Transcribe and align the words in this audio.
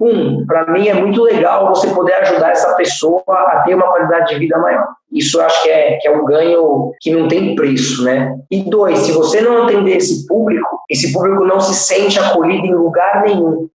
Um, 0.00 0.44
para 0.46 0.66
mim 0.72 0.88
é 0.88 0.94
muito 0.94 1.22
legal 1.22 1.68
você 1.68 1.88
poder 1.88 2.14
ajudar 2.14 2.50
essa 2.50 2.74
pessoa 2.74 3.22
a 3.26 3.62
ter 3.64 3.74
uma 3.74 3.86
qualidade 3.86 4.32
de 4.32 4.38
vida 4.38 4.58
maior. 4.58 4.86
Isso 5.12 5.38
eu 5.38 5.44
acho 5.44 5.62
que 5.62 5.70
é, 5.70 5.98
que 6.00 6.08
é 6.08 6.16
um 6.16 6.24
ganho 6.24 6.92
que 7.00 7.12
não 7.12 7.28
tem 7.28 7.54
preço, 7.54 8.02
né? 8.04 8.36
E 8.50 8.62
dois, 8.68 8.98
se 9.00 9.12
você 9.12 9.40
não 9.40 9.64
atender 9.64 9.96
esse 9.96 10.26
público, 10.26 10.80
esse 10.90 11.12
público 11.12 11.44
não 11.44 11.60
se 11.60 11.74
sente 11.74 12.18
acolhido 12.18 12.66
em 12.66 12.74
lugar 12.74 13.22
nenhum. 13.22 13.68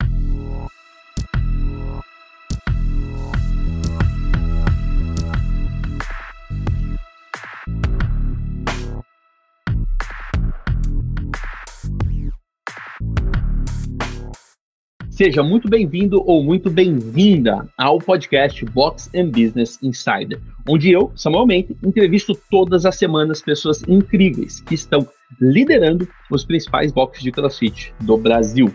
Seja 15.18 15.41
muito 15.41 15.68
bem-vindo 15.68 16.21
ou 16.27 16.43
muito 16.43 16.70
bem-vinda 16.70 17.67
ao 17.75 17.97
podcast 17.97 18.63
Box 18.66 19.09
and 19.16 19.30
Business 19.30 19.80
Insider, 19.81 20.40
onde 20.70 20.91
eu, 20.91 21.12
Samuel 21.16 21.48
Mente, 21.48 21.76
entrevisto 21.84 22.40
todas 22.52 22.85
as 22.85 22.98
semanas 22.98 23.41
pessoas 23.41 23.81
incríveis 23.88 24.62
que 24.62 24.76
estão 24.76 25.07
liderando 25.41 26.07
os 26.30 26.45
principais 26.45 26.91
boxes 26.91 27.23
de 27.23 27.31
CrossFit 27.31 27.95
do 28.02 28.16
Brasil. 28.16 28.71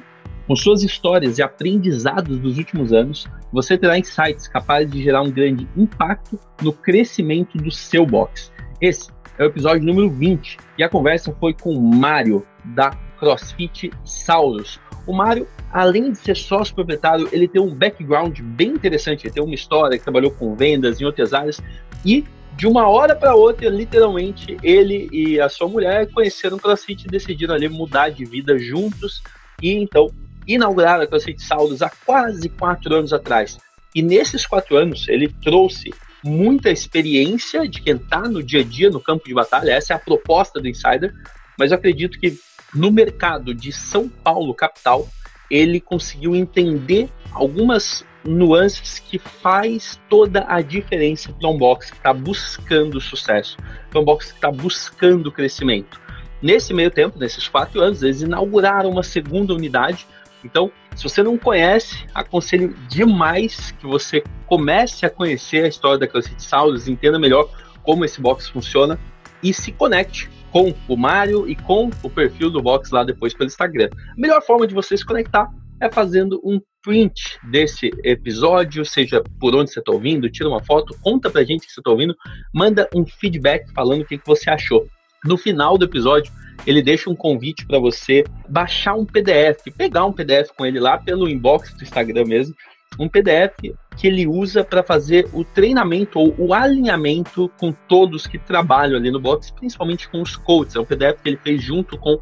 Com 0.48 0.56
suas 0.56 0.82
histórias 0.82 1.38
e 1.38 1.42
aprendizados 1.44 2.40
dos 2.40 2.58
últimos 2.58 2.92
anos, 2.92 3.28
você 3.52 3.78
terá 3.78 3.96
insights 3.96 4.48
capazes 4.48 4.90
de 4.90 5.00
gerar 5.00 5.22
um 5.22 5.30
grande 5.30 5.68
impacto 5.76 6.40
no 6.60 6.72
crescimento 6.72 7.56
do 7.56 7.70
seu 7.70 8.04
box. 8.04 8.50
Esse 8.80 9.12
é 9.38 9.44
o 9.44 9.46
episódio 9.46 9.86
número 9.86 10.10
20 10.10 10.56
e 10.76 10.82
a 10.82 10.88
conversa 10.88 11.32
foi 11.38 11.54
com 11.54 11.70
o 11.72 11.80
Mário, 11.80 12.44
da 12.74 12.90
CrossFit 13.20 13.92
Saurus. 14.04 14.80
O 15.06 15.12
Mário 15.12 15.46
além 15.72 16.12
de 16.12 16.18
ser 16.18 16.36
sócio 16.36 16.74
proprietário, 16.74 17.28
ele 17.32 17.48
tem 17.48 17.60
um 17.60 17.74
background 17.74 18.38
bem 18.40 18.68
interessante. 18.68 19.26
Ele 19.26 19.34
tem 19.34 19.42
uma 19.42 19.54
história 19.54 19.96
que 19.96 20.04
trabalhou 20.04 20.30
com 20.30 20.54
vendas 20.54 21.00
em 21.00 21.04
outras 21.04 21.32
áreas 21.32 21.60
e 22.04 22.24
de 22.56 22.66
uma 22.66 22.86
hora 22.86 23.16
para 23.16 23.34
outra, 23.34 23.68
literalmente, 23.70 24.58
ele 24.62 25.08
e 25.10 25.40
a 25.40 25.48
sua 25.48 25.68
mulher 25.68 26.10
conheceram 26.12 26.58
o 26.58 26.60
CrossFit 26.60 27.06
e 27.06 27.10
decidiram 27.10 27.54
ali 27.54 27.66
mudar 27.66 28.10
de 28.10 28.26
vida 28.26 28.58
juntos 28.58 29.22
e 29.62 29.72
então 29.72 30.10
inauguraram 30.46 31.02
a 31.02 31.06
CrossFit 31.06 31.42
Saudos 31.42 31.80
há 31.80 31.90
quase 32.04 32.50
quatro 32.50 32.94
anos 32.94 33.12
atrás. 33.12 33.58
E 33.94 34.02
nesses 34.02 34.46
quatro 34.46 34.76
anos, 34.76 35.08
ele 35.08 35.28
trouxe 35.42 35.90
muita 36.22 36.70
experiência 36.70 37.66
de 37.66 37.80
quem 37.80 37.96
está 37.96 38.20
no 38.20 38.42
dia 38.42 38.60
a 38.60 38.64
dia 38.64 38.90
no 38.90 39.00
campo 39.00 39.26
de 39.26 39.34
batalha. 39.34 39.72
Essa 39.72 39.94
é 39.94 39.96
a 39.96 39.98
proposta 39.98 40.60
do 40.60 40.68
Insider. 40.68 41.12
Mas 41.58 41.70
eu 41.70 41.76
acredito 41.76 42.18
que 42.18 42.38
no 42.74 42.90
mercado 42.90 43.54
de 43.54 43.72
São 43.72 44.08
Paulo, 44.08 44.54
capital, 44.54 45.08
ele 45.52 45.78
conseguiu 45.82 46.34
entender 46.34 47.10
algumas 47.30 48.02
nuances 48.24 48.98
que 48.98 49.18
faz 49.18 50.00
toda 50.08 50.46
a 50.48 50.62
diferença 50.62 51.30
para 51.30 51.50
um 51.50 51.58
box 51.58 51.90
que 51.90 51.98
está 51.98 52.14
buscando 52.14 52.98
sucesso, 53.02 53.58
para 53.90 54.00
um 54.00 54.04
box 54.04 54.28
que 54.28 54.38
está 54.38 54.50
buscando 54.50 55.30
crescimento. 55.30 56.00
Nesse 56.40 56.72
meio 56.72 56.90
tempo, 56.90 57.18
nesses 57.18 57.46
quatro 57.48 57.82
anos, 57.82 58.02
eles 58.02 58.22
inauguraram 58.22 58.88
uma 58.88 59.02
segunda 59.02 59.52
unidade. 59.52 60.06
Então, 60.42 60.72
se 60.96 61.02
você 61.02 61.22
não 61.22 61.36
conhece, 61.36 62.06
aconselho 62.14 62.74
demais 62.88 63.72
que 63.72 63.86
você 63.86 64.24
comece 64.46 65.04
a 65.04 65.10
conhecer 65.10 65.64
a 65.64 65.68
história 65.68 65.98
da 65.98 66.08
CrossFit 66.08 66.42
Saudis, 66.42 66.88
entenda 66.88 67.18
melhor 67.18 67.50
como 67.82 68.06
esse 68.06 68.22
box 68.22 68.48
funciona 68.48 68.98
e 69.42 69.52
se 69.52 69.70
conecte 69.70 70.30
com 70.52 70.72
o 70.86 70.96
Mário 70.96 71.48
e 71.48 71.56
com 71.56 71.90
o 72.02 72.10
perfil 72.10 72.50
do 72.50 72.62
Box 72.62 72.90
lá 72.92 73.02
depois 73.02 73.32
pelo 73.32 73.48
Instagram. 73.48 73.88
A 73.94 74.20
melhor 74.20 74.42
forma 74.42 74.66
de 74.66 74.74
você 74.74 74.96
se 74.96 75.04
conectar 75.04 75.50
é 75.80 75.90
fazendo 75.90 76.40
um 76.44 76.60
print 76.82 77.38
desse 77.50 77.90
episódio, 78.04 78.84
seja 78.84 79.22
por 79.40 79.54
onde 79.54 79.72
você 79.72 79.80
está 79.80 79.92
ouvindo, 79.92 80.30
tira 80.30 80.48
uma 80.48 80.62
foto, 80.62 80.96
conta 81.00 81.30
pra 81.30 81.42
gente 81.42 81.66
que 81.66 81.72
você 81.72 81.80
está 81.80 81.90
ouvindo, 81.90 82.14
manda 82.52 82.88
um 82.94 83.04
feedback 83.04 83.72
falando 83.72 84.02
o 84.02 84.04
que, 84.04 84.18
que 84.18 84.26
você 84.26 84.50
achou. 84.50 84.86
No 85.24 85.38
final 85.38 85.78
do 85.78 85.84
episódio, 85.84 86.32
ele 86.66 86.82
deixa 86.82 87.08
um 87.08 87.14
convite 87.14 87.66
para 87.66 87.78
você 87.78 88.24
baixar 88.48 88.94
um 88.94 89.04
PDF, 89.04 89.64
pegar 89.76 90.04
um 90.04 90.12
PDF 90.12 90.50
com 90.56 90.66
ele 90.66 90.78
lá 90.78 90.98
pelo 90.98 91.28
inbox 91.28 91.74
do 91.74 91.82
Instagram 91.82 92.24
mesmo, 92.24 92.54
um 92.98 93.08
PDF 93.08 93.74
que 93.96 94.06
ele 94.06 94.26
usa 94.26 94.64
para 94.64 94.82
fazer 94.82 95.28
o 95.32 95.44
treinamento 95.44 96.18
ou 96.18 96.34
o 96.38 96.54
alinhamento 96.54 97.50
com 97.58 97.72
todos 97.72 98.26
que 98.26 98.38
trabalham 98.38 98.96
ali 98.96 99.10
no 99.10 99.20
box, 99.20 99.52
principalmente 99.52 100.08
com 100.08 100.22
os 100.22 100.36
coaches. 100.36 100.76
É 100.76 100.80
um 100.80 100.84
PDF 100.84 101.20
que 101.22 101.28
ele 101.28 101.38
fez 101.42 101.62
junto 101.62 101.98
com 101.98 102.18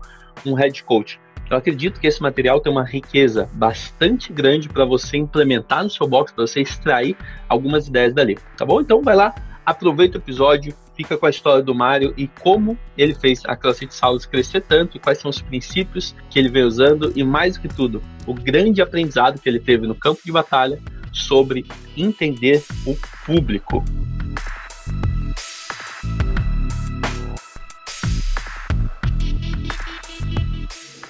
um 0.47 0.54
head 0.54 0.82
coach. 0.84 1.20
Eu 1.50 1.56
acredito 1.56 2.00
que 2.00 2.06
esse 2.06 2.22
material 2.22 2.60
tem 2.60 2.70
uma 2.70 2.84
riqueza 2.84 3.50
bastante 3.54 4.32
grande 4.32 4.69
para 4.69 4.84
você 4.84 5.16
implementar 5.16 5.82
no 5.82 5.91
seu 5.91 6.06
box, 6.06 6.32
para 6.32 6.47
você 6.47 6.60
extrair 6.60 7.16
algumas 7.48 7.88
ideias 7.88 8.14
dali, 8.14 8.38
tá 8.56 8.64
bom? 8.64 8.81
Então 8.81 9.02
vai 9.02 9.16
lá, 9.16 9.34
aproveita 9.70 10.19
o 10.19 10.20
episódio, 10.20 10.75
fica 10.97 11.16
com 11.16 11.26
a 11.26 11.31
história 11.31 11.62
do 11.62 11.75
Mário 11.75 12.12
e 12.16 12.26
como 12.26 12.78
ele 12.98 13.14
fez 13.14 13.42
a 13.47 13.56
CrossFit 13.56 13.94
Salas 13.94 14.26
crescer 14.26 14.60
tanto 14.62 14.98
quais 15.00 15.19
são 15.19 15.31
os 15.31 15.41
princípios 15.41 16.14
que 16.28 16.38
ele 16.38 16.48
vem 16.48 16.64
usando 16.64 17.12
e 17.16 17.25
mais 17.25 17.54
do 17.54 17.62
que 17.62 17.69
tudo, 17.69 18.03
o 18.26 18.34
grande 18.34 18.82
aprendizado 18.82 19.41
que 19.41 19.48
ele 19.48 19.60
teve 19.60 19.86
no 19.86 19.94
campo 19.94 20.20
de 20.25 20.32
batalha 20.32 20.81
sobre 21.12 21.64
entender 21.97 22.62
o 22.86 22.97
público. 23.25 23.84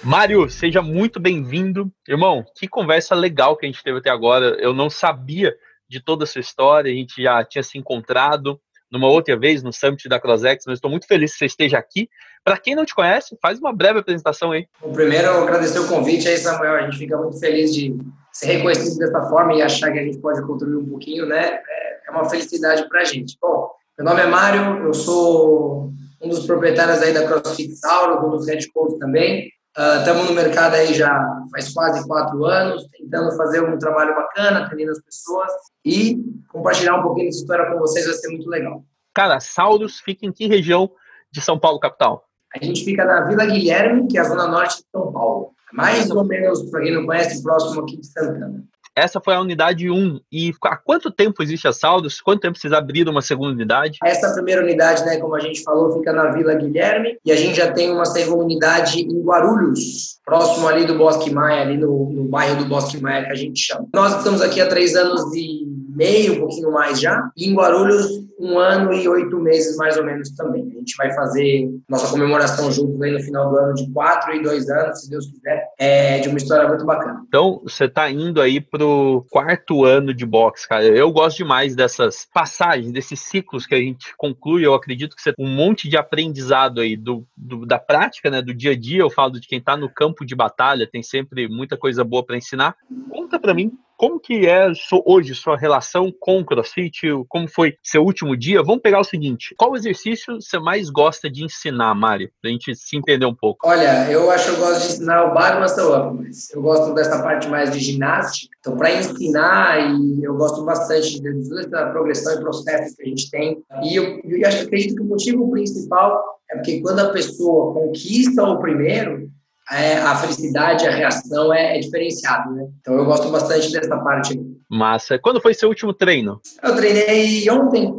Mário, 0.02 0.48
seja 0.48 0.82
muito 0.82 1.20
bem-vindo. 1.20 1.92
Irmão, 2.08 2.44
que 2.56 2.66
conversa 2.66 3.14
legal 3.14 3.56
que 3.56 3.66
a 3.66 3.68
gente 3.68 3.82
teve 3.82 3.98
até 3.98 4.10
agora. 4.10 4.56
Eu 4.58 4.72
não 4.72 4.88
sabia 4.88 5.54
de 5.90 6.00
toda 6.00 6.22
a 6.22 6.26
sua 6.26 6.40
história, 6.40 6.90
a 6.90 6.94
gente 6.94 7.20
já 7.20 7.44
tinha 7.44 7.64
se 7.64 7.76
encontrado 7.76 8.60
numa 8.90 9.08
outra 9.08 9.36
vez 9.36 9.62
no 9.62 9.72
Summit 9.72 10.08
da 10.08 10.20
CrossX, 10.20 10.64
mas 10.66 10.76
estou 10.76 10.90
muito 10.90 11.06
feliz 11.06 11.32
que 11.32 11.38
você 11.38 11.46
esteja 11.46 11.78
aqui. 11.78 12.08
Para 12.44 12.56
quem 12.56 12.74
não 12.74 12.84
te 12.84 12.94
conhece, 12.94 13.36
faz 13.42 13.58
uma 13.58 13.72
breve 13.72 13.98
apresentação 13.98 14.52
aí. 14.52 14.66
Bom, 14.80 14.92
primeiro, 14.92 15.28
agradecer 15.28 15.80
o 15.80 15.88
convite 15.88 16.28
aí, 16.28 16.36
Samuel. 16.38 16.74
A 16.74 16.82
gente 16.82 16.96
fica 16.96 17.16
muito 17.16 17.38
feliz 17.38 17.74
de 17.74 17.96
ser 18.32 18.54
reconhecido 18.54 18.98
dessa 18.98 19.28
forma 19.28 19.54
e 19.54 19.62
achar 19.62 19.92
que 19.92 19.98
a 19.98 20.04
gente 20.04 20.18
pode 20.18 20.40
contribuir 20.46 20.78
um 20.78 20.88
pouquinho, 20.88 21.26
né? 21.26 21.60
É, 21.68 22.08
é 22.08 22.10
uma 22.10 22.28
felicidade 22.28 22.88
para 22.88 23.02
a 23.02 23.04
gente. 23.04 23.36
Bom, 23.40 23.70
meu 23.98 24.06
nome 24.06 24.22
é 24.22 24.26
Mário, 24.26 24.84
eu 24.84 24.94
sou 24.94 25.92
um 26.20 26.28
dos 26.28 26.46
proprietários 26.46 27.02
aí 27.02 27.12
da 27.12 27.26
CrossFit 27.26 27.74
Sauro, 27.76 28.26
um 28.26 28.30
dos 28.30 28.48
head 28.48 28.66
coach 28.72 28.98
também. 28.98 29.50
Estamos 29.76 30.24
uh, 30.24 30.28
no 30.28 30.34
mercado 30.34 30.74
aí 30.74 30.92
já 30.92 31.24
faz 31.52 31.72
quase 31.72 32.06
quatro 32.06 32.44
anos, 32.44 32.86
tentando 32.88 33.36
fazer 33.36 33.62
um 33.62 33.78
trabalho 33.78 34.14
bacana, 34.14 34.64
atendendo 34.64 34.90
as 34.90 35.00
pessoas 35.00 35.50
e 35.84 36.18
compartilhar 36.48 36.96
um 36.96 37.02
pouquinho 37.02 37.26
dessa 37.26 37.40
história 37.40 37.70
com 37.70 37.78
vocês 37.78 38.04
vai 38.04 38.14
ser 38.14 38.28
muito 38.30 38.48
legal. 38.48 38.84
Cara, 39.14 39.38
Sauros 39.38 40.00
fica 40.00 40.26
em 40.26 40.32
que 40.32 40.48
região 40.48 40.90
de 41.30 41.40
São 41.40 41.58
Paulo, 41.58 41.78
capital? 41.78 42.24
A 42.54 42.64
gente 42.64 42.84
fica 42.84 43.04
na 43.04 43.22
Vila 43.28 43.46
Guilherme, 43.46 44.08
que 44.08 44.18
é 44.18 44.20
a 44.20 44.24
zona 44.24 44.48
norte 44.48 44.78
de 44.78 44.84
São 44.90 45.12
Paulo. 45.12 45.52
Mais 45.72 46.10
ou 46.10 46.24
menos, 46.24 46.68
para 46.68 46.80
quem 46.80 46.92
não 46.92 47.06
conhece, 47.06 47.42
próximo 47.42 47.82
aqui 47.82 47.96
de 47.96 48.06
Santana. 48.06 48.64
Essa 48.96 49.20
foi 49.20 49.34
a 49.34 49.40
unidade 49.40 49.90
1. 49.90 50.20
E 50.32 50.52
há 50.64 50.76
quanto 50.76 51.10
tempo 51.10 51.42
existe 51.42 51.66
a 51.68 51.72
Saldos? 51.72 52.20
Quanto 52.20 52.40
tempo 52.40 52.58
vocês 52.58 52.72
abriram 52.72 53.12
uma 53.12 53.22
segunda 53.22 53.52
unidade? 53.52 53.98
Essa 54.04 54.32
primeira 54.32 54.62
unidade, 54.62 55.04
né, 55.04 55.18
como 55.18 55.34
a 55.34 55.40
gente 55.40 55.62
falou, 55.62 55.92
fica 55.98 56.12
na 56.12 56.30
Vila 56.32 56.54
Guilherme. 56.54 57.18
E 57.24 57.32
a 57.32 57.36
gente 57.36 57.56
já 57.56 57.72
tem 57.72 57.90
uma 57.90 58.04
segunda 58.04 58.44
unidade 58.44 59.00
em 59.00 59.22
Guarulhos, 59.22 60.18
próximo 60.24 60.66
ali 60.68 60.84
do 60.84 60.96
Bosque 60.96 61.32
Maia, 61.32 61.62
ali 61.62 61.76
no, 61.76 62.10
no 62.10 62.24
bairro 62.24 62.56
do 62.56 62.64
Bosque 62.64 63.00
Maia, 63.00 63.24
que 63.24 63.32
a 63.32 63.36
gente 63.36 63.60
chama. 63.60 63.88
Nós 63.94 64.16
estamos 64.16 64.42
aqui 64.42 64.60
há 64.60 64.68
três 64.68 64.96
anos 64.96 65.34
e 65.34 65.69
meio, 66.00 66.34
um 66.34 66.38
pouquinho 66.40 66.72
mais 66.72 66.98
já. 66.98 67.30
E 67.36 67.46
em 67.46 67.54
Guarulhos, 67.54 68.06
um 68.38 68.58
ano 68.58 68.94
e 68.94 69.06
oito 69.06 69.38
meses, 69.38 69.76
mais 69.76 69.98
ou 69.98 70.04
menos, 70.04 70.30
também. 70.30 70.62
A 70.74 70.78
gente 70.78 70.96
vai 70.96 71.12
fazer 71.12 71.68
nossa 71.86 72.10
comemoração 72.10 72.72
junto 72.72 73.02
aí 73.04 73.12
no 73.12 73.20
final 73.20 73.50
do 73.50 73.56
ano 73.58 73.74
de 73.74 73.92
quatro 73.92 74.34
e 74.34 74.42
dois 74.42 74.66
anos, 74.70 75.02
se 75.02 75.10
Deus 75.10 75.26
quiser. 75.26 75.68
É 75.78 76.20
de 76.20 76.28
uma 76.30 76.38
história 76.38 76.66
muito 76.66 76.86
bacana. 76.86 77.22
Então, 77.28 77.60
você 77.62 77.84
está 77.84 78.10
indo 78.10 78.40
aí 78.40 78.62
pro 78.62 79.26
quarto 79.30 79.84
ano 79.84 80.14
de 80.14 80.24
boxe, 80.24 80.66
cara. 80.66 80.84
Eu 80.84 81.12
gosto 81.12 81.36
demais 81.36 81.76
dessas 81.76 82.26
passagens, 82.32 82.92
desses 82.92 83.20
ciclos 83.20 83.66
que 83.66 83.74
a 83.74 83.78
gente 83.78 84.16
conclui. 84.16 84.64
Eu 84.64 84.72
acredito 84.72 85.14
que 85.14 85.20
você 85.20 85.34
tem 85.34 85.44
um 85.44 85.54
monte 85.54 85.86
de 85.86 85.98
aprendizado 85.98 86.80
aí 86.80 86.96
do, 86.96 87.26
do 87.36 87.66
da 87.66 87.78
prática, 87.78 88.30
né, 88.30 88.40
do 88.40 88.54
dia 88.54 88.70
a 88.70 88.76
dia. 88.76 89.02
Eu 89.02 89.10
falo 89.10 89.38
de 89.38 89.46
quem 89.46 89.58
está 89.58 89.76
no 89.76 89.92
campo 89.92 90.24
de 90.24 90.34
batalha, 90.34 90.88
tem 90.90 91.02
sempre 91.02 91.46
muita 91.46 91.76
coisa 91.76 92.02
boa 92.02 92.24
para 92.24 92.38
ensinar. 92.38 92.74
Conta 93.10 93.38
para 93.38 93.52
mim 93.52 93.70
como 94.00 94.18
que 94.18 94.46
é 94.46 94.66
hoje 95.04 95.34
sua 95.34 95.58
relação 95.58 96.10
com 96.18 96.38
o 96.38 96.44
CrossFit? 96.44 97.02
Como 97.28 97.46
foi 97.46 97.74
seu 97.82 98.02
último 98.02 98.34
dia? 98.34 98.62
Vamos 98.62 98.80
pegar 98.80 98.98
o 98.98 99.04
seguinte: 99.04 99.54
qual 99.58 99.76
exercício 99.76 100.40
você 100.40 100.58
mais 100.58 100.88
gosta 100.88 101.30
de 101.30 101.44
ensinar, 101.44 101.94
Mário? 101.94 102.30
Pra 102.40 102.50
gente 102.50 102.74
se 102.74 102.96
entender 102.96 103.26
um 103.26 103.34
pouco. 103.34 103.68
Olha, 103.68 104.10
eu 104.10 104.30
acho 104.30 104.46
que 104.46 104.50
eu 104.52 104.66
gosto 104.66 104.80
de 104.80 104.94
ensinar 104.94 105.26
o 105.26 105.34
bar 105.34 105.60
muscle 105.60 105.92
up, 105.94 106.16
mas 106.16 106.48
eu 106.50 106.62
gosto 106.62 106.94
dessa 106.94 107.22
parte 107.22 107.46
mais 107.48 107.72
de 107.72 107.78
ginástica. 107.78 108.56
Então, 108.60 108.74
para 108.74 108.94
ensinar, 108.94 109.78
e 109.92 110.24
eu 110.24 110.34
gosto 110.34 110.64
bastante 110.64 111.20
da 111.68 111.90
progressão 111.90 112.36
e 112.36 112.40
processo 112.40 112.96
que 112.96 113.02
a 113.02 113.06
gente 113.06 113.30
tem. 113.30 113.62
E 113.82 113.96
eu, 113.96 114.18
eu 114.24 114.48
acho, 114.48 114.62
acredito 114.62 114.94
que 114.94 115.02
o 115.02 115.08
motivo 115.08 115.50
principal 115.50 116.40
é 116.50 116.54
porque 116.54 116.80
quando 116.80 117.00
a 117.00 117.10
pessoa 117.10 117.74
conquista 117.74 118.42
o 118.44 118.58
primeiro, 118.60 119.30
é, 119.70 119.98
a 119.98 120.16
felicidade, 120.16 120.86
a 120.86 120.90
reação 120.90 121.52
é, 121.52 121.76
é 121.76 121.80
diferenciada, 121.80 122.50
né? 122.50 122.68
Então 122.80 122.94
eu 122.94 123.04
gosto 123.04 123.28
bastante 123.30 123.70
dessa 123.70 123.96
parte. 123.98 124.40
Massa. 124.68 125.18
Quando 125.18 125.40
foi 125.40 125.54
seu 125.54 125.68
último 125.68 125.92
treino? 125.92 126.40
Eu 126.62 126.74
treinei 126.74 127.48
ontem. 127.50 127.94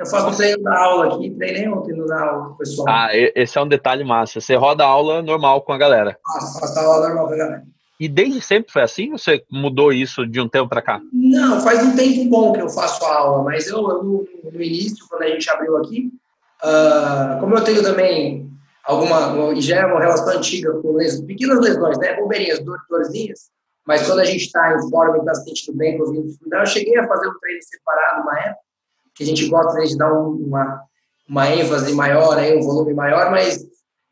Eu 0.00 0.06
faço 0.06 0.28
um 0.28 0.34
treino 0.34 0.62
da 0.62 0.76
aula 0.76 1.14
aqui, 1.14 1.30
treinei 1.30 1.68
ontem 1.68 1.94
no 1.94 2.06
da 2.06 2.20
aula, 2.20 2.56
pessoal. 2.56 2.88
Ah, 2.88 3.08
esse 3.12 3.56
é 3.56 3.60
um 3.60 3.68
detalhe 3.68 4.02
massa. 4.02 4.40
Você 4.40 4.56
roda 4.56 4.84
aula 4.84 5.22
normal 5.22 5.62
com 5.62 5.72
a 5.72 5.78
galera. 5.78 6.18
Faço, 6.26 6.60
faço 6.60 6.78
aula 6.80 7.08
normal 7.08 7.28
com 7.28 7.34
a 7.34 7.36
galera. 7.36 7.62
E 8.00 8.08
desde 8.08 8.40
sempre 8.40 8.72
foi 8.72 8.82
assim? 8.82 9.12
Você 9.12 9.44
mudou 9.48 9.92
isso 9.92 10.26
de 10.26 10.40
um 10.40 10.48
tempo 10.48 10.68
para 10.68 10.82
cá? 10.82 11.00
Não, 11.12 11.60
faz 11.60 11.84
um 11.84 11.94
tempo 11.94 12.28
bom 12.28 12.52
que 12.52 12.60
eu 12.60 12.68
faço 12.68 13.04
a 13.04 13.16
aula, 13.16 13.44
mas 13.44 13.68
eu, 13.68 13.80
no, 13.80 14.26
no 14.52 14.62
início, 14.62 15.06
quando 15.08 15.22
a 15.22 15.28
gente 15.28 15.48
abriu 15.48 15.76
aqui, 15.76 16.10
uh, 16.64 17.38
como 17.38 17.54
eu 17.54 17.62
tenho 17.62 17.80
também 17.80 18.51
alguma, 18.84 19.60
já 19.60 19.80
é 19.80 19.86
uma 19.86 20.00
relação 20.00 20.36
antiga 20.36 20.72
com 20.80 20.96
pequenas 21.26 21.60
lesões, 21.60 21.98
né, 21.98 22.16
bobeirinhas, 22.16 22.60
dorzinhas, 22.88 23.50
mas 23.86 24.06
quando 24.06 24.20
a 24.20 24.24
gente 24.24 24.44
está 24.44 24.76
em 24.76 24.90
forma 24.90 25.16
e 25.16 25.20
está 25.20 25.34
se 25.34 25.44
sentindo 25.44 25.76
bem, 25.76 26.00
ouvindo 26.00 26.28
estudar, 26.28 26.60
eu 26.60 26.66
cheguei 26.66 26.96
a 26.98 27.06
fazer 27.06 27.28
um 27.28 27.38
treino 27.38 27.62
separado 27.62 28.22
uma 28.22 28.38
época, 28.38 28.62
que 29.14 29.24
a 29.24 29.26
gente 29.26 29.48
gosta 29.48 29.82
de 29.82 29.96
dar 29.96 30.12
uma, 30.12 30.82
uma 31.28 31.50
ênfase 31.50 31.92
maior, 31.94 32.38
aí, 32.38 32.56
um 32.56 32.62
volume 32.62 32.94
maior, 32.94 33.30
mas 33.30 33.64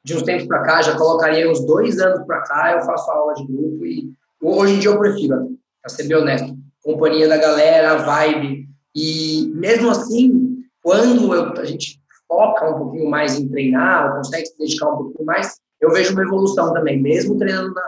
de 0.03 0.17
uns 0.17 0.23
tempos 0.23 0.47
para 0.47 0.63
cá, 0.63 0.83
já 0.83 0.97
colocaria 0.97 1.51
uns 1.51 1.65
dois 1.65 1.99
anos 2.01 2.25
para 2.27 2.43
cá, 2.43 2.73
eu 2.73 2.83
faço 2.83 3.11
aula 3.11 3.35
de 3.35 3.47
grupo 3.47 3.85
e 3.85 4.13
hoje 4.43 4.75
em 4.75 4.79
dia 4.79 4.91
eu 4.91 4.99
prefiro, 4.99 5.57
para 5.83 5.91
ser 5.91 6.05
bem 6.05 6.17
honesto, 6.17 6.57
companhia 6.83 7.29
da 7.29 7.37
galera, 7.37 7.99
vibe. 7.99 8.69
E 8.95 9.51
mesmo 9.55 9.91
assim, 9.91 10.65
quando 10.83 11.35
eu, 11.35 11.53
a 11.53 11.65
gente 11.65 12.00
foca 12.31 12.71
um 12.71 12.79
pouquinho 12.79 13.11
mais 13.11 13.37
em 13.37 13.49
treinar, 13.49 14.15
consegue 14.17 14.47
se 14.47 14.57
dedicar 14.57 14.89
um 14.89 14.99
pouquinho 14.99 15.27
mais, 15.27 15.59
eu 15.81 15.91
vejo 15.91 16.13
uma 16.13 16.23
evolução 16.23 16.73
também, 16.73 17.03
mesmo 17.03 17.37
treinando 17.37 17.75
na 17.75 17.83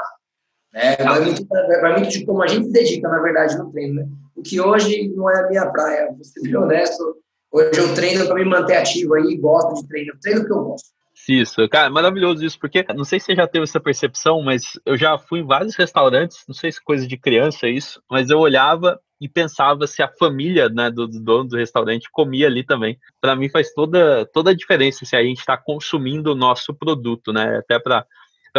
né? 0.73 0.97
Vai, 0.97 1.21
muito, 1.21 1.47
vai 1.47 1.99
muito 1.99 2.11
de 2.11 2.25
como 2.25 2.43
a 2.43 2.47
gente 2.47 2.67
se 2.67 2.73
dedica, 2.73 3.09
na 3.09 3.21
verdade, 3.21 3.59
no 3.59 3.71
treino. 3.71 3.95
Né? 3.95 4.09
O 4.35 4.43
que 4.43 4.61
hoje 4.61 5.09
não 5.15 5.31
é 5.31 5.45
a 5.45 5.49
minha 5.49 5.67
praia, 5.67 6.11
vou 6.13 6.25
ser 6.25 6.41
bem 6.41 6.57
honesto. 6.57 7.17
Hoje 7.53 7.79
eu 7.79 7.95
treino 7.95 8.25
para 8.25 8.37
me 8.37 8.47
manter 8.47 8.77
ativo 8.77 9.15
aí, 9.15 9.37
gosto 9.37 9.75
de 9.75 9.87
treino, 9.87 10.15
treino 10.21 10.47
que 10.47 10.53
eu 10.53 10.65
gosto. 10.65 10.89
Isso, 11.29 11.69
cara, 11.69 11.91
maravilhoso 11.91 12.45
isso, 12.45 12.59
porque 12.59 12.85
não 12.95 13.05
sei 13.05 13.21
se 13.21 13.27
você 13.27 13.37
já 13.37 13.47
teve 13.47 13.65
essa 13.65 13.79
percepção, 13.79 14.43
mas 14.43 14.81
eu 14.85 14.97
já 14.97 15.17
fui 15.19 15.41
em 15.41 15.47
vários 15.47 15.77
restaurantes, 15.77 16.43
não 16.49 16.55
sei 16.55 16.73
se 16.73 16.79
é 16.79 16.83
coisa 16.83 17.07
de 17.07 17.17
criança 17.17 17.69
isso, 17.69 18.03
mas 18.11 18.31
eu 18.31 18.39
olhava 18.39 18.99
e 19.23 19.29
pensava 19.29 19.87
se 19.87 20.03
a 20.03 20.09
família 20.09 20.69
né, 20.69 20.91
do, 20.91 21.07
do 21.07 21.21
dono 21.21 21.49
do 21.51 21.57
restaurante 21.57 22.09
comia 22.11 22.49
ali 22.49 22.65
também. 22.65 22.99
Para 23.21 23.37
mim 23.37 23.49
faz 23.49 23.73
toda, 23.73 24.27
toda 24.27 24.51
a 24.51 24.55
diferença 24.55 25.05
se 25.05 25.15
a 25.15 25.23
gente 25.23 25.39
está 25.39 25.57
consumindo 25.57 26.33
o 26.33 26.35
nosso 26.35 26.75
produto, 26.75 27.33
né? 27.33 27.59
Até 27.59 27.79
para 27.79 28.05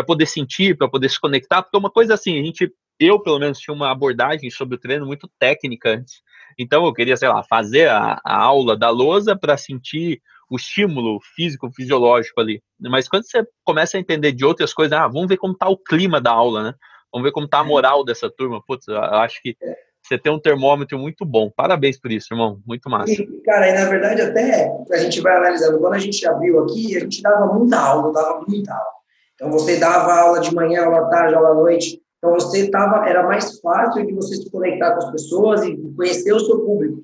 poder 0.07 0.25
sentir, 0.25 0.77
para 0.77 0.87
poder 0.87 1.09
se 1.09 1.19
conectar, 1.19 1.61
porque 1.61 1.77
uma 1.77 1.91
coisa 1.91 2.13
assim, 2.13 2.39
a 2.39 2.41
gente, 2.41 2.73
eu 2.97 3.19
pelo 3.19 3.39
menos 3.39 3.59
tinha 3.59 3.75
uma 3.75 3.91
abordagem 3.91 4.49
sobre 4.49 4.75
o 4.75 4.79
treino 4.79 5.05
muito 5.05 5.29
técnica 5.37 5.89
antes. 5.89 6.21
Então 6.57 6.85
eu 6.85 6.93
queria, 6.93 7.17
sei 7.17 7.27
lá, 7.27 7.43
fazer 7.43 7.89
a, 7.89 8.21
a 8.23 8.37
aula 8.37 8.77
da 8.77 8.89
lousa 8.89 9.35
para 9.35 9.57
sentir 9.57 10.21
o 10.49 10.55
estímulo 10.55 11.19
físico, 11.35 11.69
fisiológico 11.75 12.39
ali. 12.39 12.63
Mas 12.79 13.09
quando 13.09 13.25
você 13.25 13.45
começa 13.65 13.97
a 13.97 13.99
entender 13.99 14.31
de 14.31 14.45
outras 14.45 14.73
coisas, 14.73 14.97
ah, 14.97 15.09
vamos 15.09 15.27
ver 15.27 15.35
como 15.35 15.51
está 15.51 15.67
o 15.67 15.77
clima 15.77 16.21
da 16.21 16.31
aula, 16.31 16.63
né? 16.63 16.73
Vamos 17.11 17.25
ver 17.25 17.33
como 17.33 17.47
está 17.47 17.59
a 17.59 17.65
é. 17.65 17.67
moral 17.67 18.05
dessa 18.05 18.31
turma. 18.31 18.63
Putz, 18.65 18.87
eu 18.87 18.97
acho 18.97 19.41
que 19.41 19.57
você 20.03 20.17
tem 20.17 20.31
um 20.31 20.39
termômetro 20.39 20.99
muito 20.99 21.25
bom. 21.25 21.49
Parabéns 21.55 21.97
por 21.97 22.11
isso, 22.11 22.27
irmão. 22.31 22.59
Muito 22.65 22.89
massa. 22.89 23.11
E, 23.11 23.41
cara, 23.45 23.69
e 23.69 23.73
na 23.73 23.85
verdade, 23.85 24.21
até 24.21 24.69
a 24.91 24.97
gente 24.97 25.21
vai 25.21 25.37
analisando. 25.37 25.79
Quando 25.79 25.93
a 25.93 25.99
gente 25.99 26.27
abriu 26.27 26.59
aqui, 26.59 26.97
a 26.97 26.99
gente 26.99 27.21
dava 27.21 27.53
muita 27.53 27.79
aula, 27.79 28.11
dava 28.11 28.43
muita 28.45 28.73
aula. 28.73 29.03
Então, 29.35 29.49
você 29.51 29.77
dava 29.77 30.13
aula 30.13 30.39
de 30.41 30.53
manhã, 30.53 30.85
aula 30.85 31.09
tarde, 31.09 31.35
aula 31.35 31.49
à 31.49 31.53
noite. 31.53 32.01
Então, 32.17 32.33
você 32.33 32.69
tava, 32.69 33.07
era 33.07 33.23
mais 33.23 33.59
fácil 33.59 34.05
de 34.05 34.13
você 34.13 34.35
se 34.35 34.49
conectar 34.51 34.91
com 34.91 34.99
as 34.99 35.11
pessoas 35.11 35.63
e 35.63 35.75
conhecer 35.95 36.33
o 36.33 36.39
seu 36.39 36.59
público. 36.59 37.03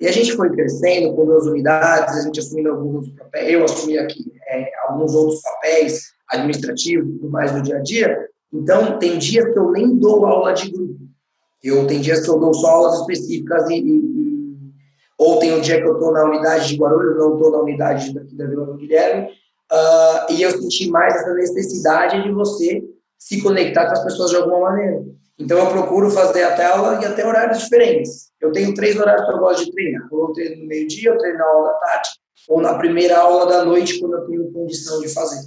E 0.00 0.06
a 0.06 0.12
gente 0.12 0.32
foi 0.32 0.50
crescendo 0.50 1.14
com 1.14 1.26
duas 1.26 1.46
unidades, 1.46 2.16
a 2.16 2.22
gente 2.22 2.38
assumindo 2.38 2.70
alguns 2.70 3.10
papéis, 3.10 3.52
eu 3.52 3.64
assumi 3.64 3.98
aqui 3.98 4.32
é, 4.46 4.70
alguns 4.86 5.12
outros 5.14 5.42
papéis 5.42 6.12
administrativos 6.30 7.08
e 7.08 7.18
tudo 7.18 7.30
mais 7.30 7.52
no 7.52 7.62
dia 7.62 7.76
a 7.76 7.82
dia. 7.82 8.28
Então, 8.52 8.98
tem 8.98 9.18
dias 9.18 9.52
que 9.52 9.58
eu 9.58 9.70
nem 9.70 9.96
dou 9.96 10.24
aula 10.24 10.52
de 10.52 10.70
grupo. 10.70 11.07
Eu 11.62 11.86
tem 11.86 12.00
dias 12.00 12.24
que 12.24 12.30
eu 12.30 12.38
dou 12.38 12.54
só 12.54 12.68
aulas 12.68 13.00
específicas 13.00 13.68
e, 13.70 13.74
e, 13.74 13.96
e 13.96 14.28
ou 15.18 15.40
tem 15.40 15.52
um 15.52 15.60
dia 15.60 15.80
que 15.80 15.88
eu 15.88 15.94
estou 15.94 16.12
na 16.12 16.24
unidade 16.24 16.68
de 16.68 16.76
Guarulhos, 16.76 17.16
não 17.16 17.34
estou 17.34 17.50
na 17.50 17.58
unidade 17.58 18.14
daqui 18.14 18.36
da 18.36 18.46
Vila 18.46 18.66
do 18.66 18.76
Guilherme, 18.76 19.28
uh, 19.72 20.32
e 20.32 20.42
eu 20.42 20.50
senti 20.52 20.88
mais 20.88 21.14
essa 21.16 21.34
necessidade 21.34 22.22
de 22.22 22.30
você 22.30 22.82
se 23.18 23.42
conectar 23.42 23.86
com 23.86 23.92
as 23.92 24.04
pessoas 24.04 24.30
de 24.30 24.36
alguma 24.36 24.60
maneira. 24.60 25.04
Então, 25.36 25.58
eu 25.58 25.66
procuro 25.68 26.10
fazer 26.10 26.42
a 26.42 26.56
tela 26.56 27.00
e 27.00 27.04
até 27.04 27.26
horários 27.26 27.58
diferentes. 27.58 28.30
Eu 28.40 28.50
tenho 28.50 28.74
três 28.74 28.98
horários 28.98 29.26
que 29.26 29.32
eu 29.32 29.38
gosto 29.38 29.64
de 29.64 29.72
treinar. 29.72 30.08
Ou 30.10 30.28
eu 30.28 30.32
treino 30.32 30.62
no 30.62 30.68
meio-dia, 30.68 31.10
eu 31.10 31.18
treino 31.18 31.38
na 31.38 31.44
aula 31.44 31.72
da 31.72 31.78
tarde, 31.78 32.08
ou 32.48 32.60
na 32.60 32.74
primeira 32.78 33.18
aula 33.18 33.46
da 33.46 33.64
noite, 33.64 34.00
quando 34.00 34.14
eu 34.14 34.26
tenho 34.26 34.52
condição 34.52 35.00
de 35.00 35.08
fazer. 35.08 35.40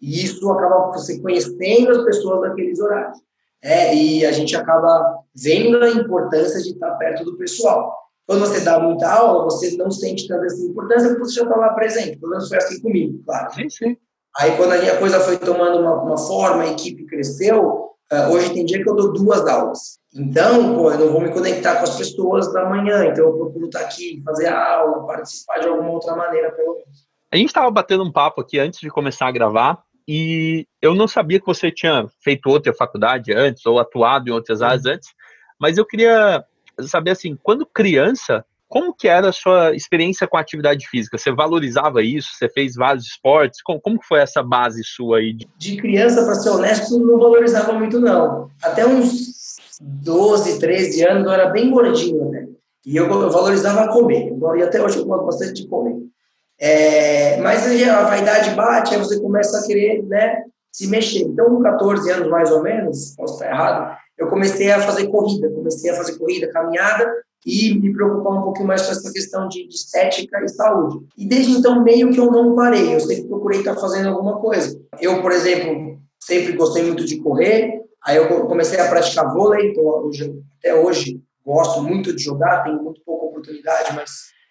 E 0.00 0.24
isso 0.24 0.50
acaba 0.50 0.92
você 0.92 1.20
conhecendo 1.20 1.90
as 1.90 2.04
pessoas 2.04 2.40
daqueles 2.42 2.78
horários. 2.80 3.18
É, 3.66 3.92
e 3.94 4.24
a 4.24 4.30
gente 4.30 4.54
acaba 4.54 5.18
vendo 5.34 5.82
a 5.82 5.90
importância 5.90 6.62
de 6.62 6.70
estar 6.70 6.92
perto 6.92 7.24
do 7.24 7.36
pessoal. 7.36 7.92
Quando 8.24 8.40
você 8.40 8.60
dá 8.60 8.78
muita 8.78 9.10
aula, 9.10 9.44
você 9.44 9.76
não 9.76 9.90
sente 9.90 10.28
tanta 10.28 10.46
essa 10.46 10.62
importância 10.62 11.08
porque 11.08 11.24
você 11.24 11.34
já 11.34 11.42
está 11.42 11.56
lá 11.56 11.70
presente. 11.70 12.16
Pelo 12.18 12.30
menos 12.30 12.48
foi 12.48 12.58
assim 12.58 12.80
comigo, 12.80 13.20
claro. 13.24 13.52
Sim, 13.54 13.68
sim. 13.68 13.96
Aí, 14.38 14.56
quando 14.56 14.72
a 14.72 14.96
coisa 14.98 15.18
foi 15.18 15.36
tomando 15.36 15.80
uma, 15.80 16.00
uma 16.00 16.16
forma, 16.18 16.62
a 16.62 16.68
equipe 16.68 17.06
cresceu, 17.06 17.86
Uh, 18.12 18.30
hoje 18.30 18.54
tem 18.54 18.64
dia 18.64 18.80
que 18.80 18.88
eu 18.88 18.94
dou 18.94 19.12
duas 19.12 19.44
aulas. 19.48 19.98
Então, 20.14 20.76
pô, 20.76 20.92
eu 20.92 20.98
não 20.98 21.12
vou 21.12 21.20
me 21.20 21.32
conectar 21.32 21.76
com 21.76 21.82
as 21.82 21.96
pessoas 21.96 22.52
da 22.52 22.64
manhã, 22.64 23.04
então 23.06 23.24
eu 23.24 23.36
procuro 23.36 23.66
estar 23.66 23.80
aqui, 23.80 24.22
fazer 24.24 24.46
a 24.46 24.76
aula, 24.76 25.04
participar 25.04 25.58
de 25.58 25.66
alguma 25.66 25.90
outra 25.90 26.14
maneira, 26.14 26.52
pelo 26.52 26.74
menos. 26.74 27.04
A 27.32 27.36
gente 27.36 27.48
estava 27.48 27.68
batendo 27.68 28.04
um 28.04 28.12
papo 28.12 28.40
aqui 28.40 28.60
antes 28.60 28.78
de 28.78 28.88
começar 28.90 29.26
a 29.26 29.32
gravar 29.32 29.82
e 30.06 30.66
eu 30.80 30.94
não 30.94 31.08
sabia 31.08 31.40
que 31.40 31.46
você 31.46 31.70
tinha 31.70 32.06
feito 32.22 32.48
outra 32.48 32.72
faculdade 32.72 33.32
antes 33.32 33.66
ou 33.66 33.78
atuado 33.78 34.28
em 34.28 34.32
outras 34.32 34.62
áreas 34.62 34.86
antes, 34.86 35.08
mas 35.60 35.78
eu 35.78 35.84
queria 35.84 36.44
saber 36.82 37.10
assim, 37.10 37.36
quando 37.42 37.66
criança, 37.66 38.44
como 38.68 38.94
que 38.94 39.08
era 39.08 39.30
a 39.30 39.32
sua 39.32 39.74
experiência 39.74 40.26
com 40.26 40.36
a 40.36 40.40
atividade 40.40 40.86
física? 40.88 41.16
Você 41.16 41.32
valorizava 41.32 42.02
isso? 42.02 42.30
Você 42.34 42.48
fez 42.48 42.74
vários 42.74 43.06
esportes? 43.06 43.62
Como, 43.62 43.80
como 43.80 43.98
foi 44.02 44.20
essa 44.20 44.42
base 44.42 44.82
sua 44.84 45.18
aí? 45.18 45.36
De 45.56 45.76
criança, 45.76 46.24
para 46.24 46.34
ser 46.34 46.50
honesto, 46.50 46.98
não 46.98 47.18
valorizava 47.18 47.72
muito, 47.72 48.00
não. 48.00 48.50
Até 48.62 48.86
uns 48.86 49.56
12, 49.80 50.58
13 50.58 51.06
anos, 51.06 51.26
eu 51.26 51.32
era 51.32 51.50
bem 51.50 51.70
gordinho, 51.70 52.30
né? 52.30 52.48
E 52.84 52.96
eu, 52.96 53.06
eu 53.06 53.30
valorizava 53.30 53.92
comer. 53.92 54.32
E 54.56 54.62
até 54.62 54.82
hoje 54.82 54.98
eu 54.98 55.04
gosto 55.04 55.26
bastante 55.26 55.62
de 55.62 55.68
comer. 55.68 55.96
É, 56.58 57.36
mas 57.38 57.66
a 57.66 58.02
vaidade 58.04 58.50
bate, 58.50 58.94
aí 58.94 59.00
você 59.00 59.20
começa 59.20 59.58
a 59.58 59.66
querer 59.66 60.02
né, 60.04 60.42
se 60.72 60.86
mexer. 60.86 61.20
Então, 61.20 61.56
com 61.56 61.62
14 61.62 62.10
anos, 62.10 62.28
mais 62.28 62.50
ou 62.50 62.62
menos, 62.62 63.14
posso 63.16 63.34
estar 63.34 63.50
errado, 63.50 63.96
eu 64.18 64.28
comecei 64.28 64.70
a 64.70 64.80
fazer 64.80 65.08
corrida. 65.08 65.50
Comecei 65.50 65.90
a 65.90 65.94
fazer 65.94 66.18
corrida, 66.18 66.50
caminhada, 66.50 67.12
e 67.44 67.78
me 67.78 67.92
preocupar 67.92 68.32
um 68.32 68.42
pouquinho 68.42 68.66
mais 68.66 68.82
com 68.82 68.92
essa 68.92 69.12
questão 69.12 69.48
de, 69.48 69.68
de, 69.68 69.74
estética 69.74 70.42
e 70.42 70.48
saúde. 70.48 71.06
E 71.16 71.26
desde 71.26 71.52
então, 71.52 71.82
meio 71.82 72.10
que 72.10 72.18
eu 72.18 72.30
não 72.30 72.56
parei, 72.56 72.94
eu 72.94 73.00
sempre 73.00 73.28
procurei 73.28 73.60
estar 73.60 73.76
fazendo 73.76 74.08
alguma 74.08 74.40
coisa. 74.40 74.76
Eu, 75.00 75.22
por 75.22 75.30
exemplo, 75.30 75.98
sempre 76.18 76.52
gostei 76.52 76.82
muito 76.82 77.04
de 77.04 77.20
correr, 77.20 77.82
aí 78.04 78.16
eu 78.16 78.46
comecei 78.46 78.80
a 78.80 78.88
praticar 78.88 79.32
vôlei, 79.32 79.70
então 79.70 79.84
hoje, 79.84 80.34
até 80.58 80.74
hoje 80.74 81.20
gosto 81.44 81.82
muito 81.82 82.14
de 82.16 82.22
jogar, 82.22 82.64
tenho 82.64 82.82
muito 82.82 83.00
pouca 83.04 83.26
oportunidade, 83.26 83.94
mas 83.94 84.10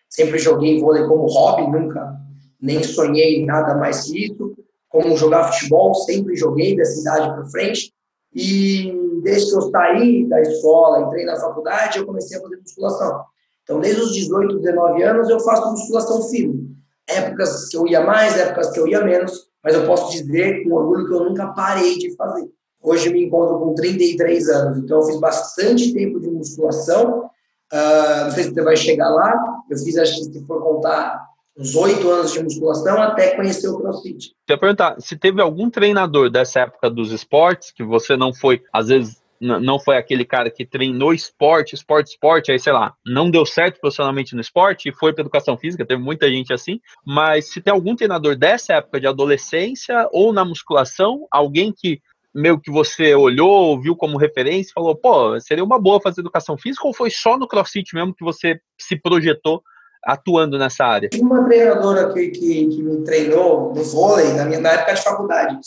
sempre 0.09 0.39
joguei 0.39 0.79
vôlei 0.79 1.05
como 1.05 1.27
hobby, 1.27 1.71
nunca 1.71 2.15
nem 2.61 2.83
sonhei 2.83 3.45
nada 3.45 3.75
mais 3.75 4.05
que 4.05 4.25
isso. 4.25 4.55
Como 4.89 5.15
jogar 5.17 5.51
futebol, 5.51 5.93
sempre 5.93 6.35
joguei 6.35 6.75
da 6.75 6.85
cidade 6.85 7.33
para 7.35 7.45
frente. 7.47 7.93
E 8.33 8.91
desde 9.23 9.51
que 9.51 9.57
eu 9.57 9.61
saí 9.69 10.27
da 10.27 10.41
escola, 10.41 11.01
entrei 11.01 11.25
na 11.25 11.35
faculdade, 11.35 11.99
eu 11.99 12.05
comecei 12.05 12.37
a 12.37 12.41
fazer 12.41 12.57
musculação. 12.57 13.23
Então, 13.63 13.79
desde 13.79 14.01
os 14.01 14.13
18, 14.13 14.59
19 14.59 15.03
anos, 15.03 15.29
eu 15.29 15.39
faço 15.39 15.71
musculação 15.71 16.21
firme. 16.29 16.75
Épocas 17.07 17.69
que 17.69 17.77
eu 17.77 17.87
ia 17.87 18.01
mais, 18.01 18.37
épocas 18.37 18.71
que 18.71 18.79
eu 18.79 18.87
ia 18.87 19.03
menos, 19.03 19.47
mas 19.63 19.75
eu 19.75 19.85
posso 19.85 20.11
dizer 20.11 20.63
com 20.63 20.73
orgulho 20.73 21.07
que 21.07 21.13
eu 21.13 21.23
nunca 21.25 21.47
parei 21.47 21.97
de 21.97 22.15
fazer. 22.15 22.47
Hoje 22.81 23.07
eu 23.07 23.13
me 23.13 23.25
encontro 23.25 23.59
com 23.59 23.73
33 23.73 24.49
anos, 24.49 24.77
então 24.77 24.99
eu 24.99 25.05
fiz 25.07 25.19
bastante 25.19 25.93
tempo 25.93 26.19
de 26.19 26.29
musculação. 26.29 27.29
Uh, 27.73 28.25
não 28.25 28.31
sei 28.31 28.43
se 28.43 28.53
você 28.53 28.61
vai 28.61 28.75
chegar 28.75 29.09
lá, 29.09 29.33
eu 29.69 29.77
fiz, 29.77 29.97
acho 29.97 30.15
que 30.15 30.23
se 30.25 30.45
for 30.45 30.61
contar, 30.61 31.19
uns 31.57 31.75
oito 31.75 32.09
anos 32.09 32.33
de 32.33 32.43
musculação 32.43 33.01
até 33.01 33.35
conhecer 33.35 33.67
o 33.69 33.77
CrossFit. 33.77 34.33
Quer 34.45 34.57
perguntar, 34.57 34.95
se 34.99 35.17
teve 35.17 35.41
algum 35.41 35.69
treinador 35.69 36.29
dessa 36.29 36.61
época 36.61 36.89
dos 36.89 37.11
esportes 37.11 37.71
que 37.71 37.83
você 37.83 38.17
não 38.17 38.33
foi, 38.33 38.61
às 38.73 38.89
vezes 38.89 39.23
não 39.39 39.79
foi 39.79 39.97
aquele 39.97 40.25
cara 40.25 40.49
que 40.49 40.65
treinou 40.65 41.13
esporte, 41.13 41.75
esporte, 41.75 42.11
esporte, 42.11 42.51
aí 42.51 42.59
sei 42.59 42.73
lá, 42.73 42.93
não 43.05 43.29
deu 43.29 43.45
certo 43.45 43.79
profissionalmente 43.79 44.33
no 44.33 44.41
esporte 44.41 44.89
e 44.89 44.93
foi 44.93 45.13
para 45.13 45.21
educação 45.21 45.57
física, 45.57 45.85
teve 45.85 46.01
muita 46.01 46.29
gente 46.29 46.53
assim, 46.53 46.79
mas 47.05 47.51
se 47.51 47.61
tem 47.61 47.73
algum 47.73 47.95
treinador 47.95 48.35
dessa 48.35 48.75
época 48.75 48.99
de 48.99 49.07
adolescência 49.07 50.07
ou 50.11 50.31
na 50.31 50.45
musculação, 50.45 51.27
alguém 51.29 51.73
que 51.75 52.01
meio 52.35 52.59
que 52.59 52.69
você 52.69 53.15
olhou, 53.15 53.81
viu 53.81 53.95
como 53.95 54.17
referência, 54.17 54.73
falou, 54.75 54.93
pô, 54.93 55.39
seria 55.39 55.63
uma 55.63 55.79
boa 55.79 56.01
fazer 56.01 56.19
educação 56.19 56.57
física 56.57 56.85
ou 56.85 56.93
foi 56.93 57.09
só 57.09 57.37
no 57.37 57.47
CrossFit 57.47 57.95
mesmo 57.95 58.13
que 58.13 58.25
você 58.25 58.59
se 58.77 58.99
projetou 58.99 59.63
atuando 60.03 60.59
nessa 60.59 60.83
área? 60.83 61.07
Tive 61.07 61.23
uma 61.23 61.45
treinadora 61.45 62.13
que, 62.13 62.27
que, 62.27 62.67
que, 62.67 62.83
me 62.83 63.03
treinou 63.05 63.73
no 63.73 63.81
vôlei, 63.83 64.33
na, 64.33 64.45
minha, 64.45 64.59
na 64.59 64.73
época 64.73 64.93
de 64.93 65.01
faculdade, 65.01 65.57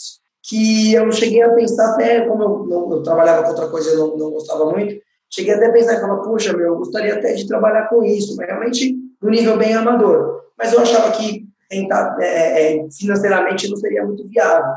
que 0.47 0.93
eu 0.93 1.11
cheguei 1.11 1.41
a 1.41 1.53
pensar 1.53 1.93
até, 1.93 2.21
como 2.21 2.43
eu, 2.43 2.65
não, 2.67 2.91
eu 2.91 3.03
trabalhava 3.03 3.43
com 3.43 3.49
outra 3.49 3.67
coisa 3.67 3.91
e 3.91 3.97
não, 3.97 4.15
não 4.15 4.31
gostava 4.31 4.71
muito, 4.71 5.01
cheguei 5.29 5.55
até 5.55 5.65
a 5.65 5.73
pensar 5.73 5.99
falar, 5.99 6.17
puxa, 6.17 6.55
meu, 6.55 6.67
eu 6.67 6.77
gostaria 6.77 7.15
até 7.15 7.33
de 7.33 7.47
trabalhar 7.47 7.87
com 7.87 8.03
isso, 8.03 8.39
realmente 8.39 8.95
no 9.21 9.29
nível 9.29 9.57
bem 9.57 9.73
amador. 9.73 10.43
Mas 10.57 10.71
eu 10.71 10.81
achava 10.81 11.11
que 11.11 11.47
tentar, 11.67 12.15
é, 12.19 12.77
é, 12.77 12.87
financeiramente 12.91 13.69
não 13.69 13.77
seria 13.77 14.05
muito 14.05 14.27
viável. 14.27 14.73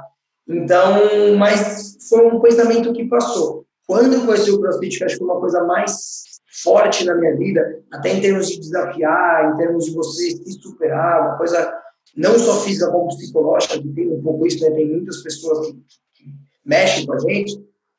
Então, 0.49 1.37
mas 1.39 1.97
foi 2.09 2.27
um 2.27 2.41
pensamento 2.41 2.93
que 2.93 3.09
passou. 3.09 3.65
Quando 3.87 4.15
eu 4.15 4.27
conheci 4.27 4.51
o 4.51 4.61
CrossFit, 4.61 4.99
que 4.99 5.05
acho 5.05 5.15
que 5.15 5.19
foi 5.19 5.29
uma 5.29 5.41
coisa 5.41 5.65
mais 5.65 6.23
forte 6.63 7.05
na 7.05 7.15
minha 7.15 7.37
vida, 7.37 7.83
até 7.93 8.13
em 8.13 8.21
termos 8.21 8.49
de 8.49 8.61
desafiar, 8.61 9.53
em 9.53 9.57
termos 9.57 9.87
de 9.87 9.93
você 9.93 10.31
se 10.31 10.53
superar, 10.61 11.23
uma 11.23 11.39
coisa 11.39 11.73
não 12.17 12.39
só 12.39 12.61
física 12.61 12.91
como 12.91 13.09
psicológica, 13.09 13.81
que 13.81 13.89
tem 13.89 14.11
um 14.11 14.23
pouco 14.23 14.47
isso, 14.47 14.63
né? 14.63 14.71
tem 14.71 14.89
muitas 14.89 15.23
pessoas 15.23 15.67
que, 15.67 15.73
que 15.73 16.35
mexem 16.65 17.07
com 17.07 17.15
a 17.15 17.19
gente, 17.19 17.57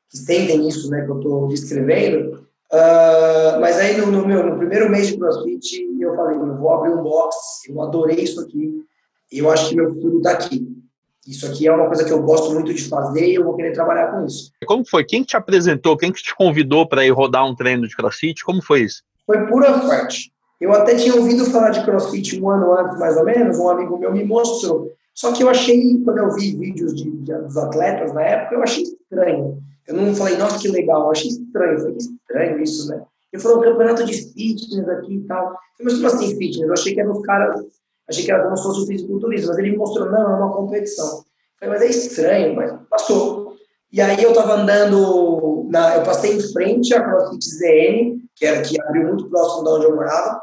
que 0.08 0.18
sentem 0.18 0.68
isso 0.68 0.88
né, 0.90 1.04
que 1.04 1.10
eu 1.10 1.16
estou 1.16 1.48
descrevendo, 1.48 2.46
uh, 2.72 3.60
mas 3.60 3.76
aí 3.78 3.96
no, 3.96 4.06
no, 4.06 4.26
meu 4.26 4.46
no 4.46 4.56
primeiro 4.56 4.88
mês 4.88 5.08
de 5.08 5.18
CrossFit 5.18 5.84
eu 6.00 6.14
falei, 6.14 6.38
eu 6.38 6.56
vou 6.56 6.72
abrir 6.72 6.90
um 6.90 7.02
box, 7.02 7.36
eu 7.68 7.82
adorei 7.82 8.20
isso 8.20 8.40
aqui, 8.40 8.84
eu 9.32 9.50
acho 9.50 9.70
que 9.70 9.76
meu 9.76 9.92
futuro 9.94 10.18
está 10.18 10.30
aqui. 10.30 10.83
Isso 11.26 11.46
aqui 11.46 11.66
é 11.66 11.72
uma 11.72 11.86
coisa 11.86 12.04
que 12.04 12.12
eu 12.12 12.22
gosto 12.22 12.52
muito 12.52 12.72
de 12.74 12.86
fazer 12.86 13.26
e 13.26 13.34
eu 13.36 13.44
vou 13.44 13.56
querer 13.56 13.72
trabalhar 13.72 14.12
com 14.12 14.26
isso. 14.26 14.50
Como 14.66 14.84
foi? 14.86 15.04
Quem 15.04 15.22
te 15.22 15.36
apresentou? 15.36 15.96
Quem 15.96 16.12
te 16.12 16.34
convidou 16.34 16.86
para 16.86 17.04
ir 17.04 17.10
rodar 17.10 17.46
um 17.46 17.54
treino 17.54 17.88
de 17.88 17.96
CrossFit? 17.96 18.44
Como 18.44 18.62
foi 18.62 18.82
isso? 18.82 19.02
Foi 19.26 19.46
pura 19.46 19.80
sorte. 19.80 20.32
Eu 20.60 20.72
até 20.72 20.94
tinha 20.96 21.14
ouvido 21.14 21.44
falar 21.46 21.70
de 21.70 21.84
CrossFit 21.84 22.40
um 22.40 22.50
ano 22.50 22.72
antes, 22.78 22.98
mais 22.98 23.16
ou 23.16 23.24
menos. 23.24 23.58
Um 23.58 23.68
amigo 23.68 23.98
meu 23.98 24.12
me 24.12 24.24
mostrou. 24.24 24.92
Só 25.14 25.32
que 25.32 25.42
eu 25.42 25.48
achei, 25.48 25.98
quando 26.04 26.18
eu 26.18 26.34
vi 26.34 26.56
vídeos 26.56 26.94
de, 26.94 27.10
de, 27.10 27.34
dos 27.34 27.56
atletas 27.56 28.12
na 28.12 28.22
época, 28.22 28.56
eu 28.56 28.62
achei 28.62 28.82
estranho. 28.82 29.62
Eu 29.86 29.94
não 29.94 30.14
falei, 30.14 30.36
nossa, 30.36 30.58
que 30.58 30.68
legal. 30.68 31.04
Eu 31.04 31.10
achei 31.10 31.28
estranho. 31.28 31.72
Eu 31.72 31.78
falei, 31.78 31.96
estranho 31.96 32.62
isso, 32.62 32.88
né? 32.88 33.02
Ele 33.32 33.42
falou, 33.42 33.62
campeonato 33.62 34.04
de 34.04 34.12
fitness 34.12 34.88
aqui 34.88 35.14
e 35.14 35.20
tal. 35.22 35.46
Eu 35.46 35.52
falei, 35.52 35.84
mas 35.84 35.94
como 35.94 36.06
assim 36.06 36.36
fitness? 36.36 36.68
Eu 36.68 36.72
achei 36.72 36.94
que 36.94 37.00
eram 37.00 37.12
os 37.12 37.22
caras 37.22 37.64
Achei 38.08 38.24
que 38.24 38.30
era 38.30 38.44
como 38.44 38.56
se 38.56 38.62
fosse 38.62 38.82
o 38.82 38.86
fisiculturismo, 38.86 39.48
mas 39.48 39.58
ele 39.58 39.70
me 39.70 39.76
mostrou, 39.76 40.10
não, 40.10 40.30
é 40.30 40.36
uma 40.36 40.52
competição. 40.52 41.24
falei, 41.58 41.74
mas 41.74 41.82
é 41.82 41.86
estranho, 41.86 42.54
mas 42.54 42.72
passou. 42.90 43.54
E 43.92 44.00
aí 44.00 44.22
eu 44.22 44.30
estava 44.30 44.54
andando, 44.54 45.68
na, 45.70 45.96
eu 45.96 46.02
passei 46.02 46.36
em 46.36 46.40
frente 46.40 46.94
à 46.94 47.02
CrossFit 47.02 47.44
ZN, 47.44 48.18
que 48.34 48.44
era 48.44 48.60
que 48.62 48.80
abriu 48.82 49.08
muito 49.08 49.30
próximo 49.30 49.64
de 49.64 49.70
onde 49.70 49.84
eu 49.86 49.94
morava, 49.94 50.40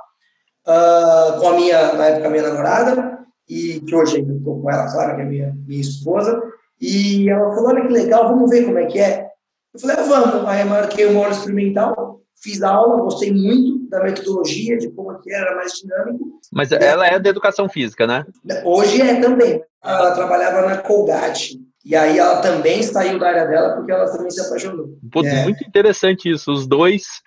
uh, 0.68 1.40
com 1.40 1.50
a 1.50 1.56
minha, 1.56 1.94
na 1.94 2.06
época, 2.06 2.30
minha 2.30 2.50
namorada, 2.50 3.20
e 3.50 3.82
que 3.82 3.94
hoje 3.94 4.22
eu 4.22 4.38
estou 4.38 4.62
com 4.62 4.72
ela, 4.72 4.90
claro, 4.92 5.16
que 5.16 5.22
é 5.22 5.26
minha, 5.26 5.54
minha 5.68 5.82
esposa, 5.82 6.42
e 6.80 7.30
ela 7.30 7.54
falou, 7.54 7.70
olha 7.70 7.86
que 7.86 7.94
legal, 7.94 8.30
vamos 8.30 8.50
ver 8.50 8.66
como 8.66 8.80
é 8.80 8.86
que 8.86 9.00
é. 9.00 9.30
Eu 9.74 9.80
falei, 9.80 9.98
ah, 10.00 10.04
vamos. 10.04 10.48
Aí 10.48 10.62
eu 10.62 10.68
marquei 10.68 11.06
uma 11.06 11.22
hora 11.22 11.32
experimental, 11.32 12.21
fiz 12.42 12.62
a 12.62 12.70
aula, 12.70 13.02
gostei 13.04 13.32
muito 13.32 13.90
da 13.90 14.04
metodologia, 14.04 14.78
de 14.78 14.90
como 14.92 15.20
que 15.20 15.32
era 15.32 15.56
mais 15.56 15.74
dinâmico. 15.74 16.40
Mas 16.52 16.72
ela 16.72 17.06
é 17.06 17.20
da 17.20 17.30
educação 17.30 17.70
física, 17.70 18.08
né? 18.08 18.26
Hoje 18.64 19.02
é 19.02 19.20
também. 19.22 19.64
Ela 19.84 20.12
trabalhava 20.12 20.68
na 20.68 20.78
Colgate. 20.78 21.60
E 21.84 21.96
aí 21.96 22.20
ela 22.20 22.42
também 22.42 22.84
saiu 22.84 23.18
da 23.18 23.30
área 23.30 23.46
dela 23.48 23.76
porque 23.76 23.92
ela 23.92 24.06
também 24.12 24.30
se 24.30 24.42
apaixonou. 24.42 24.98
Putz, 25.12 25.28
é. 25.28 25.44
Muito 25.44 25.64
interessante 25.64 26.30
isso. 26.30 26.52
Os 26.52 26.68
dois 26.68 27.22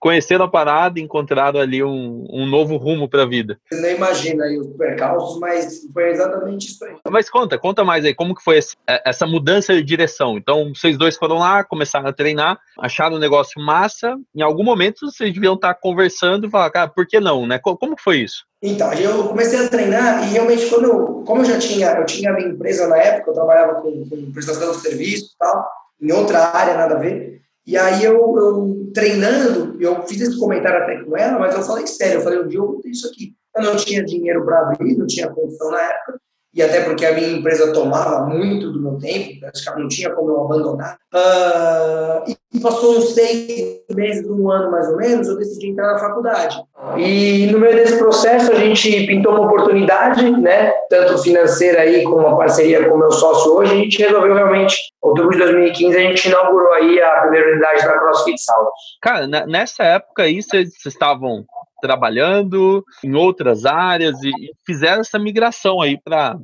conheceram 0.00 0.46
a 0.46 0.50
parada 0.50 0.98
e 0.98 1.02
encontraram 1.02 1.60
ali 1.60 1.84
um, 1.84 2.26
um 2.30 2.46
novo 2.46 2.76
rumo 2.76 3.08
para 3.08 3.22
a 3.22 3.26
vida. 3.26 3.60
Você 3.70 3.80
não 3.80 3.90
imagina 3.90 4.44
aí 4.44 4.58
os 4.58 4.68
percalços, 4.76 5.38
mas 5.38 5.82
foi 5.92 6.10
exatamente 6.10 6.68
isso 6.68 6.84
aí. 6.84 6.96
Mas 7.08 7.28
conta, 7.28 7.58
conta 7.58 7.84
mais 7.84 8.04
aí, 8.04 8.14
como 8.14 8.34
que 8.34 8.42
foi 8.42 8.58
é, 8.58 9.02
essa 9.04 9.26
mudança 9.26 9.74
de 9.74 9.82
direção? 9.82 10.38
Então, 10.38 10.72
vocês 10.74 10.96
dois 10.96 11.16
foram 11.16 11.38
lá, 11.38 11.62
começaram 11.62 12.08
a 12.08 12.12
treinar, 12.12 12.58
acharam 12.78 13.16
o 13.16 13.20
negócio 13.20 13.60
massa, 13.62 14.16
em 14.34 14.42
algum 14.42 14.64
momento 14.64 15.10
vocês 15.10 15.32
deviam 15.34 15.54
estar 15.54 15.74
conversando 15.74 16.46
e 16.46 16.50
falar, 16.50 16.70
cara, 16.70 16.88
por 16.88 17.06
que 17.06 17.20
não, 17.20 17.46
né? 17.46 17.58
Como 17.58 17.94
que 17.94 18.02
foi 18.02 18.18
isso? 18.20 18.44
Então, 18.62 18.92
eu 18.94 19.28
comecei 19.28 19.64
a 19.64 19.68
treinar 19.68 20.26
e 20.26 20.32
realmente 20.32 20.66
quando 20.66 20.84
eu, 20.84 21.22
como 21.26 21.42
eu 21.42 21.46
já 21.46 21.58
tinha, 21.58 21.88
eu 21.92 22.06
tinha 22.06 22.30
a 22.30 22.34
minha 22.34 22.48
empresa 22.48 22.86
na 22.88 22.96
época, 22.96 23.30
eu 23.30 23.34
trabalhava 23.34 23.80
com, 23.80 24.08
com 24.08 24.32
prestação 24.32 24.72
de 24.72 24.78
serviço 24.78 25.34
e 25.34 25.38
tal, 25.38 25.66
em 26.00 26.12
outra 26.12 26.56
área, 26.56 26.76
nada 26.76 26.94
a 26.96 26.98
ver, 26.98 27.40
e 27.66 27.76
aí 27.76 28.04
eu, 28.04 28.16
eu, 28.36 28.90
treinando, 28.92 29.80
eu 29.80 30.02
fiz 30.06 30.20
esse 30.20 30.38
comentário 30.38 30.82
até 30.82 31.04
com 31.04 31.16
ela, 31.16 31.38
mas 31.38 31.54
eu 31.54 31.62
falei 31.62 31.86
sério, 31.86 32.18
eu 32.18 32.22
falei, 32.22 32.40
um 32.40 32.48
dia 32.48 32.58
eu 32.58 32.66
vou 32.66 32.80
ter 32.80 32.90
isso 32.90 33.06
aqui. 33.08 33.34
Eu 33.54 33.62
não 33.62 33.76
tinha 33.76 34.04
dinheiro 34.04 34.44
para 34.44 34.60
abrir, 34.60 34.96
não 34.96 35.06
tinha 35.06 35.28
condição 35.28 35.70
na 35.70 35.80
época, 35.80 36.20
e 36.52 36.62
até 36.62 36.82
porque 36.82 37.06
a 37.06 37.12
minha 37.12 37.28
empresa 37.28 37.72
tomava 37.72 38.26
muito 38.26 38.72
do 38.72 38.80
meu 38.80 38.98
tempo, 38.98 39.40
não 39.76 39.88
tinha 39.88 40.10
como 40.10 40.30
eu 40.30 40.44
abandonar. 40.44 40.98
Uh, 41.14 42.34
e 42.52 42.60
passou 42.60 42.98
uns 42.98 43.14
seis 43.14 43.80
meses, 43.94 44.28
um 44.28 44.50
ano 44.50 44.70
mais 44.70 44.88
ou 44.88 44.96
menos, 44.96 45.28
eu 45.28 45.38
decidi 45.38 45.68
entrar 45.68 45.92
na 45.92 45.98
faculdade. 45.98 46.60
E 46.96 47.46
no 47.52 47.58
meio 47.60 47.76
desse 47.76 47.96
processo 47.98 48.50
a 48.50 48.56
gente 48.56 49.06
pintou 49.06 49.32
uma 49.32 49.46
oportunidade, 49.46 50.28
né, 50.28 50.72
tanto 50.88 51.18
financeira 51.18 51.82
aí 51.82 52.02
como 52.02 52.26
uma 52.26 52.36
parceria 52.36 52.88
com 52.88 52.96
o 52.96 52.98
meu 52.98 53.12
sócio 53.12 53.52
hoje, 53.54 53.72
a 53.72 53.76
gente 53.76 54.02
resolveu 54.02 54.34
realmente, 54.34 54.76
outubro 55.00 55.30
de 55.30 55.38
2015, 55.38 55.96
a 55.96 56.00
gente 56.00 56.28
inaugurou 56.28 56.72
aí 56.72 57.00
a 57.00 57.20
primeira 57.20 57.52
unidade 57.52 57.84
da 57.84 57.98
CrossFit 57.98 58.42
Salas. 58.42 58.72
Cara, 59.00 59.26
nessa 59.46 59.84
época 59.84 60.24
aí 60.24 60.42
vocês 60.42 60.70
estavam 60.84 61.44
trabalhando 61.80 62.84
em 63.04 63.14
outras 63.14 63.64
áreas 63.64 64.22
e, 64.22 64.28
e 64.28 64.52
fizeram 64.66 65.00
essa 65.00 65.18
migração 65.18 65.80
aí 65.80 65.98
para 66.02 66.36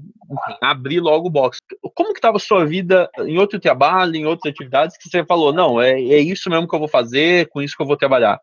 abrir 0.62 1.00
logo 1.00 1.28
o 1.28 1.30
box. 1.30 1.58
Como 1.94 2.12
que 2.12 2.18
estava 2.18 2.38
sua 2.38 2.64
vida 2.64 3.08
em 3.20 3.38
outro 3.38 3.60
trabalho, 3.60 4.16
em 4.16 4.26
outras 4.26 4.52
atividades 4.52 4.96
que 4.96 5.08
você 5.08 5.24
falou, 5.24 5.52
não, 5.52 5.80
é, 5.80 5.92
é 5.92 6.18
isso 6.18 6.50
mesmo 6.50 6.68
que 6.68 6.74
eu 6.74 6.80
vou 6.80 6.88
fazer, 6.88 7.48
com 7.48 7.62
isso 7.62 7.76
que 7.76 7.82
eu 7.82 7.86
vou 7.86 7.96
trabalhar? 7.96 8.40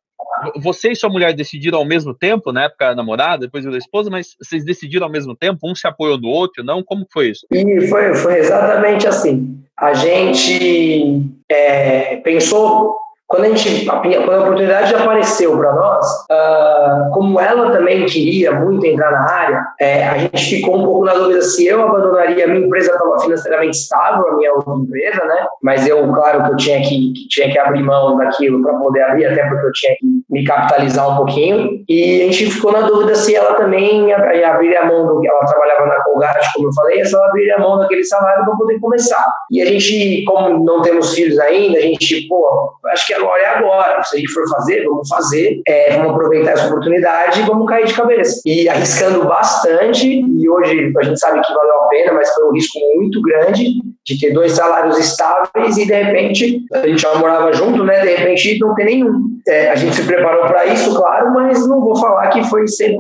Você 0.58 0.92
e 0.92 0.96
sua 0.96 1.10
mulher 1.10 1.34
decidiram 1.34 1.80
ao 1.80 1.86
mesmo 1.86 2.14
tempo, 2.14 2.52
na 2.52 2.64
época 2.64 2.96
namorada, 2.96 3.46
depois 3.46 3.64
da 3.66 3.78
esposa, 3.78 4.10
mas 4.10 4.36
vocês 4.42 4.66
decidiram 4.66 5.06
ao 5.06 5.12
mesmo 5.12 5.36
tempo, 5.36 5.70
um 5.70 5.76
se 5.76 5.88
apoiou 5.88 6.18
no 6.18 6.28
outro, 6.28 6.64
não? 6.64 6.84
Como 6.84 7.06
foi 7.12 7.30
isso? 7.30 7.46
E 7.52 7.88
foi, 7.88 8.16
foi 8.16 8.40
exatamente 8.40 9.08
assim. 9.08 9.64
A 9.78 9.94
gente 9.94 11.22
é, 11.50 12.18
pensou 12.18 13.03
quando 13.28 13.46
a 13.46 13.50
gente 13.50 13.86
quando 13.86 14.32
a 14.32 14.40
oportunidade 14.42 14.94
apareceu 14.94 15.58
para 15.58 15.74
nós, 15.74 16.06
uh, 16.32 17.12
como 17.12 17.40
ela 17.40 17.72
também 17.72 18.06
queria 18.06 18.52
muito 18.52 18.86
entrar 18.86 19.12
na 19.12 19.32
área, 19.32 19.66
é, 19.80 20.08
a 20.08 20.18
gente 20.18 20.58
ficou 20.58 20.78
um 20.78 20.84
pouco 20.84 21.06
na 21.06 21.14
dúvida 21.14 21.42
se 21.42 21.66
eu 21.66 21.82
abandonaria 21.82 22.46
a 22.46 22.48
minha 22.48 22.66
empresa 22.66 22.92
estava 22.92 23.20
financeiramente 23.20 23.78
estável, 23.78 24.28
a 24.28 24.38
minha 24.38 24.54
outra 24.54 24.74
empresa, 24.74 25.26
né? 25.26 25.48
Mas 25.62 25.88
eu, 25.88 26.08
claro, 26.14 26.44
que 26.44 26.52
eu 26.52 26.58
tinha 26.58 26.82
que, 26.82 27.14
que 27.14 27.28
tinha 27.28 27.52
que 27.52 27.60
abrir 27.60 27.84
mão 27.84 28.18
daquilo 28.18 28.62
para 28.62 28.74
poder 28.76 29.02
abrir, 29.02 29.26
até 29.26 29.48
porque 29.48 29.66
eu 29.66 29.72
tinha 29.72 29.96
que 29.98 30.06
me 30.30 30.44
capitalizar 30.44 31.12
um 31.12 31.18
pouquinho. 31.18 31.84
E 31.88 32.22
a 32.22 32.26
gente 32.26 32.52
ficou 32.52 32.72
na 32.72 32.82
dúvida 32.82 33.16
se 33.16 33.36
ela 33.36 33.56
também 33.56 34.10
ia 34.10 34.18
abrir 34.50 34.76
a 34.78 34.86
mão 34.86 35.08
do 35.08 35.22
que 35.22 35.28
ela 35.28 35.46
trabalhava 35.46 35.86
na 35.88 36.04
Colgate, 36.04 36.54
como 36.54 36.68
eu 36.68 36.74
falei, 36.74 37.04
se 37.04 37.16
ela 37.16 37.28
abriria 37.28 37.56
a 37.56 37.60
mão 37.60 37.78
daquele 37.78 38.04
salário 38.04 38.46
para 38.46 38.56
poder 38.56 38.80
começar. 38.80 39.26
E 39.52 39.62
a 39.62 39.66
gente, 39.66 40.24
como 40.26 40.64
não 40.64 40.82
temos 40.82 41.14
filhos 41.14 41.40
ainda, 41.40 41.78
a 41.78 41.82
gente, 41.82 42.28
pô, 42.28 42.74
acho 42.88 43.08
que 43.08 43.14
agora 43.24 43.42
é 43.42 43.46
agora. 43.46 44.04
Se 44.04 44.16
a 44.16 44.20
gente 44.20 44.32
for 44.32 44.48
fazer, 44.50 44.84
vamos 44.84 45.08
fazer, 45.08 45.62
é, 45.68 45.98
vamos 45.98 46.12
aproveitar 46.12 46.52
essa 46.52 46.68
oportunidade 46.68 47.42
e 47.42 47.44
vamos 47.44 47.68
cair 47.68 47.86
de 47.86 47.94
cabeça. 47.94 48.42
E 48.46 48.70
arriscando 48.70 49.26
bastante, 49.26 50.08
e 50.08 50.50
hoje 50.50 50.92
a 50.98 51.04
gente 51.04 51.20
sabe 51.20 51.42
que 51.42 51.54
valeu 51.54 51.84
a 51.84 51.88
pena, 51.88 52.14
mas 52.14 52.34
foi 52.34 52.48
um 52.48 52.54
risco 52.54 52.80
muito 52.96 53.22
grande 53.22 53.66
de 54.06 54.20
ter 54.20 54.34
dois 54.34 54.52
salários 54.52 54.98
estáveis 54.98 55.78
e 55.78 55.86
de 55.86 55.94
repente 55.94 56.66
a 56.74 56.86
gente 56.86 57.02
já 57.02 57.16
morava 57.16 57.54
junto, 57.54 57.84
né? 57.86 58.02
De 58.02 58.16
repente 58.16 58.60
não 58.60 58.76
tem 58.76 58.86
nenhum. 58.86 59.34
É, 59.48 59.70
a 59.70 59.76
gente 59.76 59.96
se 59.96 60.04
preparou 60.04 60.46
para 60.46 60.66
isso, 60.68 60.96
claro, 60.96 61.34
mas 61.34 61.68
não 61.68 61.82
vou 61.82 61.96
falar 61.96 62.30
que 62.30 62.44
foi 62.46 62.64
100% 62.64 62.96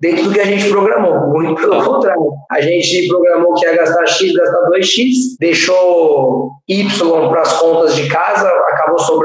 dentro 0.00 0.24
do 0.24 0.32
que 0.32 0.40
a 0.40 0.44
gente 0.44 0.68
programou. 0.68 1.28
Muito 1.28 1.60
pelo 1.60 1.84
contrário. 1.84 2.32
A 2.50 2.60
gente 2.60 3.08
programou 3.08 3.54
que 3.54 3.66
ia 3.66 3.76
gastar 3.76 4.06
X, 4.06 4.32
gastar 4.32 4.70
2X, 4.70 5.36
deixou 5.38 6.50
Y 6.68 7.28
para 7.28 7.40
as 7.42 7.60
contas 7.60 7.94
de 7.94 8.08
casa, 8.08 8.48
acabou 8.48 8.98
sobrando 8.98 9.21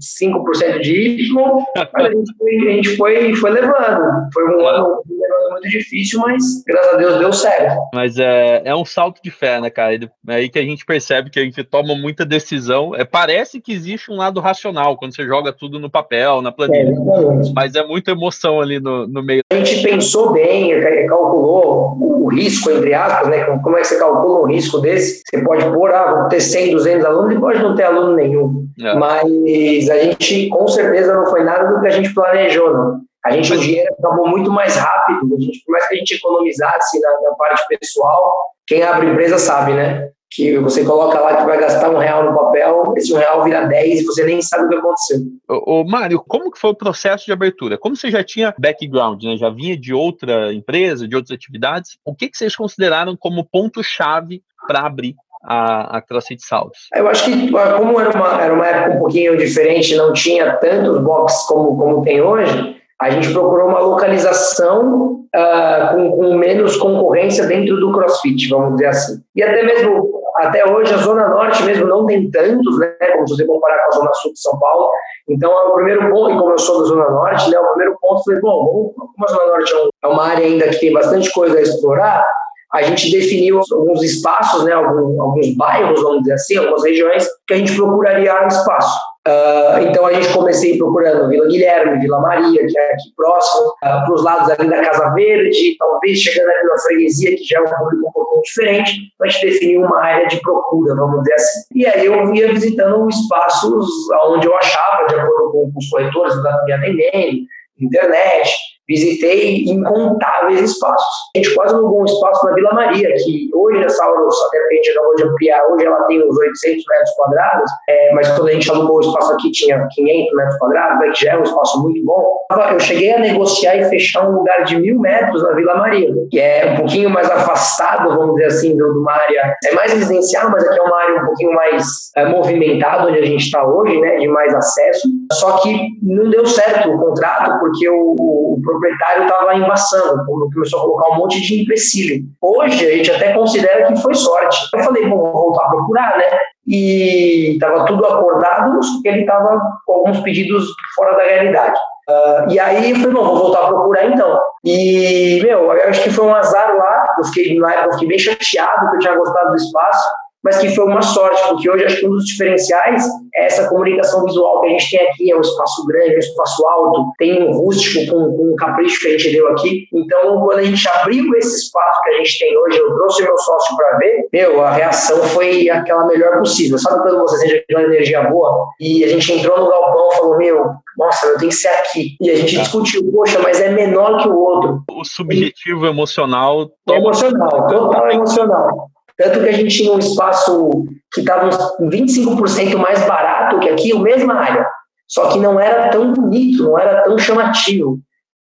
5% 0.00 0.80
de 0.80 0.92
Y, 0.92 1.32
mas 1.34 1.88
a 1.94 2.10
gente, 2.10 2.34
foi, 2.36 2.68
a 2.68 2.72
gente 2.72 2.96
foi, 2.96 3.34
foi 3.36 3.50
levando. 3.50 4.30
Foi 4.32 4.44
um 4.44 4.66
ano 4.66 5.02
levando 5.08 5.11
muito 5.52 5.68
difícil, 5.68 6.20
mas 6.20 6.42
graças 6.66 6.94
a 6.94 6.96
Deus 6.96 7.18
deu 7.18 7.32
certo. 7.32 7.76
Mas 7.94 8.18
é, 8.18 8.62
é 8.64 8.74
um 8.74 8.84
salto 8.84 9.20
de 9.22 9.30
fé, 9.30 9.60
né, 9.60 9.70
cara? 9.70 9.94
É 9.94 10.34
aí 10.34 10.48
que 10.48 10.58
a 10.58 10.62
gente 10.62 10.84
percebe 10.84 11.30
que 11.30 11.38
a 11.38 11.44
gente 11.44 11.62
toma 11.64 11.94
muita 11.94 12.24
decisão. 12.24 12.94
É, 12.94 13.04
parece 13.04 13.60
que 13.60 13.72
existe 13.72 14.10
um 14.10 14.16
lado 14.16 14.40
racional 14.40 14.96
quando 14.96 15.14
você 15.14 15.26
joga 15.26 15.52
tudo 15.52 15.78
no 15.78 15.90
papel, 15.90 16.42
na 16.42 16.50
planilha. 16.50 16.90
É, 16.90 17.52
mas 17.54 17.74
é 17.74 17.84
muita 17.84 18.12
emoção 18.12 18.60
ali 18.60 18.80
no, 18.80 19.06
no 19.06 19.22
meio. 19.22 19.42
A 19.52 19.56
gente 19.56 19.82
pensou 19.82 20.32
bem, 20.32 20.72
calculou 21.06 21.96
o 22.00 22.28
risco, 22.28 22.70
entre 22.70 22.94
aspas, 22.94 23.28
né? 23.28 23.44
Como 23.62 23.76
é 23.76 23.80
que 23.80 23.86
você 23.86 23.98
calcula 23.98 24.40
um 24.40 24.46
risco 24.46 24.78
desse? 24.78 25.22
Você 25.28 25.42
pode 25.42 25.64
pôr, 25.64 25.92
ah, 25.92 26.20
vou 26.20 26.28
ter 26.28 26.40
100, 26.40 26.72
200 26.72 27.04
alunos 27.04 27.34
e 27.34 27.40
pode 27.40 27.62
não 27.62 27.74
ter 27.74 27.84
aluno 27.84 28.14
nenhum. 28.14 28.66
É. 28.80 28.94
Mas 28.94 29.90
a 29.90 29.98
gente, 29.98 30.48
com 30.48 30.66
certeza, 30.68 31.14
não 31.14 31.26
foi 31.26 31.44
nada 31.44 31.72
do 31.72 31.80
que 31.80 31.86
a 31.86 31.90
gente 31.90 32.14
planejou, 32.14 32.72
não. 32.72 33.00
A 33.24 33.30
gente, 33.30 33.52
o 33.52 33.58
dinheiro 33.58 33.92
acabou 33.98 34.28
muito 34.28 34.50
mais 34.50 34.76
rápido. 34.76 35.34
A 35.36 35.40
gente, 35.40 35.62
por 35.64 35.72
mais 35.72 35.86
que 35.88 35.94
a 35.94 35.98
gente 35.98 36.14
economizasse 36.14 37.00
na, 37.00 37.20
na 37.20 37.30
parte 37.36 37.66
pessoal, 37.68 38.32
quem 38.66 38.82
abre 38.82 39.08
empresa 39.08 39.38
sabe, 39.38 39.74
né? 39.74 40.10
que 40.34 40.58
você 40.58 40.84
coloca 40.84 41.20
lá 41.20 41.36
que 41.36 41.44
vai 41.44 41.60
gastar 41.60 41.90
um 41.90 41.98
real 41.98 42.24
no 42.24 42.34
papel, 42.34 42.94
esse 42.96 43.12
um 43.12 43.18
real 43.18 43.44
vira 43.44 43.66
10 43.66 44.00
e 44.00 44.04
você 44.04 44.24
nem 44.24 44.40
sabe 44.40 44.64
o 44.64 44.68
que 44.68 44.74
aconteceu. 44.76 45.18
Ô, 45.48 45.80
ô 45.80 45.84
Mário, 45.84 46.22
como 46.26 46.50
que 46.50 46.58
foi 46.58 46.70
o 46.70 46.74
processo 46.74 47.26
de 47.26 47.32
abertura? 47.32 47.76
Como 47.76 47.94
você 47.94 48.10
já 48.10 48.24
tinha 48.24 48.54
background, 48.58 49.22
né? 49.22 49.36
já 49.36 49.50
vinha 49.50 49.76
de 49.76 49.92
outra 49.92 50.52
empresa, 50.52 51.06
de 51.06 51.14
outras 51.14 51.36
atividades, 51.36 51.98
o 52.04 52.14
que, 52.14 52.30
que 52.30 52.36
vocês 52.38 52.56
consideraram 52.56 53.14
como 53.14 53.44
ponto-chave 53.44 54.42
para 54.66 54.86
abrir 54.86 55.14
a, 55.44 55.98
a 55.98 56.00
CrossFit 56.00 56.42
Saltos? 56.42 56.88
Eu 56.94 57.08
acho 57.08 57.24
que, 57.24 57.50
como 57.50 58.00
era 58.00 58.10
uma, 58.10 58.42
era 58.42 58.54
uma 58.54 58.66
época 58.66 58.96
um 58.96 58.98
pouquinho 59.00 59.36
diferente, 59.36 59.94
não 59.96 60.14
tinha 60.14 60.56
tantos 60.56 61.02
boxes 61.02 61.42
como, 61.46 61.76
como 61.76 62.02
tem 62.04 62.22
hoje, 62.22 62.80
a 63.02 63.10
gente 63.10 63.32
procurou 63.32 63.68
uma 63.68 63.80
localização 63.80 65.24
uh, 65.34 65.92
com, 65.92 66.12
com, 66.12 66.34
menos 66.34 66.76
concorrência 66.76 67.44
dentro 67.46 67.80
do 67.80 67.92
CrossFit, 67.92 68.48
vamos 68.48 68.74
dizer 68.74 68.86
assim. 68.86 69.20
E 69.34 69.42
até 69.42 69.64
mesmo, 69.64 70.22
até 70.36 70.64
hoje, 70.70 70.94
a 70.94 70.98
Zona 70.98 71.28
Norte 71.28 71.64
mesmo 71.64 71.88
não 71.88 72.06
tem 72.06 72.30
tantos, 72.30 72.78
né, 72.78 72.94
como 73.12 73.26
se 73.26 73.34
você 73.34 73.44
comparar 73.44 73.82
com 73.82 73.88
a 73.88 73.98
Zona 73.98 74.14
Sul 74.14 74.32
de 74.32 74.40
São 74.40 74.56
Paulo. 74.56 74.88
Então, 75.28 75.50
é 75.50 75.64
o 75.64 75.74
primeiro 75.74 76.10
ponto, 76.10 76.30
e 76.30 76.38
como 76.38 76.52
eu 76.52 76.58
sou 76.58 76.80
da 76.80 76.88
Zona 76.90 77.10
Norte, 77.10 77.50
né, 77.50 77.58
o 77.58 77.68
primeiro 77.70 77.96
ponto 78.00 78.22
foi, 78.22 78.40
bom, 78.40 78.92
como 78.94 79.26
a 79.26 79.32
Zona 79.32 79.46
Norte 79.46 79.74
é, 79.74 80.06
é 80.06 80.08
uma 80.08 80.24
área 80.24 80.46
ainda 80.46 80.68
que 80.68 80.78
tem 80.78 80.92
bastante 80.92 81.32
coisa 81.32 81.58
a 81.58 81.62
explorar, 81.62 82.24
a 82.72 82.82
gente 82.82 83.10
definiu 83.10 83.60
alguns 83.72 84.00
espaços, 84.00 84.62
né, 84.62 84.72
alguns, 84.72 85.18
alguns 85.18 85.56
bairros, 85.56 86.00
vamos 86.00 86.20
dizer 86.20 86.34
assim, 86.34 86.56
algumas 86.56 86.84
regiões, 86.84 87.26
que 87.48 87.54
a 87.54 87.56
gente 87.56 87.74
procuraria 87.74 88.46
espaço. 88.46 89.11
Uh, 89.26 89.88
então 89.88 90.04
a 90.04 90.12
gente 90.12 90.32
comecei 90.32 90.76
procurando 90.76 91.28
Vila 91.28 91.46
Guilherme, 91.46 92.00
Vila 92.00 92.20
Maria, 92.20 92.66
que 92.66 92.76
é 92.76 92.92
aqui 92.92 93.12
próximo, 93.16 93.68
uh, 93.68 93.74
para 93.80 94.12
os 94.12 94.24
lados 94.24 94.50
ali 94.50 94.68
da 94.68 94.82
Casa 94.82 95.14
Verde, 95.14 95.76
talvez 95.78 96.18
chegando 96.18 96.50
ali 96.50 96.66
na 96.66 96.78
freguesia, 96.78 97.36
que 97.36 97.44
já 97.44 97.58
é 97.58 97.62
um 97.62 97.64
público 97.64 98.08
um 98.08 98.12
pouquinho 98.12 98.42
diferente, 98.42 99.12
gente 99.24 99.46
definiu 99.46 99.82
uma 99.82 100.02
área 100.02 100.26
de 100.26 100.40
procura, 100.40 100.94
vamos 100.94 101.20
dizer 101.20 101.34
assim. 101.34 101.60
E 101.74 101.86
aí 101.86 102.06
eu 102.06 102.34
ia 102.34 102.48
visitando 102.52 103.08
espaços 103.08 103.86
onde 104.24 104.46
eu 104.46 104.56
achava, 104.56 105.06
de 105.06 105.14
acordo 105.14 105.52
com 105.52 105.72
os 105.76 105.88
corretores 105.88 106.42
da 106.42 106.64
minha 106.64 106.78
neném, 106.78 107.46
internet, 107.80 108.50
visitei 108.92 109.64
incontáveis 109.64 110.60
espaços. 110.60 111.14
A 111.34 111.38
gente 111.38 111.54
quase 111.54 111.74
alugou 111.74 112.02
um 112.02 112.04
espaço 112.04 112.46
na 112.46 112.54
Vila 112.54 112.74
Maria, 112.74 113.14
que 113.24 113.50
hoje 113.54 113.82
essa 113.84 114.02
Sauros, 114.02 114.34
até 114.46 114.58
a 114.58 114.74
gente 114.74 114.90
acabou 114.90 115.14
de 115.14 115.24
ampliar, 115.24 115.66
hoje 115.70 115.86
ela 115.86 116.02
tem 116.06 116.28
uns 116.28 116.36
800 116.36 116.84
metros 116.88 117.10
quadrados, 117.16 117.70
é, 117.88 118.14
mas 118.14 118.28
quando 118.30 118.48
a 118.48 118.52
gente 118.52 118.70
alugou 118.70 118.96
o 118.96 119.00
espaço 119.00 119.32
aqui 119.32 119.50
tinha 119.52 119.86
500 119.92 120.36
metros 120.36 120.58
quadrados, 120.58 121.00
né, 121.00 121.12
que 121.14 121.24
já 121.24 121.32
é 121.32 121.38
um 121.38 121.42
espaço 121.42 121.82
muito 121.82 122.04
bom. 122.04 122.38
Eu 122.72 122.80
cheguei 122.80 123.12
a 123.12 123.18
negociar 123.18 123.76
e 123.76 123.84
fechar 123.84 124.28
um 124.28 124.38
lugar 124.38 124.64
de 124.64 124.76
mil 124.78 124.98
metros 124.98 125.42
na 125.42 125.52
Vila 125.52 125.76
Maria, 125.76 126.10
que 126.30 126.40
é 126.40 126.72
um 126.72 126.76
pouquinho 126.76 127.10
mais 127.10 127.30
afastado, 127.30 128.08
vamos 128.16 128.34
dizer 128.34 128.46
assim, 128.46 128.76
de 128.76 128.82
uma 128.82 129.12
área, 129.12 129.56
é 129.64 129.74
mais 129.74 129.92
residencial, 129.92 130.50
mas 130.50 130.66
aqui 130.66 130.78
é 130.78 130.82
uma 130.82 131.00
área 131.00 131.22
um 131.22 131.26
pouquinho 131.26 131.54
mais 131.54 132.10
é, 132.16 132.24
movimentada, 132.26 133.08
onde 133.08 133.18
a 133.18 133.24
gente 133.24 133.44
está 133.44 133.64
hoje, 133.64 134.00
né, 134.00 134.16
de 134.16 134.28
mais 134.28 134.54
acesso. 134.54 135.08
Só 135.32 135.58
que 135.58 135.88
não 136.02 136.30
deu 136.30 136.46
certo 136.46 136.90
o 136.90 136.98
contrato, 136.98 137.58
porque 137.58 137.88
o, 137.88 138.14
o 138.18 138.60
proprietário 138.62 139.24
estava 139.24 139.54
embaçando, 139.54 140.24
começou 140.26 140.80
a 140.80 140.82
colocar 140.82 141.10
um 141.10 141.18
monte 141.18 141.40
de 141.40 141.62
empecilho. 141.62 142.24
Hoje, 142.40 142.86
a 142.86 142.96
gente 142.96 143.10
até 143.10 143.32
considera 143.32 143.86
que 143.86 144.00
foi 144.00 144.14
sorte. 144.14 144.58
Eu 144.74 144.80
falei, 144.80 145.08
bom, 145.08 145.18
vou 145.18 145.32
voltar 145.32 145.66
a 145.66 145.70
procurar, 145.70 146.18
né? 146.18 146.24
E 146.66 147.54
estava 147.54 147.84
tudo 147.86 148.04
acordado, 148.06 148.82
só 148.82 149.02
que 149.02 149.08
ele 149.08 149.20
estava 149.22 149.60
com 149.84 149.92
alguns 149.94 150.20
pedidos 150.20 150.66
fora 150.94 151.16
da 151.16 151.24
realidade. 151.24 151.78
Uh, 152.08 152.52
e 152.52 152.58
aí 152.58 152.90
eu 152.90 152.96
falei, 152.96 153.14
bom, 153.14 153.24
vou 153.24 153.36
voltar 153.36 153.60
a 153.60 153.68
procurar 153.68 154.06
então. 154.06 154.38
E, 154.64 155.40
meu, 155.42 155.72
eu 155.72 155.88
acho 155.88 156.02
que 156.02 156.10
foi 156.10 156.26
um 156.26 156.34
azar 156.34 156.76
lá, 156.76 157.14
eu 157.18 157.24
fiquei, 157.24 157.58
na 157.58 157.72
época 157.72 157.86
eu 157.86 157.92
fiquei 157.94 158.08
bem 158.08 158.18
chateado, 158.18 158.80
porque 158.80 158.96
eu 158.96 159.00
tinha 159.00 159.16
gostado 159.16 159.50
do 159.50 159.56
espaço, 159.56 160.10
mas 160.42 160.58
que 160.58 160.74
foi 160.74 160.84
uma 160.84 161.02
sorte, 161.02 161.40
porque 161.48 161.70
hoje 161.70 161.84
acho 161.84 162.00
que 162.00 162.06
um 162.06 162.10
dos 162.10 162.24
diferenciais 162.26 163.06
é 163.34 163.46
essa 163.46 163.68
comunicação 163.68 164.24
visual 164.24 164.60
que 164.60 164.66
a 164.66 164.70
gente 164.70 164.90
tem 164.90 165.08
aqui, 165.08 165.32
é 165.32 165.36
um 165.36 165.40
espaço 165.40 165.86
grande, 165.86 166.12
é 166.12 166.16
um 166.16 166.18
espaço 166.18 166.66
alto, 166.66 167.12
tem 167.18 167.42
um 167.42 167.52
rústico 167.52 168.12
com, 168.12 168.36
com 168.36 168.52
um 168.52 168.56
capricho 168.56 169.00
que 169.00 169.08
a 169.08 169.10
gente 169.12 169.32
deu 169.32 169.48
aqui. 169.48 169.86
Então, 169.92 170.40
quando 170.40 170.58
a 170.58 170.64
gente 170.64 170.86
abriu 170.88 171.34
esse 171.36 171.64
espaço 171.64 172.02
que 172.02 172.10
a 172.10 172.18
gente 172.18 172.38
tem 172.38 172.56
hoje, 172.56 172.78
eu 172.78 172.94
trouxe 172.94 173.22
meu 173.22 173.38
sócio 173.38 173.76
para 173.76 173.98
ver, 173.98 174.28
meu, 174.32 174.62
a 174.62 174.72
reação 174.72 175.22
foi 175.24 175.70
aquela 175.70 176.06
melhor 176.06 176.38
possível. 176.38 176.78
Sabe 176.78 177.02
quando 177.02 177.20
você 177.20 177.38
sente 177.38 177.64
uma 177.70 177.82
energia 177.82 178.22
boa? 178.24 178.68
E 178.80 179.04
a 179.04 179.08
gente 179.08 179.32
entrou 179.32 179.58
no 179.58 179.68
galpão 179.68 180.08
e 180.10 180.16
falou, 180.16 180.36
meu, 180.38 180.64
nossa, 180.98 181.26
eu 181.26 181.38
tenho 181.38 181.50
que 181.50 181.56
ser 181.56 181.68
aqui. 181.68 182.16
E 182.20 182.30
a 182.30 182.36
gente 182.36 182.58
discutiu, 182.58 183.02
poxa, 183.12 183.38
mas 183.42 183.60
é 183.60 183.70
menor 183.70 184.18
que 184.18 184.28
o 184.28 184.36
outro. 184.36 184.82
O 184.90 185.04
subjetivo 185.04 185.86
emocional. 185.86 186.70
Toma... 186.84 186.98
Emocional, 186.98 187.66
total 187.66 188.10
emocional. 188.10 188.91
Tanto 189.22 189.40
que 189.40 189.48
a 189.48 189.52
gente 189.52 189.76
tinha 189.76 189.92
um 189.92 189.98
espaço 190.00 190.84
que 191.12 191.20
estava 191.20 191.46
uns 191.46 191.56
25% 191.80 192.76
mais 192.76 193.06
barato 193.06 193.60
que 193.60 193.68
aqui, 193.68 193.92
a 193.92 193.98
mesma 194.00 194.34
área. 194.34 194.66
Só 195.06 195.28
que 195.28 195.38
não 195.38 195.60
era 195.60 195.90
tão 195.90 196.12
bonito, 196.12 196.64
não 196.64 196.78
era 196.78 197.02
tão 197.02 197.16
chamativo. 197.16 197.98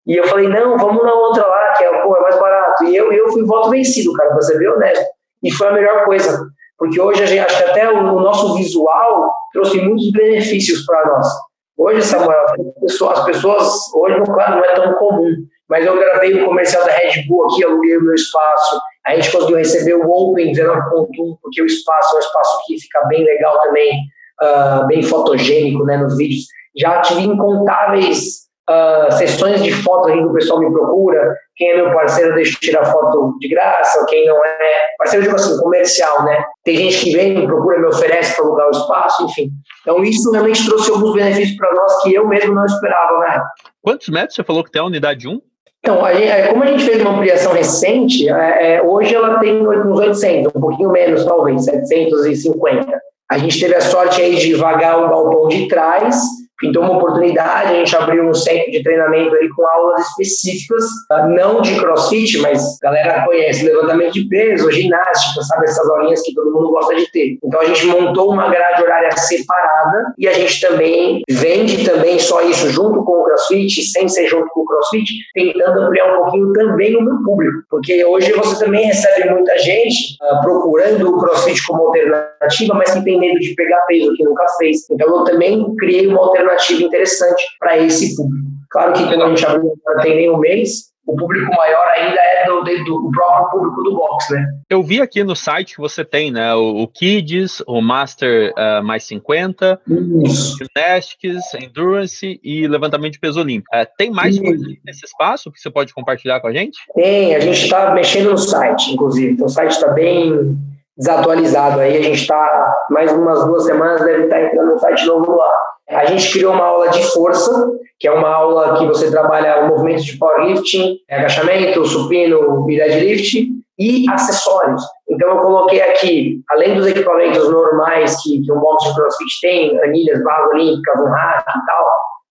E 0.05 0.15
eu 0.15 0.27
falei, 0.27 0.47
não, 0.47 0.77
vamos 0.77 1.03
na 1.03 1.13
outra 1.13 1.47
lá, 1.47 1.73
que 1.75 1.83
é, 1.83 2.01
pô, 2.01 2.15
é 2.15 2.21
mais 2.21 2.39
barato. 2.39 2.83
E 2.83 2.95
eu, 2.95 3.11
eu 3.11 3.29
fui 3.29 3.43
voto 3.43 3.71
vencido, 3.71 4.13
cara, 4.13 4.29
pra 4.29 4.41
ser 4.41 4.59
bem 4.59 4.69
honesto. 4.69 5.03
E 5.43 5.51
foi 5.51 5.67
a 5.67 5.73
melhor 5.73 6.05
coisa. 6.05 6.47
Porque 6.77 7.01
hoje 7.01 7.23
a 7.23 7.25
gente, 7.25 7.39
acho 7.39 7.57
que 7.57 7.69
até 7.71 7.91
o, 7.91 8.15
o 8.15 8.19
nosso 8.19 8.55
visual 8.55 9.31
trouxe 9.51 9.81
muitos 9.81 10.11
benefícios 10.11 10.85
para 10.85 11.07
nós. 11.07 11.27
Hoje, 11.75 12.03
Samuel, 12.03 12.45
as 12.83 13.25
pessoas, 13.25 13.93
hoje, 13.93 14.21
claro, 14.25 14.57
não 14.57 14.65
é 14.65 14.73
tão 14.75 14.93
comum, 14.95 15.31
mas 15.69 15.85
eu 15.85 15.97
gravei 15.97 16.41
o 16.41 16.45
comercial 16.45 16.83
da 16.85 16.91
Red 16.91 17.27
Bull 17.27 17.45
aqui, 17.45 17.63
aluguei 17.63 17.97
o 17.97 18.03
meu 18.03 18.13
espaço, 18.13 18.79
a 19.07 19.15
gente 19.15 19.31
conseguiu 19.31 19.57
receber 19.57 19.93
o 19.95 20.09
Open 20.09 20.51
19.1, 20.51 21.37
porque 21.41 21.61
o 21.61 21.65
espaço 21.65 22.13
é 22.13 22.17
um 22.17 22.19
espaço 22.19 22.59
que 22.65 22.79
fica 22.79 23.05
bem 23.07 23.23
legal 23.23 23.59
também, 23.61 24.01
uh, 24.41 24.85
bem 24.87 25.01
fotogênico 25.01 25.85
né, 25.85 25.97
nos 25.97 26.17
vídeos. 26.17 26.45
Já 26.75 27.01
tive 27.01 27.21
incontáveis 27.21 28.47
uh, 28.69 29.11
sessões 29.13 29.63
de 29.63 29.71
foto 29.71 30.11
que 30.11 30.19
o 30.19 30.33
pessoal 30.33 30.59
me 30.59 30.71
procura, 30.71 31.35
quem 31.55 31.71
é 31.71 31.75
meu 31.77 31.93
parceiro 31.93 32.35
deixa 32.35 32.55
eu 32.55 32.59
tirar 32.59 32.85
foto 32.85 33.37
de 33.39 33.47
graça, 33.47 34.05
quem 34.07 34.25
não 34.25 34.45
é, 34.45 34.87
parceiro 34.97 35.25
tipo 35.25 35.37
assim, 35.37 35.57
comercial, 35.57 36.25
né? 36.25 36.43
Tem 36.63 36.75
gente 36.75 37.03
que 37.03 37.15
vem, 37.15 37.33
me 37.33 37.47
procura, 37.47 37.79
me 37.79 37.87
oferece 37.87 38.35
para 38.35 38.45
alugar 38.45 38.67
o 38.67 38.71
espaço, 38.71 39.23
enfim. 39.23 39.49
Então 39.81 40.03
isso 40.03 40.29
realmente 40.31 40.65
trouxe 40.65 40.91
alguns 40.91 41.13
benefícios 41.13 41.57
para 41.57 41.73
nós 41.73 42.03
que 42.03 42.13
eu 42.13 42.27
mesmo 42.27 42.53
não 42.53 42.65
esperava, 42.65 43.19
né? 43.19 43.41
Quantos 43.81 44.09
metros 44.09 44.35
você 44.35 44.43
falou 44.43 44.63
que 44.63 44.71
tem 44.71 44.81
a 44.81 44.85
unidade 44.85 45.27
1? 45.27 45.41
Então, 45.87 46.03
a 46.03 46.13
gente, 46.13 46.27
é, 46.27 46.47
como 46.47 46.63
a 46.63 46.65
gente 46.65 46.83
fez 46.83 47.01
uma 47.01 47.11
ampliação 47.11 47.53
recente, 47.53 48.27
é, 48.27 48.75
é 48.75 48.83
hoje 48.83 49.15
ela 49.15 49.39
tem 49.39 49.65
uns 49.65 49.97
800, 49.97 50.53
um 50.53 50.59
pouquinho 50.59 50.91
menos 50.91 51.23
talvez, 51.23 51.63
750. 51.63 53.01
A 53.31 53.37
gente 53.37 53.57
teve 53.57 53.73
a 53.73 53.79
sorte 53.79 54.21
aí 54.21 54.35
de 54.35 54.53
vagar 54.55 55.01
o 55.01 55.07
galpão 55.07 55.47
de 55.47 55.65
trás 55.69 56.21
pintou 56.59 56.83
uma 56.83 56.97
oportunidade, 56.97 57.73
a 57.73 57.75
gente 57.75 57.95
abriu 57.95 58.27
um 58.27 58.33
centro 58.33 58.71
de 58.71 58.83
treinamento 58.83 59.35
ali 59.35 59.49
com 59.49 59.65
aulas 59.67 60.07
específicas, 60.07 60.83
ah, 61.11 61.27
não 61.27 61.61
de 61.61 61.79
crossfit, 61.79 62.39
mas 62.39 62.77
a 62.83 62.87
galera 62.87 63.25
conhece 63.25 63.65
levantamento 63.65 64.13
de 64.13 64.27
peso, 64.27 64.71
ginástica, 64.71 65.41
sabe, 65.43 65.65
essas 65.65 65.87
aulinhas 65.89 66.21
que 66.21 66.33
todo 66.33 66.51
mundo 66.51 66.71
gosta 66.71 66.95
de 66.95 67.11
ter. 67.11 67.37
Então 67.43 67.61
a 67.61 67.65
gente 67.65 67.85
montou 67.85 68.31
uma 68.31 68.49
grade 68.49 68.81
horária 68.81 69.11
separada 69.15 70.13
e 70.17 70.27
a 70.27 70.33
gente 70.33 70.59
também 70.59 71.21
vende 71.29 71.85
também 71.85 72.17
só 72.19 72.41
isso 72.41 72.69
junto 72.69 73.03
com 73.03 73.21
o 73.21 73.23
crossfit, 73.23 73.83
sem 73.83 74.07
ser 74.07 74.27
junto 74.27 74.47
com 74.49 74.61
o 74.61 74.65
crossfit, 74.65 75.05
tentando 75.33 75.81
ampliar 75.81 76.13
um 76.13 76.23
pouquinho 76.23 76.53
também 76.53 76.95
o 76.95 77.01
meu 77.01 77.21
público, 77.23 77.63
porque 77.69 78.03
hoje 78.03 78.31
você 78.33 78.65
também 78.65 78.85
recebe 78.85 79.29
muita 79.29 79.57
gente 79.59 80.17
uh, 80.21 80.41
procurando 80.41 81.07
o 81.07 81.19
crossfit 81.19 81.65
como 81.67 81.83
alternativa, 81.87 82.73
mas 82.73 82.93
que 82.93 83.03
tem 83.03 83.19
medo 83.19 83.39
de 83.39 83.53
pegar 83.53 83.81
peso 83.81 84.13
que 84.15 84.23
nunca 84.23 84.45
fez. 84.57 84.89
Então 84.89 85.07
eu 85.07 85.23
também 85.23 85.75
criei 85.75 86.07
uma 86.07 86.19
alternativa 86.19 86.46
alternativa 86.47 86.83
interessante 86.83 87.43
para 87.59 87.77
esse 87.77 88.15
público. 88.15 88.47
Claro 88.69 88.93
que 88.93 89.05
quando 89.07 89.23
a 89.23 89.29
gente 89.29 89.45
abriu, 89.45 89.73
não 89.85 90.01
tem 90.01 90.15
nem 90.15 90.31
um 90.31 90.37
mês, 90.37 90.87
o 91.05 91.15
público 91.15 91.49
maior 91.55 91.87
ainda 91.87 92.19
é 92.19 92.45
do, 92.45 92.63
do, 92.63 92.83
do, 92.83 93.11
próprio 93.11 93.49
público 93.49 93.83
do 93.83 93.95
box, 93.95 94.33
né? 94.33 94.45
Eu 94.69 94.83
vi 94.83 95.01
aqui 95.01 95.23
no 95.23 95.37
site 95.37 95.75
que 95.75 95.81
você 95.81 96.03
tem, 96.03 96.31
né, 96.31 96.53
o, 96.53 96.81
o 96.81 96.87
Kids, 96.87 97.63
o 97.65 97.81
Master 97.81 98.51
uh, 98.51 98.83
mais 98.83 99.05
50, 99.05 99.79
Isso. 100.25 100.57
Gymnastics, 100.57 101.53
Endurance 101.53 102.39
e 102.43 102.67
levantamento 102.67 103.13
de 103.13 103.19
peso 103.19 103.39
olímpico. 103.39 103.73
Uh, 103.73 103.87
tem 103.97 104.11
mais 104.11 104.37
coisas 104.37 104.67
nesse 104.85 105.05
espaço 105.05 105.49
que 105.49 105.61
você 105.61 105.71
pode 105.71 105.93
compartilhar 105.93 106.41
com 106.41 106.47
a 106.47 106.51
gente? 106.53 106.77
Tem, 106.93 107.33
a 107.35 107.39
gente 107.39 107.63
está 107.63 107.93
mexendo 107.93 108.31
no 108.31 108.37
site, 108.37 108.91
inclusive. 108.91 109.31
Então, 109.31 109.45
o 109.45 109.49
site 109.49 109.71
está 109.71 109.87
bem 109.93 110.57
desatualizado 110.97 111.79
aí, 111.79 111.97
a 111.97 112.01
gente 112.01 112.21
está, 112.21 112.85
mais 112.89 113.13
umas 113.13 113.45
duas 113.45 113.63
semanas, 113.63 114.03
deve 114.03 114.23
estar 114.23 114.35
tá 114.35 114.43
entrando 114.43 114.71
no 114.73 114.79
site 114.79 115.05
novo 115.05 115.35
lá. 115.37 115.76
A 115.89 116.05
gente 116.05 116.31
criou 116.31 116.53
uma 116.53 116.65
aula 116.65 116.89
de 116.89 117.03
força, 117.11 117.69
que 117.99 118.07
é 118.07 118.11
uma 118.11 118.29
aula 118.29 118.77
que 118.77 118.85
você 118.85 119.09
trabalha 119.09 119.63
o 119.63 119.67
movimento 119.69 120.03
de 120.03 120.17
powerlifting, 120.17 120.97
agachamento, 121.09 121.85
supino 121.85 122.69
e 122.69 122.75
deadlift, 122.75 123.47
e 123.79 124.05
acessórios. 124.09 124.83
Então 125.09 125.29
eu 125.29 125.37
coloquei 125.37 125.81
aqui, 125.81 126.41
além 126.49 126.75
dos 126.75 126.87
equipamentos 126.87 127.49
normais 127.49 128.21
que, 128.21 128.41
que 128.41 128.51
um 128.51 128.59
box 128.59 128.85
de 128.85 128.95
crossfit 128.95 129.39
tem, 129.41 129.79
anilhas, 129.83 130.23
barra 130.23 130.47
olímpica, 130.49 130.99
um 130.99 131.07
e 131.07 131.65
tal, 131.65 131.85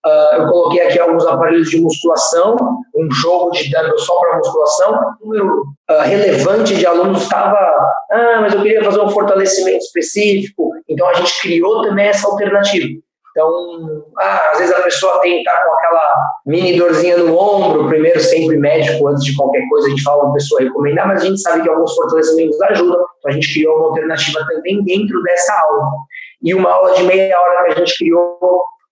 Uh, 0.07 0.37
eu 0.37 0.47
coloquei 0.47 0.83
aqui 0.83 1.01
alguns 1.01 1.27
aparelhos 1.27 1.69
de 1.69 1.81
musculação, 1.81 2.55
um 2.95 3.11
jogo 3.11 3.51
de 3.51 3.69
dano 3.73 3.99
só 3.99 4.21
para 4.21 4.37
musculação. 4.37 5.01
Um 5.21 5.27
número 5.27 5.63
uh, 5.91 6.03
relevante 6.05 6.77
de 6.77 6.87
alunos 6.87 7.23
estava, 7.23 7.59
ah, 8.13 8.39
mas 8.41 8.55
eu 8.55 8.63
queria 8.63 8.85
fazer 8.85 9.01
um 9.01 9.09
fortalecimento 9.09 9.79
específico. 9.79 10.71
Então 10.89 11.09
a 11.09 11.15
gente 11.15 11.41
criou 11.41 11.83
também 11.83 12.07
essa 12.07 12.29
alternativa. 12.29 12.87
Então, 13.37 14.03
ah, 14.19 14.51
às 14.51 14.59
vezes 14.61 14.75
a 14.75 14.81
pessoa 14.81 15.21
tem 15.21 15.45
tá 15.45 15.63
com 15.63 15.75
aquela 15.75 16.31
mini 16.47 16.79
dorzinha 16.79 17.19
no 17.19 17.39
ombro, 17.39 17.87
primeiro 17.87 18.19
sempre 18.19 18.57
médico, 18.57 19.07
antes 19.09 19.23
de 19.25 19.37
qualquer 19.37 19.63
coisa 19.69 19.89
a 19.89 19.91
gente 19.91 20.03
fala 20.03 20.25
uma 20.25 20.33
pessoa 20.33 20.63
recomendar, 20.63 21.07
mas 21.07 21.21
a 21.21 21.27
gente 21.27 21.43
sabe 21.43 21.63
que 21.63 21.69
alguns 21.69 21.95
fortalecimentos 21.95 22.59
ajudam, 22.63 22.97
então 23.19 23.31
a 23.31 23.33
gente 23.33 23.53
criou 23.53 23.77
uma 23.77 23.89
alternativa 23.89 24.41
também 24.49 24.83
dentro 24.85 25.23
dessa 25.23 25.53
aula. 25.53 25.85
E 26.43 26.55
uma 26.55 26.73
aula 26.73 26.95
de 26.95 27.03
meia 27.03 27.39
hora 27.39 27.65
que 27.67 27.73
a 27.73 27.75
gente 27.85 27.99
criou 27.99 28.39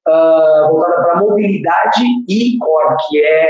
uh, 0.06 0.68
voltada 0.68 1.02
para 1.02 1.20
mobilidade 1.20 2.04
e 2.28 2.58
core, 2.58 2.96
que 3.08 3.24
é 3.24 3.48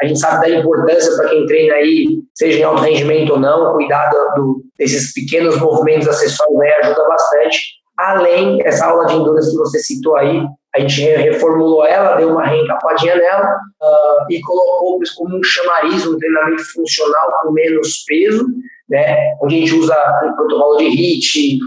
a 0.00 0.06
gente 0.06 0.20
sabe 0.20 0.48
da 0.48 0.58
importância 0.60 1.16
para 1.16 1.30
quem 1.30 1.44
treina 1.46 1.74
aí, 1.74 2.20
seja 2.34 2.60
em 2.60 2.62
alto 2.62 2.82
rendimento 2.82 3.32
ou 3.32 3.40
não, 3.40 3.72
cuidar 3.72 4.10
do, 4.10 4.62
desses 4.78 5.12
pequenos 5.12 5.58
movimentos 5.58 6.06
acessórios 6.06 6.60
aí 6.60 6.70
ajuda 6.82 7.08
bastante. 7.08 7.84
Além 7.98 8.58
dessa 8.58 8.86
aula 8.86 9.06
de 9.06 9.14
endurance 9.14 9.50
que 9.50 9.56
você 9.56 9.78
citou 9.78 10.16
aí, 10.16 10.42
a 10.74 10.80
gente 10.80 11.00
reformulou 11.00 11.86
ela, 11.86 12.16
deu 12.16 12.30
uma 12.30 12.44
reencapadinha 12.44 13.16
nela 13.16 13.46
uh, 13.46 14.30
e 14.30 14.40
colocou 14.42 14.98
como 15.16 15.38
um 15.38 15.42
chamariz, 15.42 16.06
um 16.06 16.18
treinamento 16.18 16.62
funcional 16.72 17.32
com 17.42 17.52
menos 17.52 18.04
peso, 18.06 18.46
né? 18.88 19.16
Onde 19.40 19.56
a 19.56 19.58
gente 19.58 19.74
usa 19.74 19.96
protocolo 20.36 20.76
de 20.76 20.84
HIIT, 20.84 21.58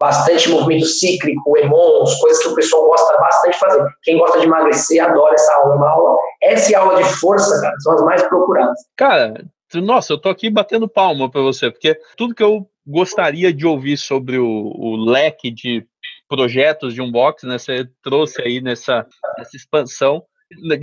bastante 0.00 0.50
movimento 0.50 0.86
cíclico, 0.86 1.56
emons, 1.58 2.14
coisas 2.14 2.42
que 2.42 2.48
o 2.48 2.54
pessoal 2.54 2.86
gosta 2.86 3.16
bastante 3.18 3.52
de 3.52 3.58
fazer. 3.58 3.86
Quem 4.02 4.18
gosta 4.18 4.40
de 4.40 4.46
emagrecer 4.46 5.04
adora 5.04 5.34
essa 5.34 5.54
aula. 5.54 5.76
Uma 5.76 5.90
aula 5.90 6.16
essa 6.42 6.76
a 6.76 6.80
aula 6.80 7.02
de 7.02 7.04
força, 7.20 7.60
cara, 7.60 7.74
são 7.80 7.94
as 7.94 8.02
mais 8.02 8.22
procuradas. 8.24 8.78
Cara, 8.96 9.34
nossa, 9.80 10.12
eu 10.12 10.18
tô 10.18 10.28
aqui 10.28 10.50
batendo 10.50 10.88
palma 10.88 11.30
para 11.30 11.40
você, 11.40 11.70
porque 11.70 11.98
tudo 12.16 12.34
que 12.34 12.42
eu 12.42 12.68
gostaria 12.86 13.52
de 13.52 13.66
ouvir 13.66 13.96
sobre 13.96 14.38
o, 14.38 14.46
o 14.46 14.96
leque 14.96 15.50
de 15.50 15.86
projetos 16.28 16.94
de 16.94 17.00
unboxing, 17.00 17.46
né? 17.46 17.58
Você 17.58 17.88
trouxe 18.02 18.42
aí 18.42 18.60
nessa, 18.60 19.06
nessa 19.38 19.56
expansão. 19.56 20.24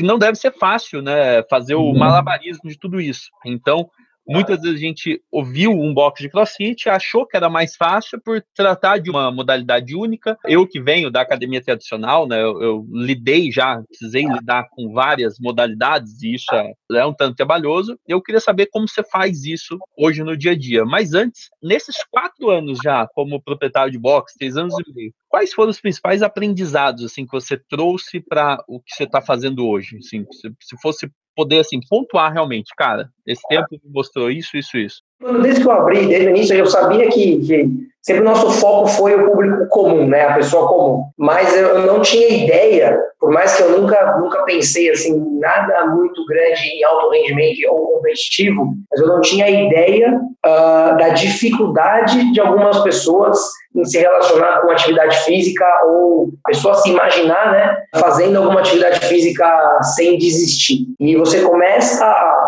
Não 0.01 0.17
deve 0.17 0.35
ser 0.35 0.51
fácil, 0.51 1.01
né? 1.01 1.43
Fazer 1.49 1.75
o 1.75 1.83
uhum. 1.83 1.97
malabarismo 1.97 2.69
de 2.69 2.77
tudo 2.77 2.99
isso. 2.99 3.29
Então, 3.45 3.89
Muitas 4.27 4.61
vezes 4.61 4.77
a 4.77 4.79
gente 4.79 5.21
ouviu 5.31 5.71
um 5.71 5.93
box 5.93 6.21
de 6.21 6.29
crossfit, 6.29 6.87
achou 6.89 7.25
que 7.25 7.35
era 7.35 7.49
mais 7.49 7.75
fácil 7.75 8.21
por 8.21 8.43
tratar 8.55 8.99
de 8.99 9.09
uma 9.09 9.31
modalidade 9.31 9.95
única. 9.95 10.37
Eu 10.45 10.67
que 10.67 10.81
venho 10.81 11.09
da 11.09 11.21
academia 11.21 11.61
tradicional, 11.61 12.27
né, 12.27 12.41
eu, 12.41 12.61
eu 12.61 12.87
lidei 12.91 13.51
já, 13.51 13.81
precisei 13.87 14.25
lidar 14.25 14.67
com 14.71 14.93
várias 14.93 15.39
modalidades 15.39 16.21
e 16.21 16.35
isso 16.35 16.53
é, 16.53 16.71
é 16.93 17.05
um 17.05 17.13
tanto 17.13 17.35
trabalhoso. 17.35 17.97
Eu 18.07 18.21
queria 18.21 18.39
saber 18.39 18.67
como 18.67 18.87
você 18.87 19.03
faz 19.03 19.43
isso 19.43 19.77
hoje 19.97 20.23
no 20.23 20.37
dia 20.37 20.51
a 20.51 20.57
dia. 20.57 20.85
Mas 20.85 21.13
antes, 21.13 21.49
nesses 21.61 21.95
quatro 22.09 22.49
anos 22.49 22.79
já 22.83 23.07
como 23.13 23.41
proprietário 23.41 23.91
de 23.91 23.97
box, 23.97 24.33
três 24.37 24.55
anos 24.55 24.75
e 24.79 24.93
meio, 24.93 25.13
quais 25.27 25.53
foram 25.53 25.71
os 25.71 25.81
principais 25.81 26.21
aprendizados 26.21 27.03
assim 27.03 27.25
que 27.25 27.31
você 27.31 27.57
trouxe 27.57 28.19
para 28.19 28.63
o 28.67 28.79
que 28.79 28.93
você 28.95 29.03
está 29.03 29.21
fazendo 29.21 29.67
hoje? 29.67 29.97
Assim, 29.97 30.25
se, 30.31 30.51
se 30.61 30.81
fosse 30.81 31.09
poder 31.41 31.59
assim 31.59 31.79
pontuar 31.89 32.31
realmente, 32.31 32.71
cara, 32.77 33.11
esse 33.25 33.41
tempo 33.47 33.67
me 33.71 33.91
mostrou 33.91 34.29
isso, 34.29 34.55
isso, 34.55 34.77
isso. 34.77 35.01
Desde 35.41 35.61
que 35.61 35.67
eu 35.67 35.71
abri, 35.71 36.07
desde 36.07 36.27
o 36.27 36.29
início, 36.31 36.55
eu 36.55 36.65
sabia 36.65 37.07
que, 37.09 37.39
que 37.39 37.69
sempre 38.01 38.21
o 38.21 38.25
nosso 38.25 38.49
foco 38.51 38.87
foi 38.87 39.13
o 39.15 39.29
público 39.29 39.67
comum, 39.67 40.07
né, 40.07 40.25
a 40.25 40.33
pessoa 40.33 40.67
comum. 40.67 41.03
Mas 41.17 41.55
eu 41.55 41.79
não 41.85 42.01
tinha 42.01 42.27
ideia, 42.27 42.99
por 43.19 43.31
mais 43.31 43.55
que 43.55 43.63
eu 43.63 43.79
nunca, 43.79 44.17
nunca 44.17 44.43
pensei 44.43 44.89
assim, 44.89 45.39
nada 45.39 45.85
muito 45.87 46.25
grande 46.25 46.61
em 46.67 46.83
alto 46.83 47.09
rendimento 47.11 47.59
ou 47.69 47.87
competitivo, 47.97 48.73
mas 48.89 48.99
eu 48.99 49.07
não 49.07 49.21
tinha 49.21 49.47
ideia 49.47 50.19
uh, 50.45 50.97
da 50.97 51.09
dificuldade 51.09 52.31
de 52.31 52.39
algumas 52.39 52.79
pessoas 52.79 53.37
em 53.75 53.85
se 53.85 53.99
relacionar 53.99 54.61
com 54.61 54.71
atividade 54.71 55.17
física 55.19 55.65
ou 55.85 56.29
a 56.45 56.49
pessoa 56.49 56.73
se 56.75 56.89
imaginar, 56.89 57.51
né, 57.51 57.77
fazendo 57.99 58.37
alguma 58.37 58.59
atividade 58.59 58.99
física 59.05 59.47
sem 59.95 60.17
desistir. 60.17 60.87
E 60.99 61.15
você 61.15 61.41
começa 61.41 62.03
a, 62.05 62.40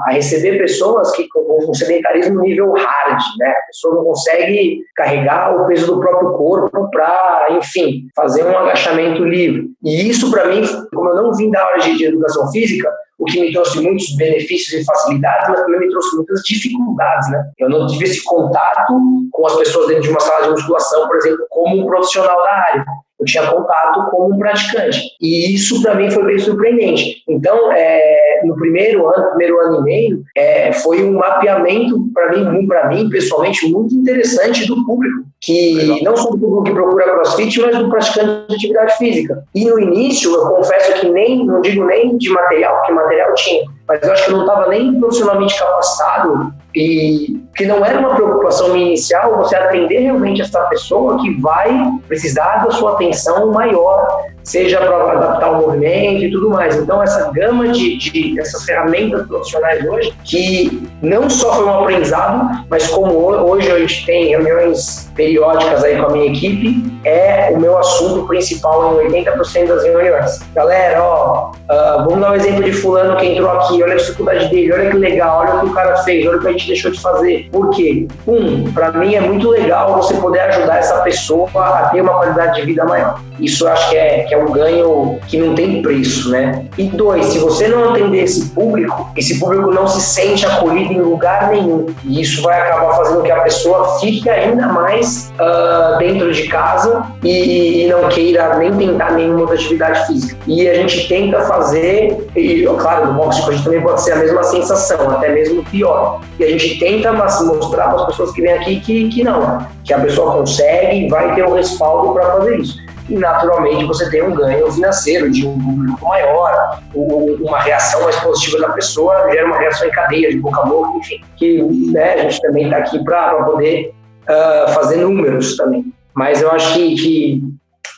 a 0.00 0.10
receber 0.10 0.58
pessoas 0.58 1.10
que 1.12 1.28
com 1.28 1.70
um 1.70 1.74
sedentarismo 1.74 2.40
nível 2.40 2.72
hard, 2.72 3.20
né, 3.38 3.48
a 3.48 3.66
pessoa 3.66 3.96
não 3.96 4.04
consegue 4.04 4.84
carregar 4.94 5.54
o 5.56 5.66
peso 5.66 5.86
do 5.86 6.00
próprio 6.00 6.32
corpo 6.32 6.90
para, 6.90 7.48
enfim, 7.50 8.06
fazer 8.14 8.44
um 8.44 8.56
agachamento 8.56 9.24
livre. 9.24 9.68
E 9.84 10.08
isso 10.08 10.30
para 10.30 10.46
mim, 10.46 10.62
como 10.94 11.10
eu 11.10 11.16
não 11.16 11.34
vim 11.34 11.50
da 11.50 11.64
área 11.64 11.80
de, 11.94 12.04
educação 12.04 12.50
física, 12.50 12.90
o 13.18 13.24
que 13.24 13.40
me 13.40 13.52
trouxe 13.52 13.80
muitos 13.80 14.16
benefícios 14.16 14.80
e 14.80 14.84
facilidades, 14.84 15.48
mas 15.48 15.60
também 15.60 15.80
me 15.80 15.90
trouxe 15.90 16.16
muitas 16.16 16.40
dificuldades, 16.42 17.30
né? 17.30 17.44
Eu 17.58 17.68
não 17.68 17.86
tive 17.86 18.04
esse 18.04 18.24
contato 18.24 18.94
com 19.30 19.46
as 19.46 19.56
pessoas 19.56 19.88
dentro 19.88 20.04
de 20.04 20.08
uma 20.10 20.20
sala 20.20 20.44
de 20.44 20.50
musculação, 20.50 21.06
por 21.06 21.16
exemplo, 21.16 21.46
como 21.50 21.82
um 21.82 21.86
profissional 21.86 22.36
da 22.36 22.50
área 22.50 22.84
eu 23.20 23.26
tinha 23.26 23.46
contato 23.46 24.10
como 24.10 24.34
um 24.34 24.38
praticante. 24.38 24.98
E 25.20 25.54
isso 25.54 25.82
para 25.82 25.94
mim 25.94 26.10
foi 26.10 26.24
bem 26.24 26.38
surpreendente. 26.38 27.22
Então, 27.28 27.70
é, 27.70 28.29
no 28.44 28.54
primeiro 28.56 29.06
ano, 29.06 29.28
primeiro 29.30 29.60
ano 29.60 29.80
e 29.80 29.82
meio, 29.82 30.22
é, 30.36 30.72
foi 30.72 31.02
um 31.02 31.18
mapeamento 31.18 32.04
para 32.12 32.32
mim, 32.32 32.66
para 32.66 32.88
mim 32.88 33.08
pessoalmente 33.08 33.70
muito 33.70 33.94
interessante 33.94 34.66
do 34.66 34.84
público, 34.84 35.24
que 35.40 36.02
não 36.02 36.16
só 36.16 36.30
do 36.30 36.38
público 36.38 36.62
que 36.64 36.72
procura 36.72 37.14
CrossFit, 37.14 37.60
mas 37.60 37.78
do 37.78 37.88
praticante 37.88 38.48
de 38.48 38.54
atividade 38.54 38.96
física. 38.98 39.44
E 39.54 39.64
no 39.64 39.78
início, 39.78 40.34
eu 40.34 40.46
confesso 40.46 41.00
que 41.00 41.08
nem, 41.08 41.44
não 41.44 41.60
digo 41.60 41.84
nem 41.84 42.16
de 42.16 42.30
material, 42.30 42.76
porque 42.76 42.92
material 42.92 43.34
tinha, 43.34 43.64
mas 43.86 44.02
eu 44.02 44.12
acho 44.12 44.24
que 44.24 44.30
eu 44.30 44.36
não 44.36 44.46
estava 44.46 44.68
nem 44.68 44.98
profissionalmente 45.00 45.58
capacitado 45.58 46.52
e 46.74 47.40
que 47.56 47.66
não 47.66 47.84
era 47.84 47.98
uma 47.98 48.14
preocupação 48.14 48.76
inicial 48.76 49.36
você 49.36 49.56
atender 49.56 49.98
realmente 49.98 50.40
essa 50.40 50.60
pessoa 50.66 51.20
que 51.20 51.40
vai 51.40 51.68
precisar 52.06 52.64
da 52.64 52.70
sua 52.70 52.92
atenção 52.92 53.50
maior, 53.50 54.06
seja 54.44 54.78
para 54.78 55.12
adaptar 55.12 55.50
o 55.52 55.66
movimento 55.66 56.24
e 56.24 56.30
tudo 56.30 56.50
mais. 56.50 56.76
Então, 56.76 57.02
essa 57.02 57.30
gama 57.32 57.68
de, 57.68 57.96
de 57.96 58.40
essas 58.40 58.64
ferramentas 58.64 59.26
profissionais 59.26 59.84
hoje, 59.86 60.12
que 60.24 60.88
não 61.02 61.28
só 61.28 61.54
foi 61.54 61.64
um 61.64 61.80
aprendizado, 61.80 62.64
mas 62.68 62.88
como 62.88 63.12
hoje 63.12 63.70
a 63.70 63.78
gente 63.78 64.06
tem 64.06 64.28
reuniões 64.28 65.10
periódicas 65.14 65.84
aí 65.84 65.96
com 65.96 66.06
a 66.06 66.10
minha 66.10 66.26
equipe, 66.26 66.82
é 67.04 67.50
o 67.54 67.60
meu 67.60 67.78
assunto 67.78 68.26
principal 68.26 69.02
em 69.02 69.08
80% 69.08 69.66
das 69.66 69.84
reuniões. 69.84 70.40
Galera, 70.54 71.02
ó, 71.02 71.50
uh, 71.50 72.04
vamos 72.04 72.20
dar 72.20 72.32
um 72.32 72.34
exemplo 72.34 72.64
de 72.64 72.72
fulano 72.72 73.16
que 73.16 73.26
entrou 73.26 73.50
aqui, 73.50 73.82
olha 73.82 73.94
a 73.94 73.96
dificuldade 73.96 74.48
dele, 74.48 74.72
olha 74.72 74.90
que 74.90 74.96
legal, 74.96 75.40
olha 75.40 75.54
o 75.56 75.60
que 75.60 75.66
o 75.66 75.74
cara 75.74 75.96
fez, 75.98 76.26
olha 76.26 76.38
o 76.38 76.40
que 76.40 76.48
a 76.48 76.52
gente 76.52 76.66
deixou 76.68 76.90
de 76.90 77.00
fazer. 77.00 77.48
Por 77.50 77.70
quê? 77.70 78.06
Um, 78.26 78.72
para 78.72 78.92
mim 78.92 79.14
é 79.14 79.20
muito 79.20 79.48
legal 79.50 79.94
você 79.96 80.14
poder 80.14 80.40
ajudar 80.40 80.78
essa 80.78 81.00
pessoa 81.02 81.48
a 81.54 81.88
ter 81.90 82.00
uma 82.00 82.14
qualidade 82.14 82.60
de 82.60 82.66
vida 82.66 82.84
maior. 82.84 83.20
Isso 83.38 83.66
eu 83.66 83.72
acho 83.72 83.90
que 83.90 83.96
é, 83.96 84.24
que 84.30 84.34
é 84.36 84.38
um 84.38 84.52
ganho 84.52 85.18
que 85.26 85.36
não 85.38 85.56
tem 85.56 85.82
preço, 85.82 86.30
né? 86.30 86.64
E 86.78 86.84
dois, 86.84 87.26
se 87.26 87.40
você 87.40 87.66
não 87.66 87.90
atender 87.90 88.22
esse 88.22 88.50
público, 88.50 89.10
esse 89.16 89.40
público 89.40 89.72
não 89.72 89.88
se 89.88 90.00
sente 90.00 90.46
acolhido 90.46 90.92
em 90.92 91.00
lugar 91.00 91.50
nenhum. 91.50 91.86
E 92.04 92.20
isso 92.20 92.40
vai 92.40 92.60
acabar 92.60 92.94
fazendo 92.94 93.24
que 93.24 93.32
a 93.32 93.40
pessoa 93.40 93.98
fique 93.98 94.30
ainda 94.30 94.68
mais 94.68 95.32
uh, 95.34 95.98
dentro 95.98 96.32
de 96.32 96.44
casa 96.44 97.06
e, 97.24 97.82
e, 97.82 97.88
não 97.88 98.08
queira 98.08 98.56
nem 98.56 98.72
tentar 98.72 99.14
nenhuma 99.14 99.40
outra 99.40 99.56
atividade 99.56 100.06
física. 100.06 100.38
E 100.46 100.68
a 100.68 100.74
gente 100.74 101.08
tenta 101.08 101.40
fazer, 101.40 102.28
e 102.36 102.62
claro, 102.78 103.08
no 103.08 103.14
boxe 103.14 103.42
a 103.42 103.50
gente 103.50 103.64
também 103.64 103.82
pode 103.82 104.00
ser 104.00 104.12
a 104.12 104.16
mesma 104.16 104.44
sensação, 104.44 105.10
até 105.10 105.30
mesmo 105.30 105.64
pior. 105.64 106.20
E 106.38 106.44
a 106.44 106.48
gente 106.48 106.78
tenta 106.78 107.12
mostrar 107.12 107.88
para 107.88 108.02
as 108.02 108.06
pessoas 108.06 108.30
que 108.30 108.42
vêm 108.42 108.52
aqui 108.52 108.78
que, 108.78 109.08
que 109.08 109.24
não, 109.24 109.66
que 109.82 109.92
a 109.92 109.98
pessoa 109.98 110.34
consegue 110.34 111.06
e 111.06 111.08
vai 111.08 111.34
ter 111.34 111.44
o 111.44 111.50
um 111.50 111.54
respaldo 111.54 112.12
para 112.12 112.30
fazer 112.34 112.58
isso. 112.60 112.89
E 113.10 113.18
naturalmente 113.18 113.84
você 113.84 114.08
tem 114.08 114.22
um 114.22 114.34
ganho 114.34 114.70
financeiro 114.70 115.28
de 115.28 115.44
um 115.44 115.58
público 115.58 116.06
maior, 116.06 116.80
uma 116.94 117.58
reação 117.58 118.04
mais 118.04 118.14
positiva 118.20 118.60
da 118.60 118.68
pessoa, 118.70 119.28
gera 119.32 119.46
uma 119.46 119.58
reação 119.58 119.88
em 119.88 119.90
cadeia, 119.90 120.30
de 120.30 120.38
boca 120.38 120.60
a 120.60 120.64
boca, 120.64 120.96
enfim, 120.96 121.20
que 121.36 121.60
né, 121.90 122.14
a 122.14 122.16
gente 122.18 122.40
também 122.40 122.64
está 122.64 122.76
aqui 122.76 123.02
para 123.02 123.42
poder 123.42 123.92
uh, 124.22 124.72
fazer 124.72 124.98
números 124.98 125.56
também. 125.56 125.92
Mas 126.14 126.40
eu 126.40 126.52
acho 126.52 126.74
que, 126.74 126.94
que 126.94 127.42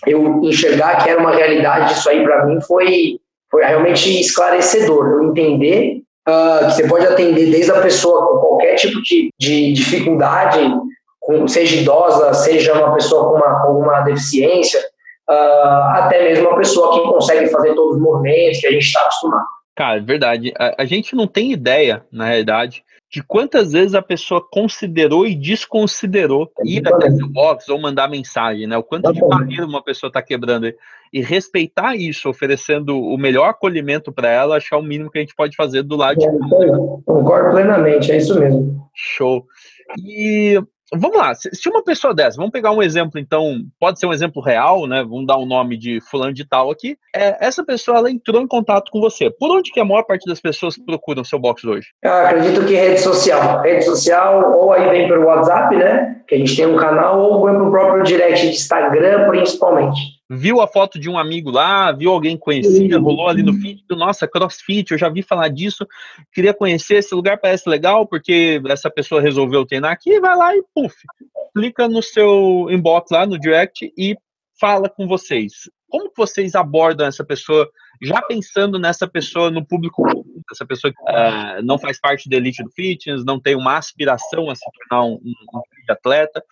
eu 0.06 0.40
enxergar 0.42 1.04
que 1.04 1.10
era 1.10 1.20
uma 1.20 1.34
realidade, 1.34 1.92
isso 1.92 2.08
aí 2.08 2.24
para 2.24 2.46
mim 2.46 2.58
foi, 2.62 3.18
foi 3.50 3.64
realmente 3.64 4.18
esclarecedor. 4.18 5.08
Eu 5.08 5.24
entender 5.24 6.00
uh, 6.26 6.66
que 6.66 6.72
você 6.72 6.88
pode 6.88 7.06
atender 7.06 7.50
desde 7.50 7.70
a 7.70 7.82
pessoa 7.82 8.26
com 8.26 8.38
qualquer 8.38 8.76
tipo 8.76 9.02
de, 9.02 9.28
de 9.38 9.74
dificuldade, 9.74 10.58
com, 11.20 11.46
seja 11.46 11.76
idosa, 11.76 12.32
seja 12.32 12.72
uma 12.72 12.94
pessoa 12.94 13.28
com 13.28 13.36
uma, 13.36 13.62
com 13.62 13.72
uma 13.78 14.00
deficiência, 14.00 14.80
uh, 15.28 15.96
até 15.96 16.22
mesmo 16.24 16.48
uma 16.48 16.58
pessoa 16.58 16.92
que 16.94 17.00
consegue 17.00 17.48
fazer 17.48 17.74
todos 17.74 17.96
os 17.96 18.02
movimentos 18.02 18.60
que 18.60 18.66
a 18.66 18.72
gente 18.72 18.84
está 18.84 19.00
acostumado. 19.00 19.46
Cara, 19.74 19.98
é 19.98 20.02
verdade. 20.02 20.52
A, 20.58 20.82
a, 20.82 20.84
gente 20.84 21.14
não 21.16 21.26
tem 21.26 21.52
ideia, 21.52 22.04
na 22.12 22.26
realidade, 22.26 22.84
de 23.10 23.22
quantas 23.22 23.72
vezes 23.72 23.94
a 23.94 24.02
pessoa 24.02 24.46
considerou 24.50 25.26
e 25.26 25.34
desconsiderou 25.34 26.50
ir 26.64 26.86
até 26.86 27.10
seu 27.10 27.28
box 27.28 27.68
ou 27.68 27.80
mandar 27.80 28.08
mensagem, 28.08 28.66
né? 28.66 28.76
O 28.76 28.82
quanto 28.82 29.12
de 29.12 29.20
barreira 29.20 29.66
uma 29.66 29.82
pessoa 29.82 30.08
está 30.08 30.22
quebrando. 30.22 30.72
E 31.12 31.20
respeitar 31.20 31.94
isso, 31.94 32.28
oferecendo 32.28 32.98
o 32.98 33.18
melhor 33.18 33.50
acolhimento 33.50 34.10
para 34.10 34.30
ela, 34.30 34.56
achar 34.56 34.78
o 34.78 34.82
mínimo 34.82 35.10
que 35.10 35.18
a 35.18 35.20
gente 35.20 35.34
pode 35.34 35.54
fazer 35.54 35.82
do 35.82 35.94
lado 35.94 36.22
é, 36.22 36.26
de. 36.26 36.38
Concordo 37.04 37.50
plenamente, 37.50 38.10
é 38.10 38.16
isso 38.16 38.38
mesmo. 38.38 38.88
Show. 38.94 39.44
E 39.98 40.58
Vamos 40.94 41.16
lá, 41.16 41.34
se 41.34 41.68
uma 41.68 41.82
pessoa 41.82 42.14
dessa, 42.14 42.36
vamos 42.36 42.52
pegar 42.52 42.70
um 42.70 42.82
exemplo, 42.82 43.18
então, 43.18 43.62
pode 43.80 43.98
ser 43.98 44.06
um 44.06 44.12
exemplo 44.12 44.42
real, 44.42 44.86
né? 44.86 45.02
Vamos 45.02 45.26
dar 45.26 45.36
o 45.36 45.42
um 45.42 45.46
nome 45.46 45.78
de 45.78 46.00
fulano 46.02 46.34
de 46.34 46.44
tal 46.44 46.70
aqui. 46.70 46.98
É, 47.14 47.46
essa 47.46 47.64
pessoa 47.64 47.98
ela 47.98 48.10
entrou 48.10 48.42
em 48.42 48.46
contato 48.46 48.90
com 48.90 49.00
você. 49.00 49.30
Por 49.30 49.50
onde 49.50 49.70
que 49.72 49.80
a 49.80 49.84
maior 49.84 50.02
parte 50.02 50.26
das 50.26 50.40
pessoas 50.40 50.76
procuram 50.76 51.24
seu 51.24 51.38
box 51.38 51.64
hoje? 51.64 51.88
Eu 52.02 52.12
acredito 52.12 52.66
que 52.66 52.74
rede 52.74 53.00
social. 53.00 53.62
Rede 53.62 53.84
social, 53.84 54.60
ou 54.60 54.72
aí 54.72 54.90
vem 54.90 55.08
pelo 55.08 55.24
WhatsApp, 55.26 55.74
né? 55.76 56.22
Que 56.28 56.34
a 56.34 56.38
gente 56.38 56.54
tem 56.54 56.66
um 56.66 56.76
canal, 56.76 57.20
ou 57.20 57.46
vem 57.46 57.54
pro 57.54 57.70
próprio 57.70 58.02
direct 58.04 58.46
de 58.46 58.52
Instagram, 58.52 59.28
principalmente 59.28 60.21
viu 60.34 60.62
a 60.62 60.66
foto 60.66 60.98
de 60.98 61.10
um 61.10 61.18
amigo 61.18 61.50
lá, 61.50 61.92
viu 61.92 62.10
alguém 62.10 62.38
conhecido, 62.38 63.00
rolou 63.00 63.28
ali 63.28 63.42
no 63.42 63.52
feed, 63.52 63.84
nossa, 63.90 64.26
crossfit, 64.26 64.90
eu 64.90 64.98
já 64.98 65.08
vi 65.10 65.22
falar 65.22 65.48
disso, 65.48 65.86
queria 66.32 66.54
conhecer, 66.54 66.96
esse 66.96 67.14
lugar 67.14 67.38
parece 67.38 67.68
legal, 67.68 68.06
porque 68.06 68.60
essa 68.68 68.90
pessoa 68.90 69.20
resolveu 69.20 69.66
treinar 69.66 69.92
aqui, 69.92 70.18
vai 70.20 70.34
lá 70.34 70.56
e 70.56 70.64
puf, 70.74 70.94
clica 71.54 71.86
no 71.86 72.02
seu 72.02 72.66
inbox 72.70 73.10
lá 73.10 73.26
no 73.26 73.38
direct 73.38 73.92
e 73.96 74.16
fala 74.58 74.88
com 74.88 75.06
vocês. 75.06 75.52
Como 75.88 76.08
que 76.08 76.16
vocês 76.16 76.54
abordam 76.54 77.06
essa 77.06 77.22
pessoa, 77.22 77.68
já 78.00 78.22
pensando 78.22 78.78
nessa 78.78 79.06
pessoa 79.06 79.50
no 79.50 79.66
público, 79.66 80.02
essa 80.50 80.64
pessoa 80.64 80.90
que 80.90 81.02
uh, 81.02 81.62
não 81.62 81.78
faz 81.78 82.00
parte 82.00 82.30
da 82.30 82.36
elite 82.38 82.62
do 82.62 82.70
fitness, 82.70 83.22
não 83.26 83.38
tem 83.38 83.54
uma 83.54 83.76
aspiração 83.76 84.48
a 84.48 84.54
se 84.54 84.64
tornar 84.88 85.04
um, 85.04 85.14
um, 85.16 85.34
um 85.54 85.92
atleta, 85.92 86.42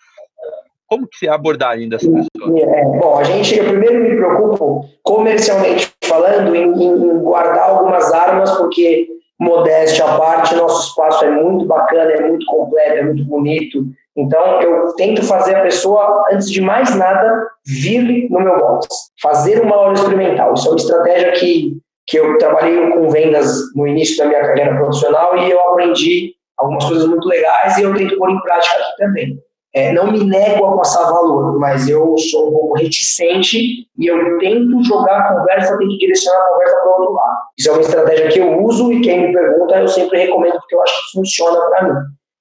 como 0.91 1.07
que 1.07 1.25
é 1.25 1.29
a 1.29 1.35
abordagem 1.35 1.87
dessa 1.87 2.05
pessoa? 2.05 2.59
É, 2.59 2.83
bom, 2.83 3.17
a 3.17 3.23
gente, 3.23 3.57
eu 3.57 3.63
primeiro 3.63 4.03
me 4.03 4.13
preocupo, 4.17 4.89
comercialmente 5.01 5.89
falando, 6.03 6.53
em, 6.53 6.63
em 6.63 7.19
guardar 7.19 7.69
algumas 7.69 8.11
armas, 8.11 8.51
porque, 8.57 9.07
modéstia 9.39 10.03
à 10.03 10.17
parte, 10.17 10.53
nosso 10.53 10.89
espaço 10.89 11.23
é 11.23 11.31
muito 11.31 11.65
bacana, 11.65 12.11
é 12.11 12.27
muito 12.27 12.45
completo, 12.45 12.97
é 12.97 13.03
muito 13.03 13.23
bonito. 13.23 13.85
Então, 14.17 14.61
eu 14.61 14.93
tento 14.95 15.23
fazer 15.23 15.55
a 15.55 15.61
pessoa, 15.61 16.25
antes 16.29 16.51
de 16.51 16.59
mais 16.59 16.93
nada, 16.93 17.47
vir 17.65 18.29
no 18.29 18.41
meu 18.41 18.57
box. 18.57 18.87
Fazer 19.21 19.61
uma 19.61 19.73
aula 19.73 19.93
experimental. 19.93 20.53
Isso 20.53 20.67
é 20.67 20.71
uma 20.71 20.77
estratégia 20.77 21.31
que, 21.31 21.77
que 22.05 22.19
eu 22.19 22.37
trabalhei 22.37 22.91
com 22.91 23.07
vendas 23.07 23.73
no 23.73 23.87
início 23.87 24.17
da 24.17 24.25
minha 24.25 24.41
carreira 24.41 24.75
profissional 24.75 25.37
e 25.37 25.51
eu 25.51 25.69
aprendi 25.69 26.33
algumas 26.57 26.83
coisas 26.83 27.07
muito 27.07 27.25
legais 27.29 27.77
e 27.77 27.83
eu 27.83 27.95
tento 27.95 28.17
pôr 28.17 28.29
em 28.29 28.41
prática 28.41 28.75
aqui 28.75 28.97
também. 28.97 29.39
É, 29.73 29.93
não 29.93 30.11
me 30.11 30.23
nego 30.25 30.65
a 30.65 30.77
passar 30.77 31.09
valor, 31.09 31.57
mas 31.57 31.87
eu 31.87 32.17
sou 32.17 32.49
um 32.49 32.51
pouco 32.51 32.77
reticente 32.77 33.87
e 33.97 34.07
eu 34.07 34.37
tento 34.37 34.83
jogar 34.83 35.17
a 35.17 35.33
conversa, 35.33 35.77
tento 35.77 35.97
direcionar 35.97 36.39
a 36.39 36.49
conversa 36.49 36.75
para 36.75 36.87
o 36.87 36.99
outro 36.99 37.13
lado. 37.13 37.37
Isso 37.57 37.69
é 37.69 37.71
uma 37.71 37.81
estratégia 37.81 38.27
que 38.27 38.39
eu 38.39 38.63
uso 38.63 38.91
e 38.91 38.99
quem 38.99 39.27
me 39.27 39.33
pergunta 39.33 39.79
eu 39.79 39.87
sempre 39.87 40.25
recomendo 40.25 40.59
porque 40.59 40.75
eu 40.75 40.81
acho 40.81 40.93
que 40.93 41.19
funciona 41.19 41.57
para 41.69 41.83
mim. 41.85 41.99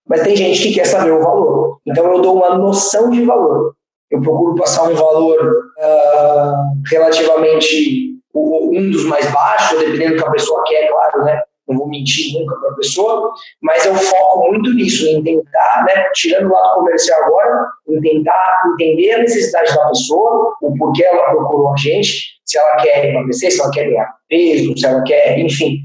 Mas 0.08 0.22
tem 0.22 0.34
gente 0.34 0.60
que 0.60 0.74
quer 0.74 0.86
saber 0.86 1.12
o 1.12 1.22
valor, 1.22 1.78
então 1.86 2.04
eu 2.12 2.20
dou 2.20 2.34
uma 2.36 2.58
noção 2.58 3.10
de 3.10 3.24
valor. 3.24 3.74
Eu 4.10 4.20
procuro 4.20 4.56
passar 4.56 4.90
um 4.90 4.94
valor 4.94 5.38
uh, 5.78 6.82
relativamente 6.90 8.10
um 8.34 8.90
dos 8.90 9.04
mais 9.04 9.30
baixos, 9.30 9.78
dependendo 9.78 10.16
do 10.16 10.22
que 10.22 10.28
a 10.28 10.32
pessoa 10.32 10.62
quer, 10.66 10.88
claro, 10.88 11.24
né? 11.24 11.42
Não 11.70 11.78
vou 11.78 11.88
mentir 11.88 12.38
nunca 12.38 12.56
para 12.56 12.70
a 12.70 12.74
pessoa, 12.74 13.32
mas 13.62 13.84
eu 13.86 13.94
foco 13.94 14.50
muito 14.50 14.74
nisso, 14.74 15.06
em 15.06 15.22
tentar, 15.22 15.84
né, 15.86 16.10
tirando 16.14 16.48
o 16.48 16.52
lado 16.52 16.74
comercial 16.76 17.22
agora, 17.24 17.66
em 17.88 18.00
tentar 18.00 18.62
entender 18.74 19.12
a 19.12 19.18
necessidade 19.18 19.74
da 19.74 19.88
pessoa, 19.88 20.56
o 20.62 20.76
porquê 20.76 21.04
ela 21.04 21.30
procurou 21.30 21.72
a 21.72 21.76
gente, 21.76 22.40
se 22.44 22.58
ela 22.58 22.76
quer 22.76 23.06
emagrecer, 23.06 23.52
se 23.52 23.60
ela 23.60 23.70
quer 23.70 23.84
ganhar 23.84 24.14
peso, 24.28 24.76
se 24.76 24.86
ela 24.86 25.02
quer, 25.02 25.38
enfim, 25.38 25.78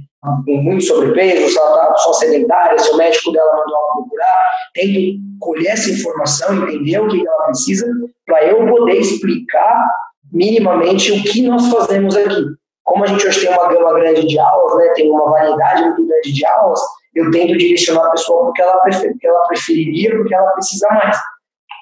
muito 0.47 0.83
sobrepeso, 0.83 1.49
se 1.49 1.57
ela 1.57 1.83
está 1.83 1.95
só 1.97 2.13
sedentária, 2.13 2.79
se 2.79 2.91
o 2.91 2.97
médico 2.97 3.31
dela 3.31 3.55
mandou 3.55 3.75
ela 3.75 3.93
procurar, 3.93 4.45
tento 4.73 5.19
colher 5.39 5.67
essa 5.67 5.91
informação, 5.91 6.67
entender 6.67 6.99
o 6.99 7.07
que 7.07 7.25
ela 7.25 7.43
precisa, 7.45 7.85
para 8.25 8.45
eu 8.45 8.65
poder 8.67 8.99
explicar 8.99 9.87
minimamente 10.31 11.11
o 11.11 11.23
que 11.23 11.43
nós 11.43 11.67
fazemos 11.67 12.15
aqui 12.15 12.43
como 12.85 13.03
a 13.03 13.07
gente 13.07 13.27
hoje 13.27 13.41
tem 13.41 13.49
uma 13.49 13.67
gama 13.67 13.93
grande 13.95 14.25
de 14.25 14.39
aulas, 14.39 14.77
né, 14.77 14.93
tem 14.95 15.11
uma 15.11 15.29
variedade 15.29 15.83
muito 15.83 16.07
grande 16.07 16.31
de 16.31 16.45
aulas, 16.45 16.79
eu 17.15 17.31
tento 17.31 17.57
direcionar 17.57 18.07
a 18.07 18.11
pessoa 18.11 18.45
porque 18.45 18.61
ela, 18.61 18.77
prefer, 18.77 19.11
porque 19.11 19.27
ela 19.27 19.47
preferiria, 19.47 20.15
porque 20.15 20.33
ela 20.33 20.51
precisa 20.51 20.87
mais. 20.89 21.17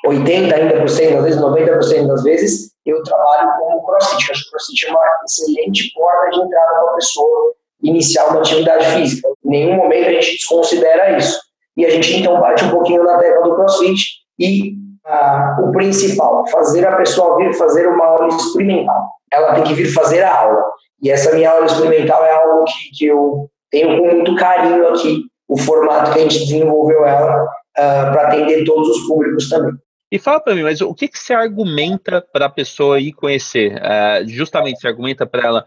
80 0.06 0.56
ainda 0.56 0.80
por 0.80 0.90
cento, 0.90 1.18
às 1.18 1.24
vezes 1.24 1.42
90% 1.42 2.08
das 2.08 2.24
vezes, 2.24 2.72
eu 2.86 3.02
trabalho 3.04 3.52
com 3.58 3.78
o 3.78 3.84
CrossFit. 3.84 4.32
Acho 4.32 4.42
que 4.42 4.48
o 4.48 4.52
CrossFit 4.52 4.88
é 4.88 4.92
uma 4.92 5.02
excelente 5.26 5.94
porta 5.94 6.30
de 6.30 6.42
entrada 6.42 6.82
para 6.82 6.92
a 6.92 6.96
pessoa 6.96 7.54
iniciar 7.82 8.28
uma 8.28 8.40
atividade 8.40 8.86
física. 8.86 9.30
Em 9.46 9.50
nenhum 9.50 9.76
momento 9.78 10.10
a 10.10 10.14
gente 10.14 10.34
desconsidera 10.34 11.18
isso. 11.18 11.40
E 11.78 11.86
a 11.86 11.90
gente 11.90 12.18
então 12.18 12.40
bate 12.40 12.64
um 12.66 12.70
pouquinho 12.70 13.04
na 13.04 13.18
tecla 13.18 13.44
do 13.44 13.56
CrossFit 13.56 14.04
e 14.40 14.74
ah, 15.06 15.58
o 15.62 15.72
principal, 15.72 16.48
fazer 16.48 16.88
a 16.88 16.96
pessoa 16.96 17.38
vir 17.38 17.54
fazer 17.54 17.88
uma 17.88 18.06
aula 18.06 18.28
experimental. 18.28 19.08
Ela 19.32 19.56
tem 19.56 19.64
que 19.64 19.74
vir 19.74 19.92
fazer 19.94 20.22
a 20.22 20.38
aula. 20.38 20.64
E 21.04 21.12
essa 21.12 21.36
minha 21.36 21.52
aula 21.52 21.66
experimental 21.66 22.24
é 22.24 22.32
algo 22.32 22.64
que, 22.64 22.98
que 22.98 23.06
eu 23.06 23.50
tenho 23.70 23.98
com 23.98 24.16
muito 24.16 24.36
carinho 24.36 24.88
aqui, 24.88 25.24
o 25.50 25.58
formato 25.58 26.14
que 26.14 26.20
a 26.20 26.22
gente 26.22 26.40
desenvolveu 26.40 27.06
ela 27.06 27.44
uh, 27.44 28.12
para 28.14 28.28
atender 28.28 28.64
todos 28.64 28.88
os 28.88 29.08
públicos 29.08 29.50
também. 29.50 29.74
E 30.10 30.18
fala 30.18 30.40
para 30.40 30.56
mim, 30.56 30.64
mas 30.64 30.80
o 30.80 30.94
que, 30.94 31.08
que 31.08 31.20
se 31.20 31.34
argumenta 31.34 32.24
para 32.32 32.46
a 32.46 32.50
pessoa 32.50 33.00
ir 33.00 33.12
conhecer? 33.14 33.74
Uh, 33.76 34.28
justamente 34.28 34.80
se 34.80 34.88
argumenta 34.88 35.26
para 35.26 35.46
ela 35.46 35.66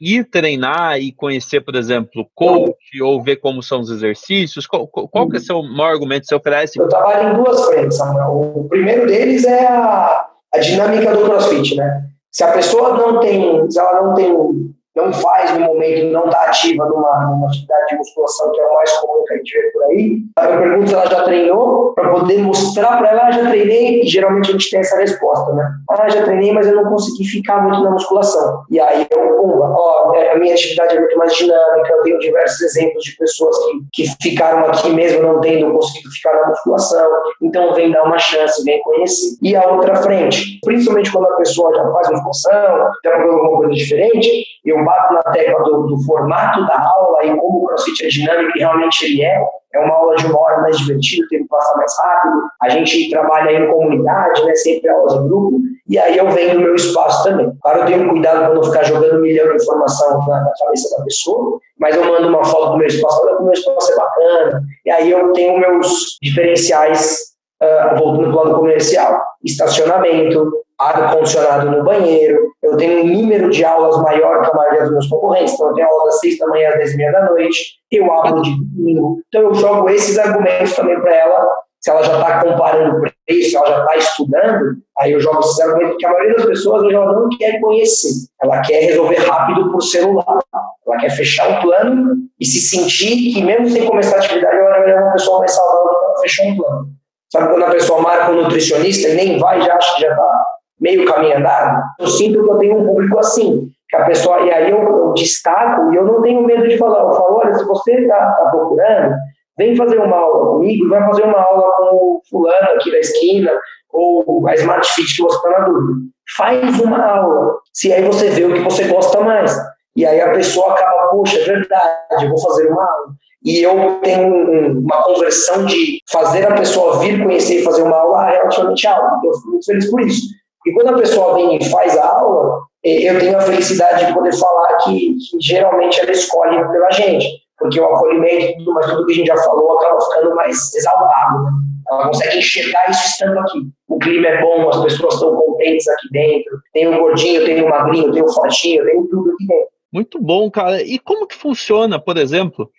ir 0.00 0.24
treinar 0.24 0.98
e 0.98 1.12
conhecer, 1.12 1.60
por 1.60 1.74
exemplo, 1.74 2.26
coach 2.34 3.02
ou 3.02 3.22
ver 3.22 3.36
como 3.36 3.62
são 3.62 3.80
os 3.80 3.90
exercícios? 3.90 4.66
Qual, 4.66 4.88
qual 4.88 5.28
que 5.28 5.36
é 5.36 5.38
o 5.38 5.42
seu 5.42 5.62
maior 5.62 5.92
argumento 5.92 6.22
que 6.22 6.28
você 6.28 6.34
oferece? 6.34 6.80
Eu 6.80 6.88
trabalho 6.88 7.28
em 7.28 7.42
duas 7.42 7.66
frentes, 7.66 7.98
Samuel. 7.98 8.52
O 8.56 8.68
primeiro 8.68 9.06
deles 9.06 9.44
é 9.44 9.66
a, 9.66 10.28
a 10.54 10.58
dinâmica 10.58 11.14
do 11.14 11.24
CrossFit, 11.24 11.76
né? 11.76 12.04
Se 12.32 12.42
a 12.42 12.52
pessoa 12.52 12.96
não 12.96 13.20
tem, 13.20 13.70
se 13.70 13.78
ela 13.78 14.02
não 14.02 14.14
tem 14.14 14.74
não 14.94 15.12
faz 15.12 15.52
no 15.52 15.60
momento, 15.60 16.12
não 16.12 16.26
está 16.26 16.44
ativa 16.44 16.84
numa, 16.86 17.30
numa, 17.30 17.46
atividade 17.48 17.86
de 17.88 17.96
musculação, 17.96 18.52
que 18.52 18.60
é 18.60 18.66
o 18.66 18.74
mais 18.74 18.92
comum 18.98 19.24
que 19.24 19.34
a 19.34 19.36
gente 19.38 19.52
vê 19.52 19.70
por 19.70 19.82
aí, 19.84 20.22
eu 20.38 20.58
pergunto 20.58 20.88
se 20.88 20.94
ela 20.94 21.06
já 21.06 21.24
treinou, 21.24 21.92
para 21.94 22.10
poder 22.10 22.38
mostrar 22.38 22.98
para 22.98 23.10
ela, 23.10 23.26
ah, 23.26 23.30
já 23.30 23.48
treinei, 23.48 24.02
e 24.02 24.06
geralmente 24.06 24.50
a 24.50 24.52
gente 24.52 24.70
tem 24.70 24.80
essa 24.80 24.96
resposta, 24.96 25.52
né? 25.54 25.66
Ah, 25.90 26.08
já 26.08 26.24
treinei, 26.24 26.52
mas 26.52 26.66
eu 26.66 26.76
não 26.76 26.84
consegui 26.84 27.24
ficar 27.24 27.62
muito 27.62 27.82
na 27.82 27.90
musculação. 27.90 28.64
E 28.70 28.78
aí 28.78 29.06
eu, 29.10 29.36
pumba, 29.36 29.74
ó, 29.76 30.14
é, 30.14 30.32
a 30.32 30.38
minha 30.38 30.54
atividade 30.54 30.96
é 30.96 31.00
muito 31.00 31.16
mais 31.16 31.34
dinâmica, 31.34 31.92
eu 31.92 32.02
tenho 32.02 32.18
diversos 32.18 32.60
exemplos 32.60 33.02
de 33.02 33.16
pessoas 33.16 33.56
que, 33.92 34.04
que 34.04 34.16
ficaram 34.22 34.66
aqui 34.66 34.90
mesmo 34.90 35.22
não 35.22 35.40
tendo 35.40 35.72
conseguido 35.72 36.10
ficar 36.10 36.34
na 36.34 36.48
musculação, 36.48 37.10
então 37.40 37.74
vem 37.74 37.90
dar 37.90 38.04
uma 38.04 38.18
chance, 38.18 38.62
vem 38.64 38.80
conhecer. 38.82 39.36
E 39.42 39.56
a 39.56 39.66
outra 39.66 39.96
frente, 39.96 40.58
principalmente 40.64 41.10
quando 41.10 41.26
a 41.26 41.36
pessoa 41.36 41.74
já 41.74 41.90
faz 41.90 42.10
musculação, 42.10 42.90
já 43.04 43.10
procurando 43.10 43.38
alguma 43.38 43.58
coisa 43.58 43.74
diferente, 43.74 44.44
eu 44.64 44.81
bato 44.84 45.14
na 45.14 45.22
tecla 45.32 45.62
do, 45.64 45.86
do, 45.86 46.02
formato 46.04 46.66
da 46.66 46.78
aula 46.78 47.24
e 47.24 47.36
como 47.36 47.64
o 47.64 47.66
CrossFit 47.66 48.04
é 48.04 48.08
dinâmico, 48.08 48.56
e 48.56 48.60
realmente 48.60 49.04
ele 49.04 49.24
é. 49.24 49.42
É 49.74 49.78
uma 49.78 49.94
aula 49.94 50.16
de 50.16 50.26
uma 50.26 50.38
hora 50.38 50.60
mais 50.60 50.76
divertida, 50.76 51.26
tem 51.30 51.42
que 51.42 51.48
passar 51.48 51.76
mais 51.78 51.92
rápido. 51.98 52.42
A 52.60 52.68
gente 52.68 53.08
trabalha 53.08 53.52
em 53.52 53.70
comunidade, 53.70 54.44
né, 54.44 54.54
sempre 54.54 54.90
aulas 54.90 55.14
em 55.14 55.28
grupo, 55.28 55.60
e 55.88 55.98
aí 55.98 56.16
eu 56.16 56.30
venho 56.30 56.54
no 56.54 56.60
meu 56.60 56.74
espaço 56.74 57.24
também. 57.24 57.50
Claro, 57.62 57.80
eu 57.80 57.86
tenho 57.86 58.08
cuidado 58.08 58.38
para 58.38 58.54
não 58.54 58.62
ficar 58.62 58.82
jogando 58.84 59.18
um 59.18 59.22
milhão 59.22 59.48
de 59.48 59.62
informação 59.62 60.26
na, 60.26 60.40
na, 60.40 60.52
cabeça 60.58 60.96
da 60.96 61.04
pessoa, 61.04 61.58
mas 61.78 61.96
eu 61.96 62.04
mando 62.04 62.28
uma 62.28 62.44
foto 62.44 62.72
do 62.72 62.78
meu 62.78 62.86
espaço, 62.86 63.22
olha 63.22 63.36
como 63.36 63.42
o 63.42 63.44
meu 63.46 63.52
espaço 63.54 63.92
é 63.92 63.96
bacana, 63.96 64.62
e 64.84 64.90
aí 64.90 65.10
eu 65.10 65.32
tenho 65.32 65.58
meus 65.58 66.18
diferenciais 66.22 67.32
uh, 67.62 67.98
voltando 67.98 68.30
para 68.30 68.40
o 68.40 68.44
lado 68.44 68.54
comercial, 68.56 69.22
estacionamento, 69.44 70.61
ar-condicionado 70.78 71.70
no 71.70 71.84
banheiro, 71.84 72.52
eu 72.62 72.76
tenho 72.76 73.04
um 73.04 73.06
número 73.06 73.50
de 73.50 73.64
aulas 73.64 74.00
maior 74.02 74.42
que 74.42 74.50
a 74.50 74.54
maioria 74.54 74.82
dos 74.82 74.92
meus 74.92 75.08
concorrentes, 75.08 75.54
então 75.54 75.68
eu 75.68 75.74
tenho 75.74 75.88
aula 75.88 76.04
das 76.06 76.20
seis 76.20 76.38
da 76.38 76.46
manhã 76.46 76.68
às 76.70 76.74
dez 76.76 76.92
e 76.92 76.96
meia 76.96 77.12
da 77.12 77.24
noite, 77.26 77.78
eu 77.90 78.12
abro 78.12 78.42
de 78.42 78.50
domingo, 78.50 79.20
então 79.28 79.42
eu 79.42 79.54
jogo 79.54 79.88
esses 79.90 80.18
argumentos 80.18 80.74
também 80.74 81.00
para 81.00 81.14
ela, 81.14 81.46
se 81.80 81.90
ela 81.90 82.02
já 82.04 82.14
está 82.14 82.44
comparando 82.44 83.00
preço, 83.00 83.50
se 83.50 83.56
ela 83.56 83.66
já 83.66 83.78
está 83.80 83.96
estudando, 83.96 84.76
aí 84.98 85.12
eu 85.12 85.20
jogo 85.20 85.40
esses 85.40 85.60
argumentos, 85.60 85.90
porque 85.92 86.06
a 86.06 86.10
maioria 86.12 86.36
das 86.36 86.46
pessoas 86.46 86.82
hoje 86.82 86.94
ela 86.94 87.12
não 87.12 87.28
quer 87.36 87.60
conhecer, 87.60 88.12
ela 88.42 88.60
quer 88.62 88.80
resolver 88.84 89.16
rápido 89.16 89.72
por 89.72 89.80
celular, 89.80 90.38
ela 90.86 90.96
quer 90.98 91.10
fechar 91.10 91.58
o 91.58 91.62
plano 91.62 92.14
e 92.38 92.46
se 92.46 92.60
sentir 92.60 93.32
que 93.32 93.42
mesmo 93.42 93.68
sem 93.68 93.84
começar 93.84 94.16
a 94.16 94.18
atividade, 94.20 94.56
ela 94.56 94.90
é 94.90 95.00
uma 95.00 95.12
pessoa 95.12 95.40
mais 95.40 95.52
saudável 95.52 95.98
para 95.98 96.22
fechar 96.22 96.46
um 96.46 96.56
plano. 96.56 96.88
Sabe 97.32 97.48
quando 97.48 97.64
a 97.64 97.70
pessoa 97.70 98.02
marca 98.02 98.30
um 98.30 98.42
nutricionista 98.42 99.08
e 99.08 99.14
nem 99.14 99.38
vai, 99.38 99.60
já 99.62 99.74
acha 99.74 99.94
que 99.94 100.02
já 100.02 100.10
está 100.10 100.44
meio 100.82 101.06
caminho 101.06 101.38
andado? 101.38 101.82
Eu 101.98 102.06
sinto 102.08 102.42
que 102.42 102.50
eu 102.50 102.58
tenho 102.58 102.78
um 102.78 102.86
público 102.86 103.18
assim, 103.18 103.70
que 103.88 103.96
a 103.96 104.04
pessoa, 104.04 104.40
e 104.40 104.50
aí 104.50 104.70
eu, 104.70 104.82
eu 104.82 105.12
destaco 105.14 105.92
e 105.92 105.96
eu 105.96 106.04
não 106.04 106.20
tenho 106.20 106.44
medo 106.44 106.68
de 106.68 106.76
falar, 106.76 107.04
eu 107.04 107.12
falo, 107.12 107.38
olha, 107.38 107.54
se 107.54 107.64
você 107.64 107.92
está 107.92 108.32
tá 108.32 108.50
procurando, 108.50 109.14
vem 109.56 109.76
fazer 109.76 109.98
uma 109.98 110.16
aula 110.16 110.54
comigo, 110.54 110.88
vai 110.88 111.06
fazer 111.06 111.22
uma 111.22 111.40
aula 111.40 111.64
com 111.78 111.96
o 111.96 112.20
fulano 112.28 112.70
aqui 112.74 112.90
da 112.90 112.98
esquina, 112.98 113.52
ou 113.90 114.46
a 114.48 114.54
Smart 114.54 114.86
Fit 114.92 115.16
que 115.16 115.22
você 115.22 115.36
está 115.36 115.50
na 115.50 115.64
dúvida. 115.66 116.00
Faz 116.36 116.80
uma 116.80 117.06
aula, 117.06 117.58
se 117.72 117.92
aí 117.92 118.02
você 118.02 118.30
vê 118.30 118.44
o 118.44 118.54
que 118.54 118.60
você 118.60 118.84
gosta 118.84 119.20
mais. 119.20 119.56
E 119.94 120.04
aí 120.06 120.20
a 120.20 120.32
pessoa 120.32 120.72
acaba, 120.72 121.08
poxa, 121.10 121.38
é 121.38 121.44
verdade, 121.44 122.28
vou 122.28 122.40
fazer 122.40 122.68
uma 122.68 122.82
aula 122.82 123.14
e 123.44 123.60
eu 123.60 123.98
tenho 124.02 124.80
uma 124.80 125.02
conversão 125.02 125.64
de 125.66 125.98
fazer 126.10 126.46
a 126.46 126.54
pessoa 126.54 127.00
vir 127.00 127.22
conhecer 127.22 127.60
e 127.60 127.64
fazer 127.64 127.82
uma 127.82 127.96
aula 127.96 128.30
relativamente 128.30 128.86
alta. 128.86 129.26
Eu 129.26 129.34
fico 129.34 129.50
muito 129.50 129.66
feliz 129.66 129.90
por 129.90 130.00
isso. 130.00 130.41
E 130.66 130.72
quando 130.72 130.88
a 130.88 130.98
pessoa 130.98 131.34
vem 131.34 131.56
e 131.56 131.70
faz 131.70 131.96
a 131.96 132.06
aula, 132.06 132.60
eu 132.84 133.18
tenho 133.18 133.36
a 133.36 133.40
felicidade 133.40 134.06
de 134.06 134.14
poder 134.14 134.34
falar 134.34 134.76
que, 134.78 135.14
que 135.14 135.40
geralmente 135.40 136.00
ela 136.00 136.10
escolhe 136.10 136.56
pela 136.70 136.90
gente, 136.90 137.26
porque 137.58 137.80
o 137.80 137.84
acolhimento 137.84 138.60
e 138.60 138.64
tudo, 138.64 138.80
tudo 138.80 139.06
que 139.06 139.12
a 139.12 139.16
gente 139.16 139.26
já 139.26 139.36
falou 139.36 139.78
acaba 139.78 140.00
ficando 140.00 140.34
mais 140.34 140.74
exaltado. 140.74 141.44
Né? 141.44 141.50
Ela 141.88 142.08
consegue 142.08 142.38
enxergar 142.38 142.90
isso 142.90 143.06
estando 143.06 143.38
aqui. 143.38 143.60
O 143.88 143.98
clima 143.98 144.28
é 144.28 144.40
bom, 144.40 144.68
as 144.68 144.82
pessoas 144.82 145.14
estão 145.14 145.34
contentes 145.36 145.86
aqui 145.88 146.08
dentro. 146.10 146.58
Tem 146.72 146.88
o 146.88 146.98
gordinho, 146.98 147.44
tem 147.44 147.62
o 147.62 147.68
magrinho, 147.68 148.12
tem 148.12 148.22
o 148.22 148.32
fortinho, 148.32 148.84
tem 148.84 149.06
tudo 149.06 149.30
aqui 149.30 149.46
dentro. 149.46 149.72
Muito 149.92 150.20
bom, 150.20 150.50
cara. 150.50 150.82
E 150.82 150.98
como 150.98 151.26
que 151.26 151.34
funciona, 151.34 152.00
por 152.00 152.16
exemplo, 152.16 152.70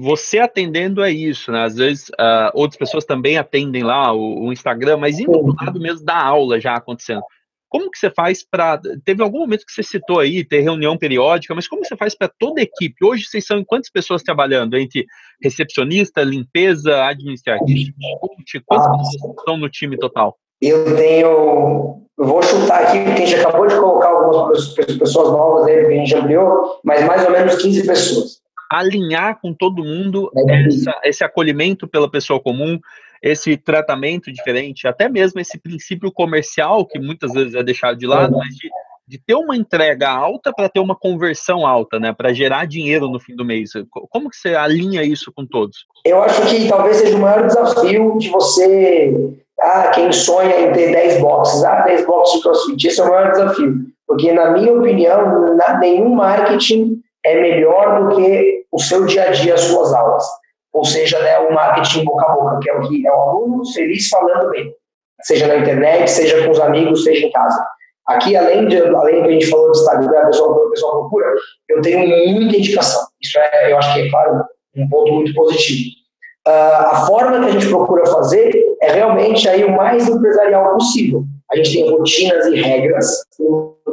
você 0.00 0.38
atendendo 0.38 1.02
é 1.02 1.10
isso, 1.10 1.52
né? 1.52 1.64
Às 1.64 1.76
vezes 1.76 2.08
uh, 2.10 2.50
outras 2.54 2.78
pessoas 2.78 3.04
também 3.04 3.38
atendem 3.38 3.82
lá 3.82 4.12
o, 4.12 4.46
o 4.46 4.52
Instagram, 4.52 4.96
mas 4.96 5.18
indo 5.18 5.32
do 5.32 5.54
lado 5.54 5.80
mesmo 5.80 6.04
da 6.04 6.20
aula 6.20 6.60
já 6.60 6.74
acontecendo. 6.74 7.22
Como 7.68 7.90
que 7.90 7.98
você 7.98 8.10
faz 8.10 8.42
para. 8.42 8.80
Teve 9.04 9.22
algum 9.22 9.40
momento 9.40 9.66
que 9.66 9.72
você 9.72 9.82
citou 9.82 10.20
aí, 10.20 10.42
ter 10.42 10.60
reunião 10.60 10.96
periódica, 10.96 11.54
mas 11.54 11.68
como 11.68 11.84
você 11.84 11.96
faz 11.96 12.16
para 12.16 12.30
toda 12.38 12.60
a 12.60 12.64
equipe? 12.64 13.04
Hoje 13.04 13.24
vocês 13.24 13.44
são 13.44 13.62
quantas 13.62 13.90
pessoas 13.90 14.22
trabalhando? 14.22 14.76
Entre 14.76 15.06
recepcionista, 15.42 16.22
limpeza, 16.22 17.04
administrativo, 17.04 17.92
coach? 18.20 18.62
Quantas 18.64 18.86
ah, 18.86 18.90
pessoas 18.90 19.36
estão 19.38 19.56
no 19.58 19.68
time 19.68 19.98
total? 19.98 20.34
Eu 20.62 20.96
tenho. 20.96 22.06
Eu 22.18 22.24
vou 22.24 22.42
chutar 22.42 22.84
aqui, 22.84 23.04
porque 23.04 23.22
a 23.22 23.26
gente 23.26 23.40
acabou 23.40 23.66
de 23.66 23.76
colocar 23.76 24.08
algumas 24.08 24.68
pessoas 24.68 25.30
novas 25.30 25.66
aí, 25.66 25.84
que 25.84 25.92
a 25.92 25.96
gente 25.96 26.14
ampliou, 26.16 26.80
mas 26.82 27.04
mais 27.04 27.24
ou 27.24 27.30
menos 27.30 27.62
15 27.62 27.86
pessoas 27.86 28.47
alinhar 28.68 29.40
com 29.40 29.52
todo 29.52 29.84
mundo 29.84 30.30
é 30.48 30.66
essa, 30.66 31.00
esse 31.04 31.24
acolhimento 31.24 31.88
pela 31.88 32.10
pessoa 32.10 32.40
comum, 32.40 32.78
esse 33.22 33.56
tratamento 33.56 34.32
diferente, 34.32 34.86
até 34.86 35.08
mesmo 35.08 35.40
esse 35.40 35.58
princípio 35.58 36.12
comercial 36.12 36.86
que 36.86 36.98
muitas 36.98 37.32
vezes 37.32 37.54
é 37.54 37.62
deixado 37.62 37.96
de 37.96 38.06
lado, 38.06 38.36
mas 38.36 38.54
de, 38.54 38.68
de 39.06 39.18
ter 39.18 39.34
uma 39.34 39.56
entrega 39.56 40.08
alta 40.08 40.52
para 40.54 40.68
ter 40.68 40.80
uma 40.80 40.94
conversão 40.94 41.66
alta, 41.66 41.98
né, 41.98 42.12
para 42.12 42.32
gerar 42.32 42.66
dinheiro 42.66 43.08
no 43.08 43.18
fim 43.18 43.34
do 43.34 43.44
mês. 43.44 43.70
Como 44.10 44.30
que 44.30 44.36
você 44.36 44.54
alinha 44.54 45.02
isso 45.02 45.32
com 45.32 45.46
todos? 45.46 45.86
Eu 46.04 46.22
acho 46.22 46.42
que 46.46 46.68
talvez 46.68 46.98
seja 46.98 47.16
o 47.16 47.20
maior 47.20 47.46
desafio 47.46 48.18
de 48.18 48.28
você, 48.28 49.34
ah, 49.60 49.90
quem 49.94 50.12
sonha 50.12 50.60
em 50.60 50.72
ter 50.72 50.92
10 50.92 51.20
boxes, 51.20 51.64
ah, 51.64 51.80
10 51.82 52.06
boxes 52.06 52.36
de 52.36 52.42
CrossFit, 52.42 52.86
esse 52.86 53.00
é 53.00 53.04
o 53.04 53.08
maior 53.08 53.32
desafio, 53.32 53.74
porque 54.06 54.32
na 54.32 54.52
minha 54.52 54.72
opinião, 54.72 55.56
nenhum 55.80 56.14
marketing 56.14 57.00
é 57.24 57.40
melhor 57.40 58.10
do 58.10 58.16
que 58.16 58.57
o 58.72 58.78
seu 58.78 59.06
dia 59.06 59.24
a 59.24 59.30
dia, 59.30 59.54
as 59.54 59.62
suas 59.62 59.92
aulas. 59.92 60.24
Ou 60.72 60.84
seja, 60.84 61.18
né, 61.20 61.38
o 61.38 61.52
marketing 61.52 62.04
boca 62.04 62.26
a 62.26 62.34
boca, 62.34 62.60
que 62.60 62.70
é 62.70 62.74
o 62.74 62.88
que 62.88 63.06
é 63.06 63.10
o 63.10 63.20
aluno 63.20 63.62
feliz 63.72 64.08
falando 64.08 64.50
bem, 64.50 64.72
seja 65.22 65.46
na 65.46 65.56
internet, 65.56 66.08
seja 66.08 66.44
com 66.44 66.50
os 66.50 66.60
amigos, 66.60 67.04
seja 67.04 67.26
em 67.26 67.32
casa. 67.32 67.66
Aqui, 68.06 68.36
além 68.36 68.66
de 68.68 68.78
além 68.78 69.22
que 69.22 69.28
a 69.28 69.32
gente 69.32 69.46
falou 69.50 69.70
de 69.70 69.78
Instagram, 69.78 70.18
a 70.18 70.26
pessoa, 70.26 70.66
a 70.66 70.70
pessoa 70.70 70.92
procura, 70.92 71.34
eu 71.68 71.80
tenho 71.82 71.98
muita 71.98 72.56
indicação. 72.56 73.06
Isso 73.20 73.38
é, 73.38 73.72
eu 73.72 73.78
acho 73.78 73.94
que 73.94 74.00
é, 74.00 74.10
claro, 74.10 74.44
um 74.76 74.88
ponto 74.88 75.12
muito 75.12 75.34
positivo. 75.34 75.90
Uh, 76.46 76.50
a 76.50 77.06
forma 77.06 77.40
que 77.40 77.46
a 77.46 77.50
gente 77.50 77.68
procura 77.68 78.06
fazer 78.06 78.50
é 78.80 78.92
realmente 78.92 79.46
aí 79.48 79.64
o 79.64 79.76
mais 79.76 80.08
empresarial 80.08 80.72
possível. 80.72 81.24
A 81.50 81.56
gente 81.56 81.72
tem 81.72 81.90
rotinas 81.90 82.46
e 82.46 82.56
regras 82.56 83.24
que 83.36 83.44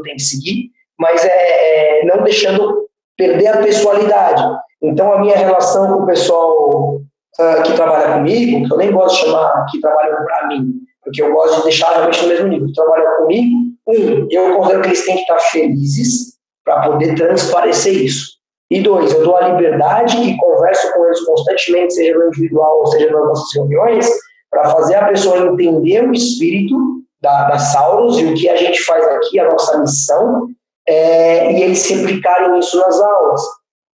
tem 0.03 0.15
que 0.15 0.21
seguir, 0.21 0.69
mas 0.97 1.25
é, 1.25 2.01
é 2.01 2.05
não 2.05 2.23
deixando 2.23 2.88
perder 3.17 3.47
a 3.47 3.57
pessoalidade. 3.57 4.43
Então, 4.81 5.13
a 5.13 5.19
minha 5.19 5.35
relação 5.35 5.88
com 5.88 6.03
o 6.03 6.05
pessoal 6.05 6.95
uh, 6.95 7.63
que 7.63 7.73
trabalha 7.73 8.13
comigo, 8.13 8.67
que 8.67 8.73
eu 8.73 8.77
nem 8.77 8.91
gosto 8.91 9.15
de 9.15 9.25
chamar 9.25 9.65
que 9.71 9.79
trabalham 9.79 10.23
para 10.25 10.47
mim, 10.47 10.73
porque 11.03 11.21
eu 11.21 11.33
gosto 11.33 11.57
de 11.57 11.63
deixar 11.63 11.91
realmente 11.91 12.21
no 12.23 12.29
mesmo 12.29 12.47
nível, 12.47 12.73
trabalham 12.73 13.15
comigo, 13.17 13.55
um, 13.88 14.27
eu 14.29 14.57
considero 14.57 14.81
que 14.81 14.88
eles 14.88 15.05
têm 15.05 15.15
que 15.15 15.21
estar 15.21 15.39
felizes 15.39 16.35
para 16.63 16.81
poder 16.81 17.15
transparecer 17.15 17.93
isso. 17.93 18.35
E 18.71 18.81
dois, 18.81 19.13
eu 19.13 19.23
dou 19.23 19.38
a 19.38 19.49
liberdade 19.49 20.17
e 20.17 20.35
converso 20.38 20.91
com 20.91 21.05
eles 21.05 21.23
constantemente, 21.23 21.93
seja 21.93 22.17
no 22.17 22.27
individual 22.27 22.79
ou 22.79 22.88
seja 22.88 23.11
nas 23.11 23.23
nossas 23.23 23.53
reuniões, 23.53 24.09
para 24.49 24.69
fazer 24.71 24.95
a 24.95 25.07
pessoa 25.07 25.38
entender 25.38 26.09
o 26.09 26.13
espírito 26.13 26.75
da, 27.21 27.49
da 27.49 27.57
e 27.57 28.25
o 28.25 28.33
que 28.33 28.49
a 28.49 28.55
gente 28.55 28.81
faz 28.83 29.05
aqui, 29.07 29.39
a 29.39 29.49
nossa 29.49 29.77
missão, 29.79 30.47
é, 30.88 31.51
e 31.51 31.63
eles 31.63 31.79
se 31.79 31.93
aplicarem 31.93 32.57
isso 32.59 32.79
nas 32.79 32.99
aulas. 32.99 33.41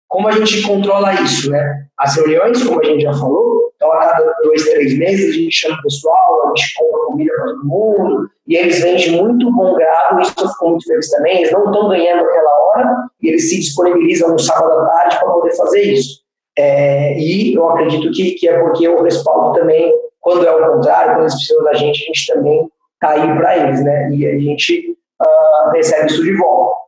Como 0.09 0.27
a 0.27 0.31
gente 0.31 0.63
controla 0.63 1.13
isso, 1.21 1.51
né? 1.51 1.85
As 1.97 2.15
reuniões, 2.15 2.63
como 2.63 2.81
a 2.81 2.83
gente 2.83 3.03
já 3.03 3.13
falou, 3.13 3.71
então 3.75 3.93
a 3.93 3.99
cada 3.99 4.35
dois, 4.43 4.63
três 4.63 4.97
meses 4.97 5.29
a 5.29 5.37
gente 5.37 5.51
chama 5.51 5.77
o 5.77 5.83
pessoal, 5.83 6.41
a 6.43 6.57
gente 6.57 6.73
compra 6.77 7.05
comida 7.05 7.33
para 7.33 7.45
todo 7.45 7.65
mundo, 7.65 8.29
e 8.47 8.57
eles 8.57 8.81
vêm 8.81 8.95
de 8.97 9.11
muito 9.11 9.51
bom 9.53 9.75
grado, 9.75 10.19
isso 10.19 10.33
eu 10.37 10.49
fico 10.49 10.69
muito 10.69 10.85
feliz 10.85 11.09
também, 11.11 11.37
eles 11.37 11.51
não 11.51 11.65
estão 11.65 11.87
ganhando 11.87 12.25
aquela 12.25 12.51
hora, 12.65 12.95
e 13.21 13.29
eles 13.29 13.49
se 13.49 13.59
disponibilizam 13.59 14.31
no 14.31 14.39
sábado 14.39 14.79
à 14.79 14.85
tarde 14.85 15.19
para 15.19 15.29
poder 15.29 15.55
fazer 15.55 15.81
isso. 15.83 16.19
É, 16.57 17.17
e 17.17 17.53
eu 17.53 17.69
acredito 17.69 18.11
que, 18.11 18.31
que 18.31 18.49
é 18.49 18.59
porque 18.59 18.87
eu 18.87 19.01
respaldo 19.01 19.57
também, 19.57 19.93
quando 20.19 20.45
é 20.45 20.51
o 20.51 20.73
contrário, 20.73 21.13
quando 21.13 21.21
eles 21.21 21.35
precisam 21.35 21.63
da 21.63 21.73
gente, 21.75 22.03
a 22.03 22.07
gente 22.07 22.33
também 22.33 22.69
está 22.95 23.09
aí 23.11 23.37
para 23.37 23.57
eles, 23.57 23.83
né? 23.83 24.11
E 24.11 24.27
a 24.27 24.37
gente 24.37 24.97
uh, 25.21 25.71
recebe 25.71 26.07
isso 26.07 26.21
de 26.21 26.35
volta. 26.35 26.78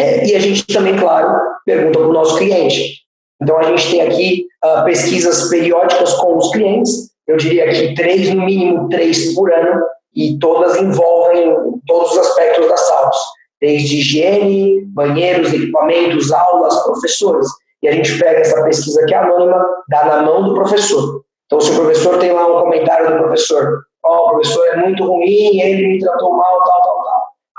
É, 0.00 0.26
e 0.26 0.34
a 0.34 0.38
gente 0.40 0.66
também, 0.66 0.96
claro, 0.96 1.38
pergunta 1.64 1.98
para 1.98 2.08
o 2.08 2.12
nosso 2.12 2.36
cliente. 2.38 3.00
Então, 3.42 3.58
a 3.58 3.62
gente 3.62 3.90
tem 3.90 4.00
aqui 4.00 4.46
uh, 4.64 4.84
pesquisas 4.84 5.48
periódicas 5.48 6.14
com 6.14 6.36
os 6.36 6.50
clientes, 6.50 7.10
eu 7.26 7.36
diria 7.36 7.68
que 7.70 7.94
três, 7.94 8.34
no 8.34 8.44
mínimo 8.44 8.88
três 8.88 9.34
por 9.34 9.52
ano, 9.52 9.82
e 10.14 10.38
todas 10.38 10.76
envolvem 10.76 11.54
todos 11.86 12.12
os 12.12 12.18
aspectos 12.18 12.68
da 12.68 12.76
SAUS, 12.76 13.16
desde 13.60 13.98
higiene, 13.98 14.84
banheiros, 14.86 15.52
equipamentos, 15.52 16.32
aulas, 16.32 16.82
professores. 16.82 17.46
E 17.82 17.88
a 17.88 17.92
gente 17.92 18.18
pega 18.18 18.40
essa 18.40 18.62
pesquisa 18.64 19.04
que 19.06 19.14
é 19.14 19.18
anônima, 19.18 19.64
dá 19.88 20.04
na 20.06 20.22
mão 20.22 20.42
do 20.42 20.54
professor. 20.54 21.22
Então, 21.46 21.60
se 21.60 21.70
o 21.70 21.74
professor 21.74 22.18
tem 22.18 22.32
lá 22.32 22.46
um 22.46 22.60
comentário 22.62 23.10
do 23.10 23.18
professor, 23.18 23.82
ó, 24.04 24.16
oh, 24.16 24.26
o 24.26 24.30
professor 24.30 24.66
é 24.68 24.76
muito 24.76 25.04
ruim, 25.04 25.60
ele 25.60 25.88
me 25.88 25.98
tratou 25.98 26.32
mal. 26.36 26.58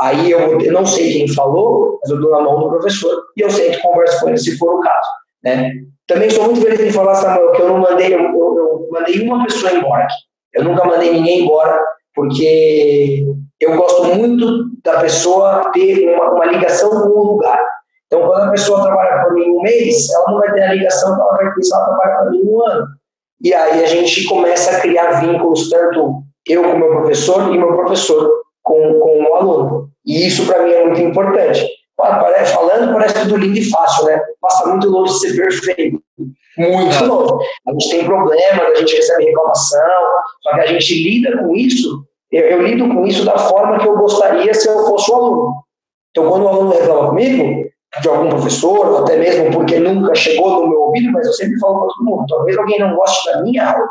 Aí 0.01 0.31
eu, 0.31 0.59
eu, 0.59 0.73
não 0.73 0.83
sei 0.83 1.13
quem 1.13 1.27
falou, 1.27 1.99
mas 2.01 2.09
eu 2.09 2.19
dou 2.19 2.31
na 2.31 2.41
mão 2.41 2.59
do 2.59 2.69
professor 2.69 3.23
e 3.37 3.41
eu 3.41 3.51
sempre 3.51 3.79
converso 3.83 4.19
com 4.19 4.29
ele 4.29 4.37
se 4.39 4.57
for 4.57 4.79
o 4.79 4.81
caso. 4.81 5.09
Né? 5.43 5.71
Também 6.07 6.29
sou 6.31 6.45
muito 6.45 6.61
feliz 6.61 6.79
em 6.79 6.91
falar, 6.91 7.13
Samuel, 7.13 7.51
que 7.51 7.61
eu 7.61 7.69
não 7.69 7.77
mandei, 7.77 8.11
eu, 8.11 8.19
eu, 8.19 8.57
eu 8.57 8.87
mandei 8.91 9.21
uma 9.21 9.43
pessoa 9.43 9.71
embora 9.71 10.05
aqui. 10.05 10.15
Eu 10.55 10.63
nunca 10.63 10.85
mandei 10.85 11.13
ninguém 11.13 11.43
embora, 11.43 11.79
porque 12.15 13.23
eu 13.59 13.77
gosto 13.77 14.03
muito 14.15 14.71
da 14.83 14.99
pessoa 15.01 15.71
ter 15.71 16.15
uma, 16.15 16.31
uma 16.31 16.45
ligação 16.45 16.89
com 16.89 17.09
o 17.09 17.33
lugar. 17.33 17.59
Então, 18.07 18.27
quando 18.27 18.41
a 18.41 18.51
pessoa 18.51 18.81
trabalha 18.81 19.23
para 19.23 19.33
mim 19.33 19.51
um 19.51 19.61
mês, 19.61 20.09
ela 20.09 20.31
não 20.31 20.39
vai 20.39 20.51
ter 20.51 20.63
a 20.63 20.73
ligação 20.73 21.15
que 21.15 21.21
ela 21.21 21.37
vai 21.37 21.51
se 21.61 21.73
ela 21.73 21.85
trabalha 21.85 22.15
para 22.15 22.31
mim 22.31 22.41
um 22.43 22.67
ano. 22.67 22.87
E 23.39 23.53
aí 23.53 23.83
a 23.83 23.87
gente 23.87 24.25
começa 24.25 24.75
a 24.75 24.81
criar 24.81 25.21
vínculos, 25.21 25.69
tanto 25.69 26.23
eu 26.47 26.63
com 26.63 26.77
meu 26.77 26.89
professor 26.89 27.53
e 27.53 27.57
meu 27.57 27.75
professor 27.75 28.29
com, 28.63 28.99
com 28.99 29.23
o 29.23 29.35
aluno. 29.35 29.90
E 30.05 30.27
isso 30.27 30.45
para 30.45 30.63
mim 30.63 30.71
é 30.71 30.85
muito 30.85 31.01
importante. 31.01 31.67
Falando 31.95 32.93
parece 32.93 33.21
tudo 33.21 33.37
lindo 33.37 33.59
e 33.59 33.69
fácil, 33.69 34.05
né? 34.05 34.19
Passa 34.41 34.67
muito 34.67 34.89
longe 34.89 35.13
de 35.13 35.19
ser 35.19 35.35
perfeito. 35.35 36.01
Muito 36.57 37.05
novo. 37.05 37.39
A 37.67 37.71
gente 37.71 37.89
tem 37.89 38.05
problemas, 38.05 38.59
a 38.59 38.75
gente 38.75 38.95
recebe 38.95 39.25
reclamação, 39.25 40.01
só 40.41 40.53
que 40.53 40.59
a 40.61 40.65
gente 40.65 41.03
lida 41.03 41.37
com 41.37 41.55
isso, 41.55 42.03
eu, 42.31 42.43
eu 42.43 42.61
lido 42.63 42.87
com 42.87 43.05
isso 43.05 43.23
da 43.23 43.38
forma 43.38 43.80
que 43.80 43.88
eu 43.88 43.97
gostaria 43.97 44.53
se 44.53 44.67
eu 44.67 44.86
fosse 44.86 45.11
o 45.11 45.15
aluno. 45.15 45.53
Então, 46.09 46.30
quando 46.30 46.43
o 46.43 46.47
aluno 46.47 46.71
reclama 46.71 47.09
comigo, 47.09 47.69
de 48.01 48.07
algum 48.07 48.30
professor, 48.30 49.03
até 49.03 49.17
mesmo 49.17 49.51
porque 49.51 49.80
nunca 49.80 50.15
chegou 50.15 50.61
no 50.61 50.69
meu 50.69 50.80
ouvido, 50.82 51.11
mas 51.11 51.28
eu 51.28 51.34
sempre 51.34 51.59
falo 51.59 51.80
para 51.80 51.93
todo 51.93 52.05
mundo, 52.05 52.26
talvez 52.28 52.57
alguém 52.57 52.80
não 52.80 52.95
goste 52.95 53.32
da 53.32 53.41
minha 53.43 53.69
aula. 53.69 53.89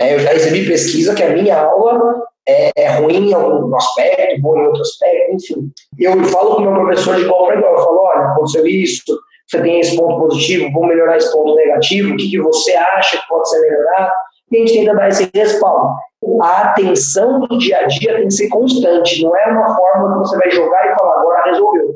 É, 0.00 0.14
eu 0.14 0.20
já 0.20 0.30
recebi 0.30 0.66
pesquisa 0.66 1.14
que 1.14 1.22
a 1.22 1.30
minha 1.30 1.60
aula 1.60 2.22
é, 2.48 2.70
é 2.76 2.88
ruim 2.98 3.30
em 3.30 3.34
algum 3.34 3.74
aspecto, 3.76 4.40
boa 4.40 4.58
em 4.58 4.66
outro 4.66 4.82
aspecto, 4.82 5.34
enfim. 5.34 5.72
Eu 5.98 6.24
falo 6.24 6.56
com 6.56 6.62
o 6.62 6.64
meu 6.64 6.74
professor 6.74 7.16
de 7.16 7.22
igual 7.22 7.46
para 7.46 7.56
igual, 7.56 7.72
eu 7.72 7.84
falo, 7.84 8.00
olha, 8.02 8.28
aconteceu 8.28 8.66
isso, 8.66 9.18
você 9.46 9.60
tem 9.60 9.80
esse 9.80 9.96
ponto 9.96 10.28
positivo, 10.28 10.72
vou 10.72 10.86
melhorar 10.86 11.16
esse 11.16 11.30
ponto 11.32 11.54
negativo, 11.54 12.12
o 12.12 12.16
que, 12.16 12.30
que 12.30 12.40
você 12.40 12.72
acha 12.72 13.18
que 13.18 13.28
pode 13.28 13.48
ser 13.48 13.60
melhorado? 13.60 14.12
E 14.50 14.56
a 14.56 14.60
gente 14.60 14.78
tenta 14.78 14.94
dar 14.94 15.08
esse 15.08 15.30
respaldo. 15.34 15.94
A 16.42 16.62
atenção 16.62 17.40
do 17.40 17.58
dia 17.58 17.78
a 17.78 17.86
dia 17.86 18.16
tem 18.16 18.28
que 18.28 18.34
ser 18.34 18.48
constante, 18.48 19.22
não 19.22 19.36
é 19.36 19.46
uma 19.48 19.76
forma 19.76 20.12
que 20.12 20.18
você 20.20 20.36
vai 20.36 20.50
jogar 20.50 20.86
e 20.86 20.94
falar, 20.94 21.20
agora 21.20 21.50
resolveu. 21.50 21.94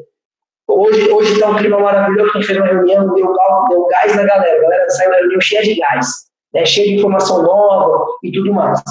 Hoje 0.69 1.11
hoje 1.11 1.33
está 1.35 1.49
um 1.49 1.57
clima 1.57 1.79
maravilhoso, 1.79 2.31
a 2.31 2.33
gente 2.35 2.47
fez 2.47 2.59
uma 2.59 2.67
reunião, 2.67 3.15
deu, 3.15 3.33
deu 3.69 3.87
gás 3.87 4.17
na 4.17 4.25
galera, 4.25 4.59
a 4.59 4.63
galera 4.63 4.91
saiu 4.91 5.11
da 5.11 5.17
reunião 5.19 5.41
cheia 5.41 5.63
de 5.63 5.77
gás, 5.77 6.09
né, 6.53 6.67
cheia 6.67 6.89
de 6.89 6.97
informação 6.97 7.43
nova 7.43 8.05
e 8.23 8.33
tudo 8.33 8.53
mais. 8.53 8.83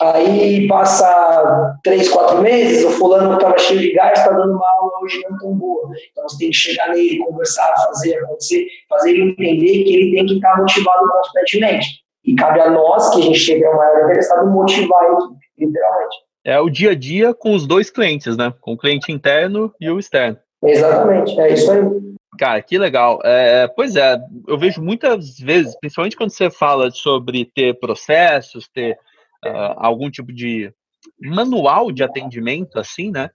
Aí 0.00 0.66
passa 0.66 1.78
três, 1.82 2.08
quatro 2.08 2.40
meses, 2.40 2.84
o 2.84 2.90
fulano 2.90 3.34
estava 3.34 3.58
cheio 3.58 3.80
de 3.80 3.92
gás, 3.92 4.18
está 4.18 4.30
dando 4.30 4.54
uma 4.54 4.70
aula 4.78 4.90
hoje 5.02 5.20
não 5.28 5.36
tão 5.38 5.54
boa. 5.54 5.90
Então 6.10 6.26
você 6.26 6.38
tem 6.38 6.50
que 6.50 6.56
chegar 6.56 6.88
nele, 6.88 7.18
conversar, 7.18 7.74
fazer 7.86 8.16
acontecer, 8.16 8.66
fazer 8.88 9.10
ele 9.10 9.32
entender 9.32 9.84
que 9.84 9.94
ele 9.94 10.16
tem 10.16 10.26
que 10.26 10.34
estar 10.34 10.56
motivado 10.56 11.06
constantemente. 11.12 12.00
E 12.24 12.34
cabe 12.34 12.60
a 12.60 12.70
nós, 12.70 13.10
que 13.10 13.20
a 13.20 13.24
gente 13.24 13.38
chega 13.38 13.70
o 13.70 13.76
maior 13.76 14.04
interessado, 14.04 14.50
motivar 14.50 15.04
ele, 15.04 15.66
literalmente. 15.66 16.16
É 16.44 16.58
o 16.58 16.70
dia 16.70 16.92
a 16.92 16.94
dia 16.94 17.34
com 17.34 17.52
os 17.52 17.66
dois 17.66 17.90
clientes, 17.90 18.36
né? 18.36 18.52
Com 18.60 18.72
o 18.72 18.78
cliente 18.78 19.12
interno 19.12 19.72
e 19.78 19.90
o 19.90 19.98
externo. 19.98 20.38
Exatamente, 20.64 21.38
é 21.38 21.52
isso 21.52 21.70
aí. 21.70 21.80
Cara, 22.38 22.62
que 22.62 22.78
legal. 22.78 23.20
É, 23.22 23.68
pois 23.68 23.96
é, 23.96 24.18
eu 24.48 24.58
vejo 24.58 24.82
muitas 24.82 25.38
vezes, 25.38 25.76
principalmente 25.78 26.16
quando 26.16 26.30
você 26.30 26.50
fala 26.50 26.90
sobre 26.90 27.44
ter 27.44 27.78
processos, 27.78 28.66
ter 28.68 28.96
uh, 29.44 29.74
algum 29.76 30.10
tipo 30.10 30.32
de 30.32 30.72
manual 31.20 31.90
de 31.90 32.02
atendimento, 32.02 32.78
assim, 32.78 33.10
né? 33.10 33.30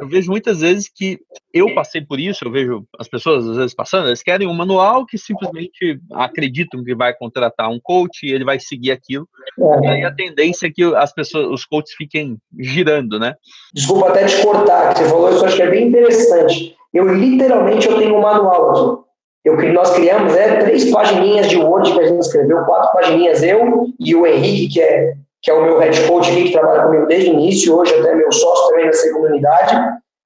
Eu 0.00 0.08
vejo 0.08 0.30
muitas 0.30 0.60
vezes 0.60 0.90
que 0.92 1.20
eu 1.54 1.72
passei 1.72 2.00
por 2.00 2.18
isso, 2.18 2.44
eu 2.44 2.50
vejo 2.50 2.84
as 2.98 3.06
pessoas 3.06 3.46
às 3.46 3.56
vezes 3.56 3.74
passando, 3.74 4.08
eles 4.08 4.24
querem 4.24 4.46
um 4.46 4.52
manual 4.52 5.06
que 5.06 5.16
simplesmente 5.16 6.00
acreditam 6.14 6.82
que 6.82 6.96
vai 6.96 7.14
contratar 7.14 7.70
um 7.70 7.78
coach 7.80 8.26
e 8.26 8.32
ele 8.32 8.44
vai 8.44 8.58
seguir 8.58 8.90
aquilo. 8.90 9.28
É. 9.56 9.84
E 9.84 9.86
aí 9.86 10.04
a 10.04 10.12
tendência 10.12 10.66
é 10.66 10.70
que 10.70 10.82
as 10.82 11.12
pessoas, 11.12 11.46
os 11.48 11.64
coaches 11.64 11.94
fiquem 11.96 12.38
girando, 12.58 13.20
né? 13.20 13.34
Desculpa 13.72 14.08
até 14.08 14.26
te 14.26 14.42
cortar, 14.42 14.94
que 14.94 15.00
você 15.00 15.08
falou 15.08 15.30
isso, 15.30 15.46
acho 15.46 15.56
que 15.56 15.62
é 15.62 15.70
bem 15.70 15.88
interessante. 15.88 16.76
Eu 16.92 17.14
literalmente 17.14 17.86
eu 17.86 17.98
tenho 17.98 18.16
um 18.16 18.22
manual 18.22 18.70
aqui. 18.70 19.08
Eu, 19.44 19.72
nós 19.72 19.94
criamos 19.94 20.34
né, 20.34 20.56
três 20.56 20.90
pagininhas 20.90 21.48
de 21.48 21.56
Word 21.56 21.92
que 21.92 22.00
a 22.00 22.06
gente 22.06 22.20
escreveu, 22.20 22.64
quatro 22.64 22.92
pagininhas, 22.92 23.42
eu 23.42 23.86
e 23.98 24.14
o 24.14 24.26
Henrique, 24.26 24.74
que 24.74 24.80
é 24.80 25.14
que 25.42 25.50
é 25.50 25.54
o 25.54 25.62
meu 25.62 25.78
head 25.78 26.06
coach 26.06 26.30
aqui, 26.30 26.44
que 26.44 26.52
trabalha 26.52 26.84
comigo 26.84 27.06
desde 27.06 27.30
o 27.30 27.34
início, 27.34 27.76
hoje 27.76 27.94
até 27.94 28.14
meu 28.14 28.32
sócio 28.32 28.68
também 28.68 28.86
nessa 28.86 29.12
comunidade. 29.12 29.76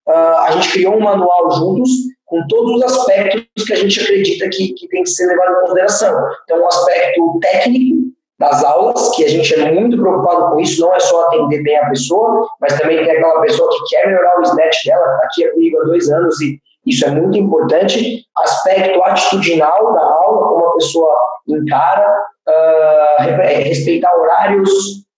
Uh, 0.08 0.12
a 0.12 0.50
gente 0.52 0.72
criou 0.72 0.96
um 0.96 1.00
manual 1.00 1.50
juntos 1.52 1.90
com 2.26 2.46
todos 2.48 2.76
os 2.76 2.82
aspectos 2.82 3.64
que 3.64 3.72
a 3.72 3.76
gente 3.76 4.00
acredita 4.00 4.48
que, 4.48 4.72
que 4.72 4.88
tem 4.88 5.02
que 5.02 5.10
ser 5.10 5.26
levado 5.26 5.52
em 5.52 5.60
consideração. 5.60 6.14
Então, 6.44 6.58
o 6.58 6.62
um 6.62 6.66
aspecto 6.66 7.38
técnico 7.40 8.12
das 8.38 8.64
aulas, 8.64 9.14
que 9.14 9.24
a 9.24 9.28
gente 9.28 9.54
é 9.54 9.70
muito 9.70 9.96
preocupado 9.96 10.50
com 10.50 10.60
isso, 10.60 10.80
não 10.80 10.94
é 10.94 10.98
só 10.98 11.26
atender 11.26 11.62
bem 11.62 11.76
a 11.76 11.90
pessoa, 11.90 12.48
mas 12.60 12.76
também 12.78 13.04
tem 13.04 13.10
aquela 13.10 13.40
pessoa 13.42 13.70
que 13.70 13.84
quer 13.90 14.06
melhorar 14.06 14.38
o 14.38 14.42
snatch 14.42 14.84
dela, 14.84 15.14
está 15.14 15.26
aqui 15.26 15.48
comigo 15.52 15.80
há 15.80 15.84
dois 15.84 16.10
anos 16.10 16.40
e 16.40 16.58
isso 16.86 17.04
é 17.04 17.10
muito 17.10 17.38
importante. 17.38 18.24
Aspecto 18.36 19.02
atitudinal 19.02 19.92
da 19.92 20.02
aula, 20.02 20.48
como 20.48 20.66
a 20.66 20.72
pessoa 20.74 21.14
encara, 21.48 22.08
uh, 22.48 23.22
respeitar 23.62 24.12
horários, 24.14 24.70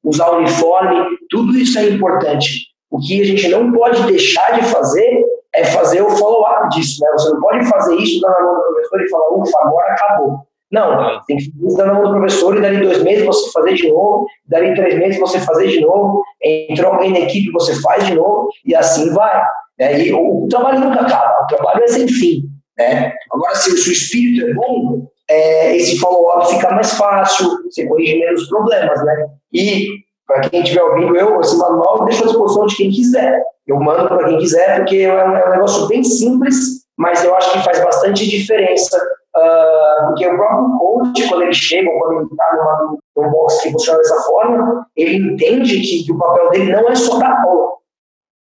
usar 0.04 0.30
uniforme, 0.30 1.16
tudo 1.30 1.56
isso 1.56 1.78
é 1.78 1.88
importante. 1.88 2.66
O 2.90 2.98
que 2.98 3.20
a 3.22 3.24
gente 3.24 3.48
não 3.48 3.72
pode 3.72 4.02
deixar 4.04 4.52
de 4.52 4.64
fazer 4.66 5.24
é 5.54 5.64
fazer 5.64 6.02
o 6.02 6.10
follow-up 6.10 6.68
disso. 6.70 7.00
Né? 7.00 7.08
Você 7.12 7.30
não 7.30 7.40
pode 7.40 7.64
fazer 7.66 7.96
isso, 7.96 8.20
dar 8.20 8.30
na 8.30 8.42
mão 8.42 8.54
do 8.54 8.62
professor 8.62 9.00
e 9.00 9.10
falar, 9.10 9.28
ufa, 9.34 9.58
agora 9.62 9.92
acabou. 9.92 10.38
Não, 10.70 11.20
tem 11.26 11.36
que 11.36 11.52
dar 11.76 11.86
na 11.86 11.94
mão 11.94 12.02
do 12.02 12.10
professor 12.10 12.56
e 12.56 12.60
dali 12.60 12.80
dois 12.80 13.02
meses 13.02 13.24
você 13.24 13.52
fazer 13.52 13.74
de 13.74 13.88
novo, 13.88 14.26
dali 14.46 14.74
três 14.74 14.98
meses 14.98 15.20
você 15.20 15.38
fazer 15.38 15.68
de 15.68 15.80
novo, 15.80 16.22
entrou 16.42 16.92
alguém 16.92 17.12
na 17.12 17.20
equipe, 17.20 17.52
você 17.52 17.80
faz 17.80 18.04
de 18.06 18.14
novo, 18.14 18.48
e 18.64 18.74
assim 18.74 19.12
vai. 19.12 19.40
Né? 19.78 20.06
E 20.06 20.12
o, 20.12 20.44
o 20.44 20.48
trabalho 20.48 20.80
nunca 20.80 21.00
acaba, 21.00 21.42
o 21.42 21.46
trabalho 21.46 21.84
é 21.84 21.88
sem 21.88 22.08
fim. 22.08 22.42
Né? 22.78 23.12
Agora, 23.32 23.54
se, 23.54 23.70
o 23.70 23.92
espírito 23.92 24.46
é 24.46 24.54
bom, 24.54 25.06
é, 25.28 25.76
esse 25.76 25.98
follow-up 25.98 26.48
fica 26.48 26.70
mais 26.72 26.92
fácil, 26.94 27.48
você 27.64 27.86
corrige 27.86 28.18
menos 28.18 28.48
problemas, 28.48 29.04
né? 29.04 29.26
E, 29.52 29.88
para 30.26 30.48
quem 30.48 30.62
estiver 30.62 30.82
ouvindo 30.82 31.16
eu, 31.16 31.40
esse 31.40 31.56
manual 31.56 32.04
deixo 32.04 32.24
à 32.24 32.26
disposição 32.26 32.66
de 32.66 32.76
quem 32.76 32.90
quiser. 32.90 33.42
Eu 33.66 33.78
mando 33.80 34.08
para 34.08 34.28
quem 34.28 34.38
quiser, 34.38 34.78
porque 34.78 34.96
é 34.96 35.12
um, 35.12 35.36
é 35.36 35.48
um, 35.48 35.50
negócio 35.52 35.86
bem 35.86 36.04
simples, 36.04 36.84
mas 36.98 37.24
eu 37.24 37.34
acho 37.34 37.52
que 37.52 37.64
faz 37.64 37.82
bastante 37.82 38.28
diferença. 38.28 38.96
Uh, 39.36 40.06
porque 40.08 40.26
o 40.26 40.36
próprio 40.36 40.78
coach, 40.78 41.28
quando 41.28 41.42
ele 41.42 41.54
chega, 41.54 41.90
ou 41.90 41.98
quando 41.98 42.12
ele 42.18 42.28
está 42.30 42.78
num 43.16 43.30
box 43.30 43.62
que 43.62 43.72
funciona 43.72 43.98
dessa 43.98 44.22
forma, 44.22 44.86
ele 44.96 45.16
entende 45.16 45.80
que, 45.80 46.04
que 46.04 46.12
o 46.12 46.18
papel 46.18 46.50
dele 46.50 46.72
não 46.72 46.88
é 46.88 46.94
só 46.94 47.18
dar 47.18 47.42
aula. 47.42 47.72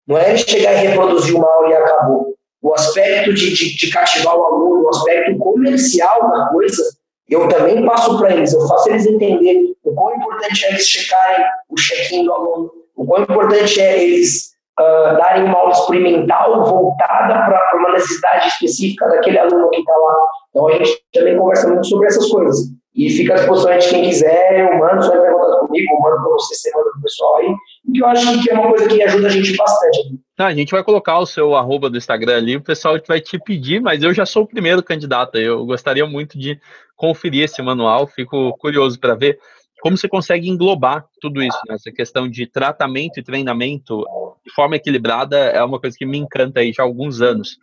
Não 0.08 0.18
é 0.18 0.38
chegar 0.38 0.74
e 0.74 0.88
reproduzir 0.88 1.36
uma 1.36 1.48
aula 1.48 1.70
e 1.70 1.74
acabou 1.74 2.36
o 2.62 2.74
aspecto 2.74 3.34
de, 3.34 3.54
de, 3.54 3.76
de, 3.76 3.90
cativar 3.92 4.36
o 4.36 4.44
aluno, 4.44 4.86
o 4.86 4.90
aspecto 4.90 5.38
comercial 5.38 6.32
da 6.32 6.48
coisa, 6.48 6.84
eu 7.30 7.48
também 7.48 7.86
passo 7.86 8.18
para 8.18 8.34
eles, 8.34 8.54
eu 8.54 8.68
faço 8.68 8.90
eles 8.90 9.06
entender 9.06 9.76
o 9.84 9.94
quão 9.94 10.16
importante 10.16 10.66
é 10.66 10.70
eles 10.70 10.88
checarem 10.88 11.46
o 11.70 11.76
check-in 11.76 12.26
do 12.26 12.34
aluno, 12.34 12.72
o 12.96 13.06
quão 13.06 13.22
importante 13.24 13.80
é 13.80 14.04
eles 14.04 14.52
uh, 14.80 15.18
darem 15.18 15.44
uma 15.44 15.60
aula 15.60 15.72
experimental 15.72 16.66
voltada 16.66 17.34
para 17.34 17.78
uma 17.78 17.92
necessidade 17.92 18.48
específica 18.48 19.08
daquele 19.10 19.38
aluno 19.40 19.70
que 19.70 19.80
está 19.80 19.96
lá. 19.96 20.16
Então 20.50 20.68
a 20.68 20.72
gente 20.74 21.04
também 21.14 21.38
conversa 21.38 21.68
muito 21.68 21.88
sobre 21.88 22.08
essas 22.08 22.30
coisas. 22.30 22.60
E 22.96 23.10
fica 23.10 23.34
à 23.34 23.36
disposição 23.36 23.78
de 23.78 23.90
quem 23.90 24.04
quiser, 24.04 24.72
eu 24.72 24.80
mando, 24.80 25.04
só 25.04 25.14
em 25.14 25.34
contato 25.34 25.68
comigo, 25.68 25.94
eu 25.94 26.00
mando 26.00 26.16
para 26.16 26.32
você, 26.32 26.56
você 26.56 26.72
manda 26.74 26.92
para 26.92 27.00
o 27.00 27.02
pessoal 27.02 27.38
aí, 27.38 27.56
que 27.94 28.02
eu 28.02 28.08
acho 28.08 28.44
que 28.44 28.50
é 28.50 28.54
uma 28.54 28.70
coisa 28.70 28.88
que 28.88 29.04
ajuda 29.04 29.28
a 29.28 29.30
gente 29.30 29.56
bastante. 29.58 30.00
Tá, 30.36 30.48
a 30.48 30.54
gente 30.54 30.72
vai 30.72 30.84
colocar 30.84 31.20
o 31.20 31.26
seu 31.26 31.56
arroba 31.56 31.90
do 31.90 31.98
Instagram 31.98 32.38
ali, 32.38 32.56
o 32.56 32.64
pessoal 32.64 32.98
vai 33.06 33.20
te 33.20 33.38
pedir, 33.38 33.82
mas 33.82 34.02
eu 34.02 34.14
já 34.14 34.26
sou 34.26 34.44
o 34.44 34.48
primeiro 34.48 34.82
candidato, 34.82 35.38
eu 35.38 35.66
gostaria 35.66 36.06
muito 36.06 36.40
de 36.40 36.58
conferir 36.96 37.44
esse 37.44 37.62
manual, 37.62 38.08
fico 38.08 38.56
curioso 38.58 38.98
para 38.98 39.14
ver 39.14 39.40
como 39.82 39.98
você 39.98 40.08
consegue 40.08 40.50
englobar 40.50 41.06
tudo 41.22 41.44
isso, 41.44 41.60
né? 41.68 41.76
essa 41.76 41.92
questão 41.92 42.28
de 42.28 42.48
tratamento 42.48 43.20
e 43.20 43.24
treinamento 43.24 44.04
de 44.44 44.52
forma 44.52 44.78
equilibrada 44.78 45.38
é 45.38 45.64
uma 45.64 45.80
coisa 45.80 45.96
que 45.96 46.06
me 46.06 46.18
encanta 46.18 46.60
aí 46.62 46.74
já 46.74 46.82
há 46.82 46.86
alguns 46.86 47.22
anos. 47.22 47.60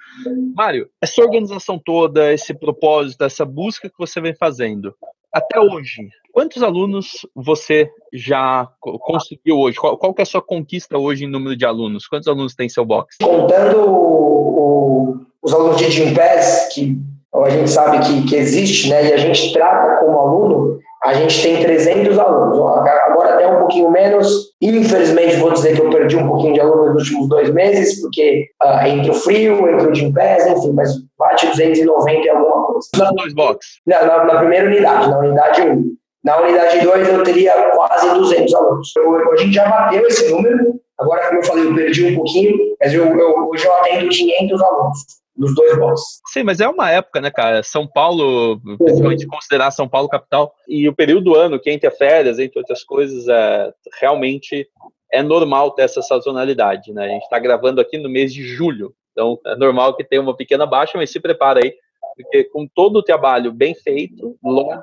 Mário, 0.55 0.89
essa 1.01 1.21
organização 1.21 1.81
toda, 1.85 2.33
esse 2.33 2.55
propósito, 2.55 3.25
essa 3.25 3.45
busca 3.45 3.89
que 3.89 3.99
você 3.99 4.21
vem 4.21 4.35
fazendo, 4.35 4.95
até 5.33 5.59
hoje, 5.59 6.09
quantos 6.33 6.63
alunos 6.63 7.27
você 7.35 7.91
já 8.13 8.69
conseguiu 8.81 9.59
hoje? 9.59 9.79
Qual, 9.79 9.97
qual 9.97 10.15
é 10.19 10.23
a 10.23 10.27
sua 10.27 10.43
conquista 10.43 10.99
hoje 10.99 11.25
em 11.25 11.31
número 11.31 11.57
de 11.57 11.65
alunos? 11.65 12.07
Quantos 12.07 12.29
alunos 12.29 12.55
tem 12.55 12.69
seu 12.69 12.85
box? 12.85 13.17
Contando 13.23 13.79
o, 13.81 15.21
os 15.43 15.55
alunos 15.55 15.79
de 15.79 15.91
Gym 15.91 16.15
Pass, 16.15 16.69
que 16.75 16.99
a 17.35 17.51
gente 17.51 17.71
sabe 17.71 17.99
que, 18.01 18.29
que 18.29 18.37
existe, 18.37 18.91
né, 18.91 19.09
e 19.09 19.13
a 19.15 19.17
gente 19.17 19.53
trata 19.53 19.97
como 19.97 20.19
aluno, 20.19 20.79
a 21.05 21.15
gente 21.15 21.43
tem 21.43 21.63
300 21.63 22.19
alunos. 22.19 22.59
Agora 22.59 23.35
até 23.35 23.47
um 23.49 23.59
pouquinho 23.59 23.91
menos. 23.91 24.53
Infelizmente, 24.61 25.37
vou 25.37 25.53
dizer 25.53 25.75
que 25.75 25.83
eu 25.83 25.91
perdi 25.91 26.17
um 26.17 26.29
pouquinho 26.29 26.55
de 26.55 26.61
alunos 26.61 26.95
nos 26.95 27.03
últimos 27.03 27.29
dois 27.29 27.51
meses, 27.51 28.01
porque 28.01 28.47
uh, 28.63 28.87
entre 28.87 29.11
o 29.11 29.15
frio, 29.15 29.69
entre 29.69 29.89
o 29.89 29.95
Gym 29.95 30.13
Pass, 30.13 30.47
enfim, 30.47 30.73
mas 30.73 30.95
bate 31.19 31.47
290 31.49 32.25
e 32.25 32.29
alguma 32.29 32.67
coisa. 32.67 32.89
Nos 32.97 33.15
dois 33.17 33.35
boxes? 33.35 33.81
Na, 33.85 34.05
na, 34.05 34.25
na, 34.25 34.39
primeira 34.39 34.67
unidade, 34.67 35.11
na 35.11 35.19
unidade 35.19 35.63
1. 35.63 35.85
Na 36.25 36.41
unidade 36.41 36.81
2 36.81 37.09
eu 37.09 37.23
teria 37.25 37.53
quase 37.75 38.09
200 38.15 38.55
alunos. 38.55 38.93
Eu, 38.97 39.33
a 39.33 39.37
gente 39.37 39.53
já 39.53 39.69
bateu 39.69 40.07
esse 40.07 40.31
número, 40.31 40.81
agora 40.99 41.27
como 41.27 41.41
eu 41.41 41.45
falei, 41.45 41.67
eu 41.67 41.75
perdi 41.75 42.13
um 42.13 42.15
pouquinho, 42.15 42.57
mas 42.81 42.95
eu, 42.95 43.05
eu, 43.19 43.49
hoje 43.49 43.67
eu 43.67 43.75
atendo 43.75 44.09
500 44.09 44.63
alunos 44.63 45.22
nos 45.37 45.55
dois 45.55 45.77
blocos. 45.77 46.21
Sim, 46.27 46.43
mas 46.43 46.61
é 46.61 46.69
uma 46.69 46.91
época, 46.91 47.21
né, 47.21 47.31
cara? 47.31 47.63
São 47.63 47.87
Paulo, 47.87 48.61
principalmente 48.79 49.27
considerar 49.27 49.71
São 49.71 49.89
Paulo 49.89 50.09
capital, 50.09 50.55
e 50.69 50.89
o 50.89 50.95
período 50.95 51.25
do 51.25 51.35
ano, 51.35 51.59
que 51.59 51.71
entre 51.71 51.91
férias, 51.91 52.39
entre 52.39 52.59
outras 52.59 52.85
coisas, 52.85 53.27
é, 53.29 53.73
realmente 54.01 54.69
é 55.13 55.23
normal 55.23 55.73
ter 55.73 55.83
essa 55.83 56.03
sazonalidade, 56.03 56.93
né? 56.93 57.07
A 57.07 57.09
gente 57.09 57.25
está 57.25 57.39
gravando 57.39 57.81
aqui 57.81 57.99
no 57.99 58.09
mês 58.09 58.33
de 58.33 58.43
julho, 58.43 58.95
então 59.13 59.39
é 59.47 59.57
normal 59.57 59.95
que 59.95 60.05
tenha 60.05 60.23
uma 60.23 60.37
pequena 60.37 60.67
baixa, 60.67 60.97
mas 60.97 61.11
se 61.11 61.21
prepara 61.21 61.61
aí, 61.63 61.75
porque 62.17 62.45
com 62.45 62.67
todo 62.67 62.97
o 62.97 63.03
trabalho 63.03 63.53
bem 63.53 63.75
feito, 63.75 64.37
longo, 64.43 64.83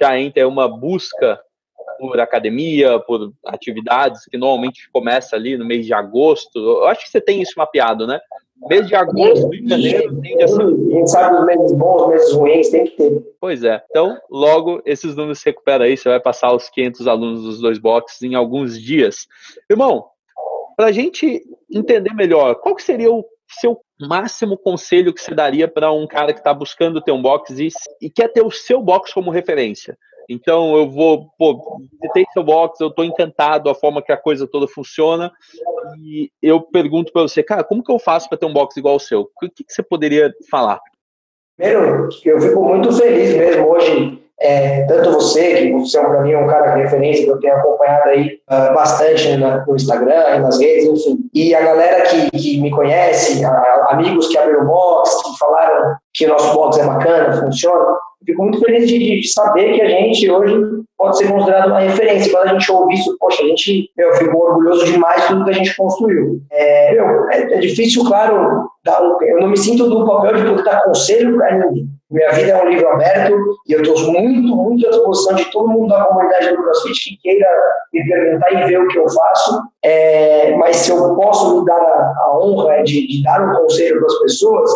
já 0.00 0.18
entra 0.18 0.46
uma 0.46 0.68
busca 0.68 1.40
por 1.98 2.20
academia, 2.20 2.98
por 3.00 3.32
atividades 3.46 4.24
que 4.26 4.36
normalmente 4.36 4.90
começa 4.92 5.34
ali 5.34 5.56
no 5.56 5.64
mês 5.64 5.86
de 5.86 5.94
agosto. 5.94 6.58
Eu 6.58 6.86
acho 6.86 7.04
que 7.04 7.10
você 7.10 7.20
tem 7.20 7.40
isso 7.40 7.54
mapeado, 7.56 8.06
né? 8.06 8.20
Mês 8.68 8.88
de 8.88 8.94
agosto 8.94 9.54
e 9.54 9.68
janeiro 9.68 10.20
tem 10.20 10.42
essa... 10.42 10.62
A 10.62 10.70
gente 10.70 11.10
sabe 11.10 11.36
os 11.36 11.46
meses 11.46 11.72
bons, 11.72 12.02
os 12.02 12.08
meses 12.08 12.32
ruins, 12.32 12.68
tem 12.70 12.84
que 12.84 12.96
ter. 12.96 13.22
Pois 13.40 13.62
é. 13.62 13.82
Então, 13.90 14.16
logo 14.30 14.82
esses 14.84 15.14
números 15.14 15.40
se 15.40 15.46
recuperam 15.46 15.84
aí, 15.84 15.96
você 15.96 16.08
vai 16.08 16.20
passar 16.20 16.54
os 16.54 16.68
500 16.70 17.06
alunos 17.06 17.42
dos 17.42 17.60
dois 17.60 17.78
boxes 17.78 18.22
em 18.22 18.34
alguns 18.34 18.80
dias. 18.80 19.26
Irmão, 19.70 20.06
para 20.76 20.86
a 20.86 20.92
gente 20.92 21.42
entender 21.70 22.12
melhor, 22.14 22.56
qual 22.56 22.78
seria 22.78 23.10
o 23.10 23.24
seu 23.48 23.80
máximo 24.00 24.58
conselho 24.58 25.12
que 25.12 25.20
você 25.20 25.34
daria 25.34 25.66
para 25.66 25.92
um 25.92 26.06
cara 26.06 26.32
que 26.32 26.40
está 26.40 26.52
buscando 26.52 27.00
ter 27.00 27.12
um 27.12 27.22
box 27.22 27.58
e, 27.58 27.68
e, 28.00 28.10
quer 28.10 28.28
ter 28.28 28.42
o 28.42 28.50
seu 28.50 28.82
box 28.82 29.12
como 29.12 29.30
referência? 29.30 29.96
Então 30.28 30.76
eu 30.76 30.90
vou, 30.90 31.28
pô, 31.38 31.78
visitei 31.92 32.24
seu 32.32 32.42
box, 32.42 32.80
eu 32.80 32.88
estou 32.88 33.04
encantado 33.04 33.70
a 33.70 33.74
forma 33.74 34.02
que 34.02 34.12
a 34.12 34.16
coisa 34.16 34.46
toda 34.46 34.66
funciona 34.66 35.32
e 35.98 36.30
eu 36.42 36.60
pergunto 36.60 37.12
para 37.12 37.22
você, 37.22 37.42
cara, 37.42 37.64
como 37.64 37.82
que 37.82 37.92
eu 37.92 37.98
faço 37.98 38.28
para 38.28 38.38
ter 38.38 38.46
um 38.46 38.52
box 38.52 38.76
igual 38.76 38.94
ao 38.94 39.00
seu? 39.00 39.20
O 39.20 39.48
que, 39.48 39.64
que 39.64 39.72
você 39.72 39.82
poderia 39.82 40.32
falar? 40.50 40.80
Primeiro, 41.56 42.08
eu 42.24 42.40
fico 42.40 42.64
muito 42.64 42.92
feliz 42.92 43.34
mesmo 43.36 43.68
hoje 43.68 44.26
é, 44.38 44.84
tanto 44.84 45.12
você, 45.12 45.54
que 45.54 45.72
você 45.72 45.98
para 45.98 46.20
mim 46.20 46.32
é 46.32 46.38
um 46.38 46.46
cara 46.46 46.74
de 46.74 46.82
referência, 46.82 47.24
que 47.24 47.30
eu 47.30 47.40
tenho 47.40 47.56
acompanhado 47.56 48.10
aí 48.10 48.38
uh, 48.50 48.74
bastante 48.74 49.34
no 49.36 49.74
Instagram 49.74 50.40
nas 50.40 50.60
redes, 50.60 50.84
enfim. 50.84 51.20
E 51.32 51.54
a 51.54 51.60
galera 51.62 52.02
que, 52.02 52.30
que 52.32 52.60
me 52.60 52.70
conhece, 52.70 53.42
a, 53.44 53.86
amigos 53.90 54.28
que 54.28 54.36
abriram 54.36 54.64
o 54.64 54.66
box, 54.66 55.22
que 55.22 55.38
falaram 55.38 55.96
que 56.12 56.26
o 56.26 56.28
nosso 56.28 56.52
box 56.52 56.78
é 56.78 56.84
bacana, 56.84 57.40
funciona, 57.40 57.96
fico 58.24 58.42
muito 58.42 58.60
feliz 58.60 58.88
de, 58.88 58.98
de, 58.98 59.28
saber 59.28 59.74
que 59.74 59.82
a 59.82 59.88
gente 59.88 60.30
hoje 60.30 60.54
pode 60.96 61.18
ser 61.18 61.30
considerado 61.30 61.68
uma 61.68 61.80
referência. 61.80 62.32
Quando 62.32 62.48
a 62.48 62.52
gente 62.52 62.72
ouve 62.72 62.94
isso, 62.94 63.16
poxa, 63.18 63.42
a 63.42 63.46
gente, 63.46 63.90
meu, 63.96 64.14
ficou 64.14 64.42
orgulhoso 64.42 64.86
demais 64.86 65.22
de 65.22 65.28
tudo 65.28 65.44
que 65.44 65.50
a 65.50 65.54
gente 65.54 65.76
construiu. 65.76 66.40
É, 66.50 66.92
meu, 66.94 67.30
é, 67.30 67.54
é 67.54 67.58
difícil, 67.58 68.04
claro, 68.04 68.68
dar, 68.84 69.00
eu 69.22 69.40
não 69.40 69.48
me 69.48 69.56
sinto 69.56 69.88
do 69.88 70.06
papel 70.06 70.36
de 70.36 70.44
poder 70.44 70.64
dar 70.64 70.82
conselho 70.82 71.36
para 71.36 71.58
ninguém. 71.58 71.88
Minha 72.08 72.30
vida 72.30 72.52
é 72.52 72.62
um 72.62 72.68
livro 72.68 72.88
aberto 72.88 73.34
e 73.66 73.72
eu 73.72 73.82
estou 73.82 74.12
muito, 74.12 74.56
muito 74.56 74.86
à 74.86 74.90
disposição 74.90 75.34
de 75.34 75.44
todo 75.50 75.68
mundo 75.68 75.88
da 75.88 76.04
comunidade 76.04 76.50
do 76.50 76.62
CrossFit 76.62 77.10
que 77.10 77.16
queira 77.20 77.48
me 77.92 78.08
perguntar 78.08 78.52
e 78.52 78.64
ver 78.68 78.80
o 78.80 78.86
que 78.86 78.98
eu 78.98 79.08
faço. 79.08 79.60
É, 79.82 80.54
mas 80.56 80.76
se 80.76 80.92
eu 80.92 81.16
posso 81.16 81.58
me 81.58 81.66
dar 81.66 81.80
a, 81.80 82.14
a 82.16 82.38
honra 82.38 82.84
de, 82.84 83.08
de, 83.08 83.22
dar 83.24 83.42
um 83.42 83.60
conselho 83.60 83.98
para 83.98 84.06
as 84.06 84.18
pessoas, 84.20 84.70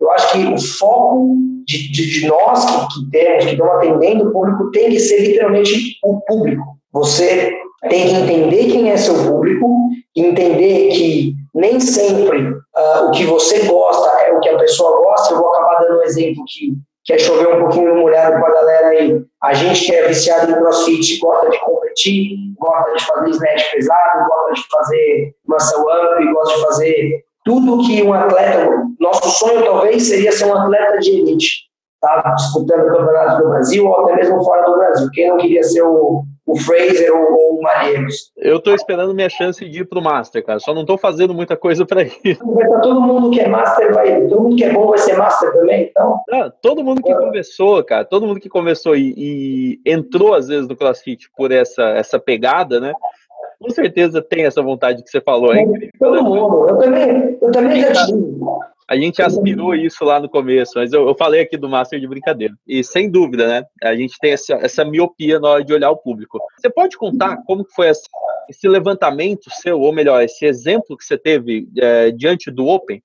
eu 0.00 0.10
acho 0.10 0.32
que 0.32 0.46
o 0.46 0.58
foco 0.58 1.36
de, 1.66 1.90
de, 1.90 2.20
de 2.20 2.26
nós 2.28 2.64
que, 2.64 2.94
que 2.94 3.10
temos, 3.10 3.44
que 3.44 3.50
estamos 3.52 3.74
atendendo 3.74 4.28
o 4.28 4.32
público, 4.32 4.70
tem 4.70 4.90
que 4.90 5.00
ser 5.00 5.20
literalmente 5.20 5.98
o 6.04 6.20
público. 6.20 6.62
Você 6.92 7.52
tem 7.88 8.08
que 8.08 8.14
entender 8.14 8.70
quem 8.70 8.90
é 8.90 8.96
seu 8.96 9.14
público, 9.14 9.66
entender 10.14 10.88
que 10.90 11.34
nem 11.54 11.80
sempre 11.80 12.50
uh, 12.50 13.06
o 13.06 13.10
que 13.10 13.24
você 13.24 13.66
gosta 13.66 14.08
é 14.22 14.32
o 14.32 14.40
que 14.40 14.48
a 14.48 14.58
pessoa 14.58 14.98
gosta. 14.98 15.34
Eu 15.34 15.38
vou 15.38 15.48
acabar 15.50 15.80
dando 15.80 15.98
um 15.98 16.02
exemplo 16.02 16.44
que, 16.46 16.72
que 17.04 17.12
é 17.14 17.18
chover 17.18 17.48
um 17.48 17.60
pouquinho 17.60 17.94
no 17.94 18.00
molhado 18.02 18.38
com 18.38 18.46
a 18.46 18.52
galera 18.52 18.88
aí. 18.88 19.20
A 19.42 19.54
gente 19.54 19.86
que 19.86 19.94
é 19.94 20.08
viciado 20.08 20.50
em 20.50 20.54
crossfit 20.54 21.18
gosta 21.18 21.50
de 21.50 21.58
competir, 21.60 22.36
gosta 22.58 22.92
de 22.94 23.06
fazer 23.06 23.30
snatch 23.30 23.72
pesado, 23.72 24.28
gosta 24.28 24.52
de 24.54 24.68
fazer 24.68 25.34
muscle 25.46 25.80
up, 25.82 26.32
gosta 26.32 26.54
de 26.54 26.62
fazer 26.62 27.25
tudo 27.46 27.86
que 27.86 28.02
um 28.02 28.12
atleta. 28.12 28.68
Nosso 29.00 29.30
sonho 29.30 29.64
talvez 29.64 30.08
seria 30.08 30.32
ser 30.32 30.46
um 30.46 30.54
atleta 30.54 30.98
de 30.98 31.12
elite, 31.12 31.62
tá? 32.00 32.34
disputando 32.36 32.88
campeonatos 32.88 33.38
do 33.38 33.48
Brasil 33.48 33.86
ou 33.86 34.00
até 34.00 34.16
mesmo 34.16 34.44
fora 34.44 34.66
do 34.66 34.76
Brasil. 34.76 35.08
Quem 35.14 35.28
não 35.28 35.36
queria 35.36 35.62
ser 35.62 35.82
o 35.82 36.24
o 36.46 36.56
Fraser 36.56 37.12
ou, 37.12 37.32
ou 37.32 37.58
o 37.58 37.62
Malheiros. 37.62 38.30
Eu 38.36 38.58
estou 38.58 38.72
esperando 38.72 39.12
minha 39.12 39.28
chance 39.28 39.68
de 39.68 39.80
ir 39.80 39.84
para 39.84 39.98
o 39.98 40.02
Master, 40.02 40.44
cara. 40.44 40.60
Só 40.60 40.72
não 40.72 40.82
estou 40.82 40.96
fazendo 40.96 41.34
muita 41.34 41.56
coisa 41.56 41.84
para 41.84 42.04
isso. 42.24 42.38
Tá 42.38 42.80
todo 42.80 43.00
mundo 43.00 43.30
que 43.30 43.40
é 43.40 43.48
Master, 43.48 43.92
vai, 43.92 44.26
todo 44.28 44.42
mundo 44.42 44.56
que 44.56 44.64
é 44.64 44.72
bom 44.72 44.86
vai 44.86 44.98
ser 44.98 45.16
Master 45.16 45.52
também, 45.52 45.88
então. 45.90 46.20
Ah, 46.32 46.50
todo 46.62 46.84
mundo 46.84 47.02
que 47.02 47.10
é. 47.10 47.16
começou, 47.16 47.82
cara, 47.82 48.04
todo 48.04 48.26
mundo 48.26 48.38
que 48.38 48.48
começou 48.48 48.94
e, 48.94 49.12
e, 49.16 49.80
entrou 49.84 50.34
às 50.34 50.46
vezes 50.46 50.68
no 50.68 50.76
CrossFit 50.76 51.28
por 51.36 51.50
essa, 51.50 51.82
essa 51.90 52.18
pegada, 52.18 52.78
né? 52.78 52.92
Com 53.58 53.70
certeza 53.70 54.22
tem 54.22 54.44
essa 54.44 54.62
vontade 54.62 55.02
que 55.02 55.10
você 55.10 55.20
falou, 55.20 55.54
hein? 55.54 55.90
Todo 55.98 56.22
mundo. 56.22 56.68
Eu 56.68 56.78
também, 56.78 57.38
eu 57.40 57.50
também 57.50 57.80
já 57.80 58.06
tive. 58.06 58.36
A 58.88 58.96
gente 58.96 59.20
aspirou 59.20 59.74
isso 59.74 60.04
lá 60.04 60.20
no 60.20 60.28
começo, 60.28 60.72
mas 60.76 60.92
eu, 60.92 61.08
eu, 61.08 61.14
falei 61.16 61.40
aqui 61.40 61.56
do 61.56 61.68
Master 61.68 61.98
de 61.98 62.06
brincadeira. 62.06 62.54
E 62.66 62.84
sem 62.84 63.10
dúvida, 63.10 63.48
né? 63.48 63.64
A 63.82 63.96
gente 63.96 64.16
tem 64.20 64.32
essa, 64.32 64.54
essa 64.54 64.84
miopia 64.84 65.40
na 65.40 65.48
hora 65.48 65.64
de 65.64 65.72
olhar 65.72 65.90
o 65.90 65.96
público. 65.96 66.38
Você 66.56 66.70
pode 66.70 66.96
contar 66.96 67.38
como 67.46 67.64
que 67.64 67.74
foi 67.74 67.88
essa, 67.88 68.02
esse 68.48 68.68
levantamento 68.68 69.50
seu, 69.50 69.80
ou 69.80 69.92
melhor, 69.92 70.22
esse 70.22 70.46
exemplo 70.46 70.96
que 70.96 71.04
você 71.04 71.18
teve 71.18 71.68
é, 71.76 72.12
diante 72.12 72.48
do 72.48 72.68
Open? 72.68 73.02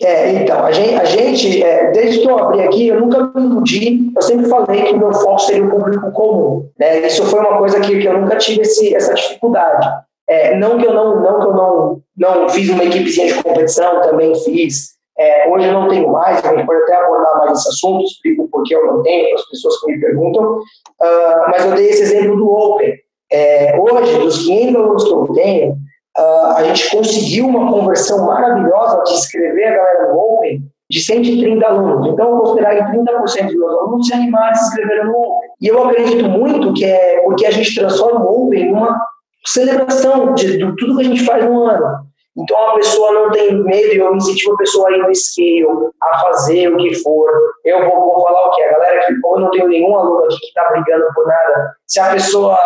É, 0.00 0.30
então, 0.30 0.64
a 0.64 0.70
gente, 0.70 0.94
a 0.94 1.04
gente 1.04 1.62
é, 1.64 1.90
desde 1.90 2.20
que 2.20 2.28
eu 2.28 2.38
abri 2.38 2.62
aqui, 2.62 2.86
eu 2.86 3.00
nunca 3.00 3.32
me 3.34 3.44
iludi, 3.44 4.12
eu 4.14 4.22
sempre 4.22 4.48
falei 4.48 4.84
que 4.84 4.92
o 4.92 4.98
meu 4.98 5.12
foco 5.12 5.40
seria 5.40 5.64
o 5.64 5.70
público 5.70 6.12
comum. 6.12 6.70
Né? 6.78 7.06
Isso 7.06 7.24
foi 7.26 7.40
uma 7.40 7.58
coisa 7.58 7.80
que, 7.80 7.98
que 7.98 8.06
eu 8.06 8.20
nunca 8.20 8.36
tive 8.36 8.60
esse, 8.60 8.94
essa 8.94 9.14
dificuldade. 9.14 9.88
É, 10.28 10.56
não 10.56 10.78
que 10.78 10.86
eu 10.86 10.92
não, 10.92 11.20
não 11.20 11.40
que 11.40 11.46
eu 11.46 11.54
não, 11.54 12.02
não 12.16 12.48
fiz 12.50 12.68
uma 12.68 12.84
equipezinha 12.84 13.26
de 13.28 13.42
competição, 13.42 14.02
também 14.02 14.32
fiz. 14.44 14.97
É, 15.18 15.48
hoje 15.50 15.70
não 15.72 15.88
tenho 15.88 16.12
mais, 16.12 16.44
a 16.44 16.54
gente 16.54 16.64
pode 16.64 16.82
até 16.82 16.94
abordar 16.94 17.38
mais 17.38 17.58
esse 17.58 17.68
assunto, 17.68 18.04
explico 18.04 18.48
por 18.48 18.62
que 18.62 18.74
eu 18.74 18.86
não 18.86 19.02
tenho, 19.02 19.26
para 19.30 19.34
as 19.34 19.48
pessoas 19.48 19.80
que 19.80 19.92
me 19.92 20.00
perguntam, 20.00 20.58
uh, 20.58 21.50
mas 21.50 21.64
eu 21.64 21.72
dei 21.74 21.88
esse 21.88 22.02
exemplo 22.02 22.36
do 22.36 22.48
Open. 22.48 22.94
É, 23.30 23.76
hoje, 23.78 24.18
dos 24.18 24.46
500 24.46 24.76
alunos 24.76 25.04
que 25.04 25.12
eu 25.12 25.32
tenho, 25.34 25.72
uh, 25.72 26.56
a 26.56 26.62
gente 26.62 26.90
conseguiu 26.90 27.46
uma 27.48 27.72
conversão 27.72 28.26
maravilhosa 28.26 29.02
de 29.02 29.14
escrever 29.14 29.64
a 29.66 29.76
galera 29.76 30.12
do 30.12 30.18
Open 30.18 30.62
de 30.88 31.00
130 31.00 31.66
alunos. 31.66 32.06
Então, 32.12 32.30
eu 32.30 32.38
considerar 32.38 32.76
que 32.76 32.96
30% 32.96 33.46
dos 33.46 33.56
meus 33.56 33.72
alunos 33.72 34.06
se 34.06 34.14
animaram 34.14 34.54
se 34.54 34.68
inscreveram 34.68 35.06
no 35.06 35.18
Open. 35.18 35.48
E 35.60 35.66
eu 35.66 35.82
acredito 35.82 36.28
muito 36.28 36.72
que 36.74 36.84
é 36.84 37.22
porque 37.24 37.44
a 37.44 37.50
gente 37.50 37.74
transforma 37.74 38.24
o 38.24 38.46
Open 38.46 38.62
em 38.62 38.72
uma 38.72 38.98
celebração 39.44 40.32
de, 40.34 40.58
de 40.58 40.76
tudo 40.76 40.96
que 40.96 41.02
a 41.02 41.08
gente 41.08 41.24
faz 41.24 41.44
no 41.44 41.64
ano. 41.64 42.07
Então 42.38 42.68
a 42.68 42.74
pessoa 42.74 43.12
não 43.12 43.30
tem 43.32 43.62
medo 43.64 43.94
e 43.94 43.98
eu 43.98 44.14
incentivo 44.14 44.54
a 44.54 44.58
pessoa 44.58 44.88
a 44.88 44.92
ir 44.92 45.02
no 45.02 45.14
scale, 45.14 45.66
a 46.00 46.18
fazer 46.20 46.72
o 46.72 46.76
que 46.76 46.94
for. 47.02 47.28
Eu 47.64 47.84
vou, 47.84 48.00
vou 48.00 48.22
falar 48.22 48.46
o 48.46 48.50
que? 48.52 48.62
A 48.62 48.72
galera 48.72 49.06
que 49.06 49.12
eu 49.12 49.40
não 49.40 49.50
tenho 49.50 49.68
nenhum 49.68 49.96
aluno 49.96 50.24
aqui 50.24 50.38
que 50.38 50.46
está 50.46 50.68
brigando 50.70 51.04
por 51.14 51.26
nada. 51.26 51.72
Se 51.86 51.98
a 51.98 52.12
pessoa 52.12 52.56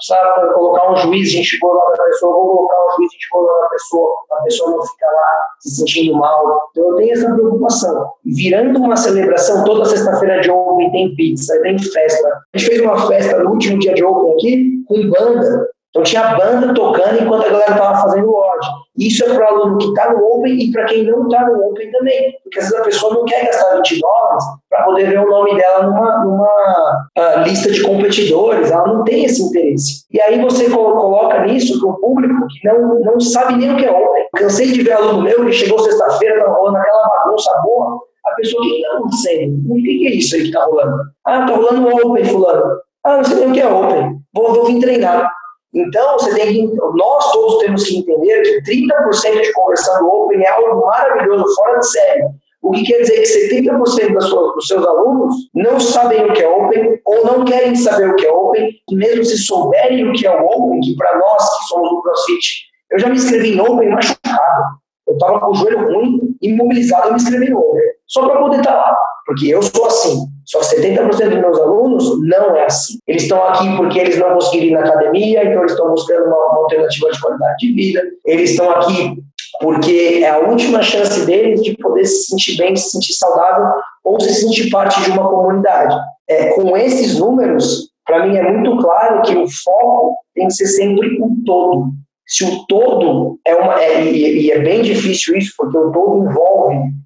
sabe 0.00 0.52
colocar 0.54 0.90
um 0.92 0.96
juiz, 0.96 1.28
a 1.28 1.32
gente 1.32 1.58
for 1.58 1.74
lá 1.74 1.90
para 1.90 2.04
a 2.04 2.06
pessoa, 2.06 2.32
vou 2.32 2.56
colocar 2.56 2.86
um 2.86 2.96
juiz, 2.96 3.10
a 3.10 3.14
gente 3.14 3.28
for 3.28 3.40
lá 3.42 3.52
para 3.52 3.66
a 3.66 3.70
pessoa, 3.70 4.10
a 4.30 4.42
pessoa 4.42 4.70
não 4.70 4.82
fica 4.86 5.06
lá 5.06 5.48
se 5.60 5.76
sentindo 5.76 6.16
mal. 6.16 6.68
Então 6.70 6.90
eu 6.90 6.96
tenho 6.96 7.12
essa 7.12 7.34
preocupação. 7.34 8.12
Virando 8.24 8.78
uma 8.78 8.96
celebração, 8.96 9.64
toda 9.64 9.84
sexta-feira 9.84 10.40
de 10.40 10.50
Open 10.50 10.90
tem 10.90 11.14
pizza, 11.14 11.60
tem 11.62 11.78
festa. 11.78 12.28
A 12.54 12.58
gente 12.58 12.70
fez 12.70 12.80
uma 12.80 13.06
festa 13.06 13.42
no 13.42 13.50
último 13.50 13.78
dia 13.78 13.92
de 13.92 14.04
Open 14.04 14.32
aqui, 14.32 14.84
com 14.86 15.10
banda. 15.10 15.68
Então 15.98 16.02
tinha 16.04 16.36
banda 16.36 16.72
tocando 16.74 17.20
enquanto 17.20 17.46
a 17.46 17.48
galera 17.48 17.72
estava 17.72 18.02
fazendo 18.02 18.30
o 18.30 18.36
odd. 18.36 18.68
Isso 18.96 19.24
é 19.24 19.34
para 19.34 19.44
o 19.44 19.48
aluno 19.48 19.78
que 19.78 19.88
está 19.88 20.12
no 20.12 20.24
Open 20.24 20.60
e 20.60 20.70
para 20.70 20.84
quem 20.84 21.04
não 21.04 21.24
está 21.24 21.44
no 21.44 21.70
Open 21.70 21.90
também. 21.90 22.34
Porque 22.44 22.60
às 22.60 22.66
vezes 22.66 22.80
a 22.80 22.84
pessoa 22.84 23.14
não 23.14 23.24
quer 23.24 23.46
gastar 23.46 23.74
20 23.76 24.00
dólares 24.00 24.44
para 24.70 24.84
poder 24.84 25.10
ver 25.10 25.18
o 25.18 25.28
nome 25.28 25.56
dela 25.56 25.86
numa, 25.86 26.24
numa 26.24 27.08
uh, 27.18 27.42
lista 27.42 27.72
de 27.72 27.82
competidores, 27.82 28.70
ela 28.70 28.86
não 28.86 29.02
tem 29.02 29.24
esse 29.24 29.42
interesse. 29.42 30.04
E 30.12 30.20
aí 30.20 30.40
você 30.40 30.70
coloca 30.70 31.44
nisso 31.46 31.80
para 31.80 31.90
o 31.90 32.00
público 32.00 32.46
que 32.46 32.68
não, 32.68 33.00
não 33.00 33.20
sabe 33.20 33.56
nem 33.56 33.74
o 33.74 33.76
que 33.76 33.84
é 33.84 33.90
Open. 33.90 34.26
Cansei 34.36 34.70
de 34.70 34.82
ver 34.82 34.92
aluno 34.92 35.22
meu 35.22 35.44
que 35.46 35.52
chegou 35.52 35.80
sexta-feira, 35.80 36.44
tá 36.44 36.50
rolando 36.52 36.76
aquela 36.76 37.08
bagunça 37.08 37.60
boa, 37.64 37.98
a 38.24 38.34
pessoa, 38.36 38.62
o 38.62 38.68
que 38.68 38.76
está 38.76 38.94
acontecendo? 38.94 39.72
O 39.72 39.74
que 39.74 40.06
é 40.06 40.14
isso 40.14 40.34
aí 40.36 40.42
que 40.42 40.48
está 40.48 40.64
rolando? 40.64 41.02
Ah, 41.26 41.40
está 41.40 41.56
rolando 41.56 41.88
Open, 41.88 42.24
fulano. 42.24 42.78
Ah, 43.04 43.16
não 43.16 43.24
sei 43.24 43.38
nem 43.38 43.50
o 43.50 43.52
que 43.52 43.60
é 43.60 43.68
Open. 43.68 44.18
Vou, 44.34 44.54
vou 44.54 44.66
vir 44.66 44.80
treinar. 44.80 45.37
Então, 45.74 46.18
você 46.18 46.34
tem 46.34 46.70
que, 46.70 46.76
nós 46.76 47.32
todos 47.32 47.58
temos 47.58 47.84
que 47.84 47.98
entender 47.98 48.42
que 48.42 48.72
30% 48.72 49.40
de 49.42 49.52
conversão 49.52 49.98
do 49.98 50.06
Open 50.06 50.42
é 50.42 50.48
algo 50.48 50.86
maravilhoso, 50.86 51.54
fora 51.54 51.78
de 51.78 51.90
série. 51.90 52.24
O 52.62 52.72
que 52.72 52.82
quer 52.84 53.02
dizer 53.02 53.20
que 53.20 53.62
70% 53.62 54.14
das 54.14 54.24
suas, 54.24 54.54
dos 54.54 54.66
seus 54.66 54.84
alunos 54.84 55.34
não 55.54 55.78
sabem 55.78 56.24
o 56.24 56.32
que 56.32 56.42
é 56.42 56.48
Open 56.48 57.00
ou 57.04 57.24
não 57.24 57.44
querem 57.44 57.76
saber 57.76 58.10
o 58.10 58.16
que 58.16 58.26
é 58.26 58.32
Open, 58.32 58.70
e 58.90 58.96
mesmo 58.96 59.24
se 59.24 59.38
souberem 59.38 60.08
o 60.08 60.12
que 60.12 60.26
é 60.26 60.30
o 60.30 60.44
Open, 60.44 60.80
que 60.80 60.96
para 60.96 61.18
nós 61.18 61.58
que 61.58 61.64
somos 61.66 61.90
do 61.90 62.02
CrossFit, 62.02 62.68
eu 62.90 62.98
já 62.98 63.08
me 63.08 63.16
inscrevi 63.16 63.54
em 63.54 63.60
Open 63.60 63.90
machucado. 63.90 64.78
Eu 65.06 65.14
estava 65.14 65.40
com 65.40 65.50
o 65.52 65.54
joelho 65.54 65.92
ruim, 65.92 66.36
imobilizado, 66.42 67.08
eu 67.08 67.12
me 67.12 67.16
inscrevi 67.16 67.50
no 67.50 67.58
Open, 67.58 67.82
só 68.06 68.26
para 68.26 68.40
poder 68.40 68.58
estar 68.58 68.72
tá 68.72 68.78
lá, 68.78 68.96
porque 69.24 69.48
eu 69.48 69.62
sou 69.62 69.86
assim. 69.86 70.26
Só 70.48 70.60
que 70.60 70.76
70% 70.76 71.08
dos 71.08 71.40
meus 71.40 71.60
alunos 71.60 72.20
não 72.22 72.56
é 72.56 72.64
assim. 72.64 72.98
Eles 73.06 73.22
estão 73.22 73.42
aqui 73.44 73.76
porque 73.76 73.98
eles 73.98 74.18
não 74.18 74.34
conseguiram 74.34 74.66
ir 74.66 74.70
na 74.72 74.80
academia, 74.80 75.44
então 75.44 75.60
eles 75.60 75.72
estão 75.72 75.90
buscando 75.90 76.26
uma, 76.26 76.36
uma 76.36 76.58
alternativa 76.62 77.10
de 77.10 77.20
qualidade 77.20 77.56
de 77.58 77.72
vida. 77.74 78.02
Eles 78.24 78.50
estão 78.50 78.70
aqui 78.70 79.22
porque 79.60 80.20
é 80.22 80.30
a 80.30 80.38
última 80.38 80.82
chance 80.82 81.26
deles 81.26 81.62
de 81.62 81.76
poder 81.76 82.04
se 82.04 82.28
sentir 82.28 82.56
bem, 82.56 82.74
se 82.76 82.90
sentir 82.90 83.12
saudável 83.14 83.66
ou 84.04 84.20
se 84.20 84.32
sentir 84.34 84.70
parte 84.70 85.02
de 85.02 85.10
uma 85.10 85.28
comunidade. 85.28 85.96
é, 86.28 86.52
com 86.52 86.76
esses 86.76 87.18
números, 87.18 87.90
para 88.06 88.26
mim 88.26 88.36
é 88.36 88.42
muito 88.50 88.76
claro 88.78 89.22
que 89.22 89.34
o 89.34 89.46
foco 89.48 90.16
tem 90.34 90.46
que 90.46 90.54
ser 90.54 90.66
sempre 90.66 91.18
o 91.20 91.30
todo. 91.44 91.90
Se 92.26 92.44
o 92.44 92.66
todo 92.66 93.38
é 93.46 93.54
uma. 93.54 93.80
É, 93.80 94.04
e, 94.04 94.46
e, 94.46 94.50
é 94.50 94.58
bem 94.58 94.82
difícil 94.82 95.36
isso, 95.36 95.54
porque 95.56 95.76
o 95.76 95.90
todo 95.90 96.24
envolve 96.24 96.57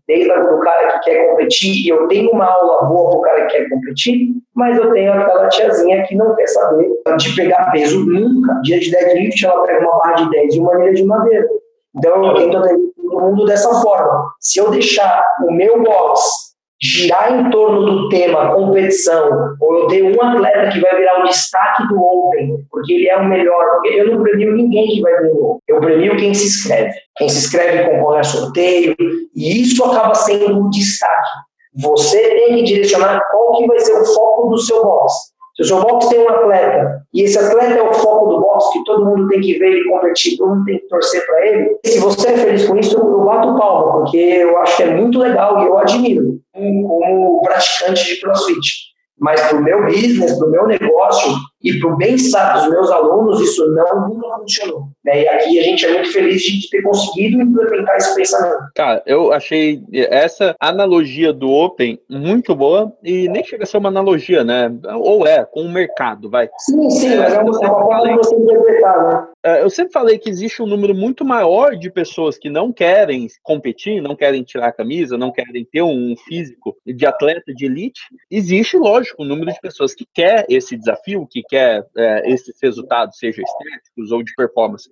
desde 0.07 0.31
o 0.31 0.61
cara 0.61 0.93
que 0.93 1.11
quer 1.11 1.31
competir, 1.31 1.85
e 1.85 1.89
eu 1.89 2.09
tenho 2.09 2.31
uma 2.31 2.47
aula 2.47 2.87
boa 2.87 3.11
para 3.11 3.19
o 3.19 3.23
cara 3.23 3.47
que 3.47 3.57
quer 3.57 3.69
competir, 3.69 4.29
mas 4.55 4.77
eu 4.77 4.93
tenho 4.93 5.13
aquela 5.13 5.49
tiazinha 5.49 6.05
que 6.07 6.15
não 6.15 6.35
quer 6.35 6.47
saber 6.49 6.91
de 7.17 7.37
pegar 7.37 7.71
peso 7.71 8.05
nunca. 8.05 8.61
Dia 8.63 8.79
de 8.81 8.91
deadlift, 8.91 9.45
ela 9.45 9.65
pega 9.65 9.81
uma 9.81 9.99
barra 9.99 10.15
de 10.15 10.31
10 10.31 10.55
e 10.55 10.61
uma 10.61 10.75
milha 10.79 10.93
de 10.93 11.05
madeira. 11.05 11.49
Então 11.97 12.25
eu 12.25 12.35
tento 12.35 12.57
atender 12.57 12.93
todo 12.97 13.21
mundo 13.21 13.45
dessa 13.45 13.73
forma. 13.81 14.33
Se 14.41 14.59
eu 14.59 14.71
deixar 14.71 15.25
o 15.47 15.53
meu 15.53 15.83
box 15.83 16.52
girar 16.83 17.33
em 17.33 17.51
torno 17.51 17.85
do 17.87 18.09
tema 18.09 18.53
competição, 18.55 19.55
ou 19.61 19.79
eu 19.79 19.87
tenho 19.87 20.17
um 20.17 20.23
atleta 20.23 20.71
que 20.73 20.81
vai 20.81 20.97
virar 20.97 21.21
o 21.21 21.29
destaque 21.29 21.87
do 21.87 21.97
Open, 21.97 22.67
porque 22.71 22.93
ele 22.93 23.09
é 23.09 23.17
o 23.17 23.25
melhor, 23.25 23.65
porque 23.75 23.89
eu 23.91 24.13
não 24.13 24.23
premio 24.23 24.53
ninguém 24.53 24.89
que 24.89 25.01
vai 25.01 25.13
ganhar, 25.13 25.57
eu 25.69 25.81
premio 25.81 26.17
quem 26.17 26.35
se 26.35 26.47
inscreve. 26.47 26.93
Quem 27.17 27.29
se 27.29 27.39
inscreve 27.39 27.89
concorre 27.89 28.19
a 28.19 28.25
sorteio, 28.25 28.97
e 29.35 29.63
isso 29.63 29.85
acaba 29.85 30.15
sendo 30.15 30.59
um 30.59 30.71
destaque. 30.71 31.31
Você 31.75 32.19
tem 32.19 32.57
que 32.57 32.65
direcionar 32.65 33.23
qual 33.31 33.53
que 33.57 33.67
vai 33.67 33.79
ser 33.79 33.93
o 33.93 34.05
foco 34.05 34.49
do 34.49 34.59
seu 34.59 34.83
box. 34.83 35.32
Se 35.55 35.63
o 35.63 35.65
seu 35.67 35.81
box 35.81 36.09
tem 36.09 36.21
um 36.21 36.29
atleta, 36.29 37.03
e 37.13 37.23
esse 37.23 37.39
atleta 37.39 37.75
é 37.75 37.83
o 37.83 37.93
foco 37.93 38.27
do 38.27 38.41
box, 38.41 38.73
que 38.73 38.85
todo 38.85 39.05
mundo 39.05 39.29
tem 39.29 39.41
que 39.41 39.59
ver 39.59 39.73
ele 39.73 39.89
competir, 39.89 40.39
todo 40.39 40.55
mundo 40.55 40.65
tem 40.65 40.79
que 40.79 40.89
torcer 40.89 41.27
para 41.27 41.47
ele, 41.47 41.77
se 41.85 42.01
você 42.01 42.29
é 42.29 42.37
feliz 42.39 42.67
com 42.67 42.77
isso, 42.79 42.97
eu 42.97 43.25
bato 43.25 43.59
palma, 43.59 43.93
porque 43.93 44.17
eu 44.17 44.57
acho 44.59 44.77
que 44.79 44.83
é 44.85 44.95
muito 44.95 45.19
legal 45.19 45.63
e 45.63 45.67
eu 45.67 45.79
admiro 45.79 46.41
como 46.53 47.43
praticante 47.43 48.05
de 48.05 48.21
crossfit. 48.21 48.93
Mas 49.19 49.41
para 49.41 49.59
o 49.59 49.63
meu 49.63 49.85
business, 49.85 50.37
para 50.39 50.49
o 50.49 50.51
meu 50.51 50.67
negócio 50.67 51.33
e 51.63 51.79
para 51.79 51.93
o 51.93 51.97
bem-estar 51.97 52.61
dos 52.61 52.71
meus 52.71 52.91
alunos, 52.91 53.41
isso 53.41 53.67
não, 53.69 54.09
nunca 54.09 54.39
funcionou. 54.39 54.89
Né? 55.05 55.23
E 55.23 55.29
aqui 55.29 55.59
a 55.61 55.63
gente 55.63 55.87
é 55.87 55.93
muito 55.93 56.13
feliz 56.13 56.43
de 56.43 56.69
ter 56.71 56.83
conseguido 56.83 57.41
implementar 57.41 57.97
esse 57.97 58.15
pensamento. 58.15 58.59
Cara, 58.75 59.03
eu 59.07 59.33
achei 59.33 59.83
essa 59.93 60.55
analogia 60.61 61.33
do 61.33 61.51
Open 61.51 61.99
muito 62.09 62.55
boa 62.55 62.93
e 63.03 63.29
nem 63.29 63.45
chega 63.45 63.65
a 63.65 63.67
ser 63.67 63.79
uma 63.79 63.89
analogia, 63.89 64.45
né? 64.45 64.73
Ou 64.95 65.27
é, 65.27 65.45
com 65.45 65.63
o 65.63 65.71
mercado, 65.71 66.29
vai. 66.31 66.49
Sim, 66.59 66.91
sim, 66.91 67.17
mas 67.17 67.35
é 67.35 67.39
uma, 67.39 67.65
é 67.65 67.69
uma 67.69 67.83
forma 67.83 68.09
de 68.09 68.17
você 68.17 68.37
interpretar, 68.37 69.09
né? 69.09 69.29
É, 69.45 69.63
eu 69.63 69.71
sempre 69.71 69.93
falei 69.93 70.19
que 70.19 70.31
existe 70.31 70.63
um 70.63 70.67
número 70.67 70.95
muito 70.95 71.25
maior 71.25 71.77
de 71.77 71.91
pessoas 71.91 72.39
que 72.39 72.49
não 72.49 72.73
querem 72.73 73.27
competir, 73.43 74.01
não 74.01 74.15
querem 74.15 74.43
tirar 74.43 74.69
a 74.69 74.73
camisa, 74.73 75.19
não 75.19 75.33
querem 75.33 75.65
ter 75.65 75.83
um 75.83 76.15
físico 76.17 76.77
de 76.87 77.05
atleta 77.05 77.53
de 77.53 77.67
elite. 77.67 78.03
Existe, 78.31 78.77
lógico, 78.77 79.23
o 79.23 79.27
número 79.27 79.53
de 79.53 79.61
pessoas 79.61 79.95
que 79.95 80.07
quer 80.15 80.47
esse 80.49 80.77
desafio, 80.77 81.27
que 81.29 81.43
quer 81.53 81.87
é, 81.99 82.33
esses 82.33 82.55
resultados, 82.63 83.19
seja 83.19 83.43
estéticos 83.43 84.11
ou 84.11 84.23
de 84.23 84.35
performance. 84.35 84.89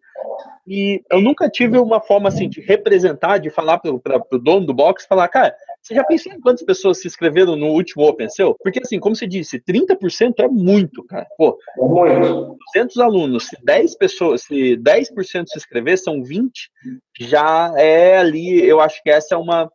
E 0.68 1.02
eu 1.10 1.18
nunca 1.18 1.48
tive 1.48 1.78
uma 1.78 2.02
forma 2.02 2.28
assim 2.28 2.50
de 2.50 2.60
representar, 2.60 3.38
de 3.38 3.48
falar 3.48 3.78
para 3.78 3.90
o 3.90 4.38
dono 4.38 4.66
do 4.66 4.74
box, 4.74 5.06
falar, 5.06 5.26
cara, 5.28 5.54
você 5.80 5.94
já 5.94 6.04
pensou 6.04 6.30
em 6.30 6.40
quantas 6.40 6.62
pessoas 6.62 7.00
se 7.00 7.08
inscreveram 7.08 7.56
no 7.56 7.68
último 7.68 8.06
Open 8.06 8.28
seu? 8.28 8.54
Porque 8.62 8.80
assim, 8.84 9.00
como 9.00 9.16
você 9.16 9.26
disse, 9.26 9.58
30% 9.58 10.34
é 10.40 10.48
muito, 10.48 11.02
cara. 11.04 11.26
Pô, 11.38 11.58
é 12.06 12.18
muito. 12.18 12.58
200 12.74 12.98
alunos, 12.98 13.46
se 13.46 13.56
10 13.64 13.96
pessoas, 13.96 14.42
se 14.42 14.76
10% 14.76 15.46
se 15.46 15.56
inscrever, 15.56 15.98
são 15.98 16.22
20, 16.22 16.70
já 17.18 17.72
é 17.78 18.18
ali, 18.18 18.62
eu 18.62 18.80
acho 18.80 19.02
que 19.02 19.08
essa 19.08 19.34
é 19.34 19.38
uma 19.38 19.70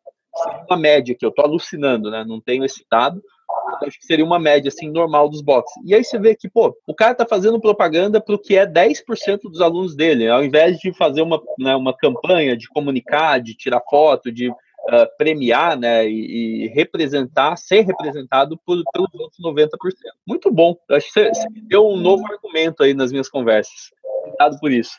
uma 0.69 0.77
média 0.77 1.15
que 1.17 1.25
eu 1.25 1.31
tô 1.31 1.41
alucinando, 1.41 2.11
né? 2.11 2.23
Não 2.27 2.41
tenho 2.41 2.65
esse 2.65 2.85
dado, 2.89 3.21
acho 3.83 3.99
que 3.99 4.05
seria 4.05 4.25
uma 4.25 4.39
média 4.39 4.69
assim 4.69 4.89
normal 4.89 5.29
dos 5.29 5.41
boxes. 5.41 5.75
E 5.85 5.93
aí 5.93 6.03
você 6.03 6.17
vê 6.17 6.35
que, 6.35 6.49
pô, 6.49 6.75
o 6.87 6.93
cara 6.93 7.15
tá 7.15 7.25
fazendo 7.25 7.59
propaganda 7.59 8.21
para 8.21 8.35
o 8.35 8.39
que 8.39 8.57
é 8.57 8.65
10% 8.65 9.41
dos 9.43 9.61
alunos 9.61 9.95
dele, 9.95 10.29
ao 10.29 10.43
invés 10.43 10.77
de 10.77 10.93
fazer 10.93 11.21
uma, 11.21 11.41
né, 11.59 11.75
uma 11.75 11.95
campanha 11.95 12.55
de 12.55 12.67
comunicar, 12.69 13.39
de 13.39 13.55
tirar 13.55 13.81
foto, 13.89 14.31
de 14.31 14.49
uh, 14.49 14.55
premiar, 15.17 15.77
né, 15.77 16.07
e, 16.07 16.65
e, 16.65 16.67
representar, 16.69 17.57
ser 17.57 17.81
representado 17.81 18.57
por, 18.65 18.81
pelos 18.93 19.13
outros 19.13 19.39
90%. 19.43 19.69
Muito 20.27 20.51
bom. 20.51 20.75
Acho 20.89 21.07
que 21.07 21.13
você, 21.13 21.29
você 21.29 21.47
deu 21.63 21.87
um 21.87 21.97
novo 21.97 22.23
argumento 22.31 22.83
aí 22.83 22.93
nas 22.93 23.11
minhas 23.11 23.29
conversas. 23.29 23.91
Obrigado 24.25 24.59
por 24.59 24.71
isso. 24.71 24.93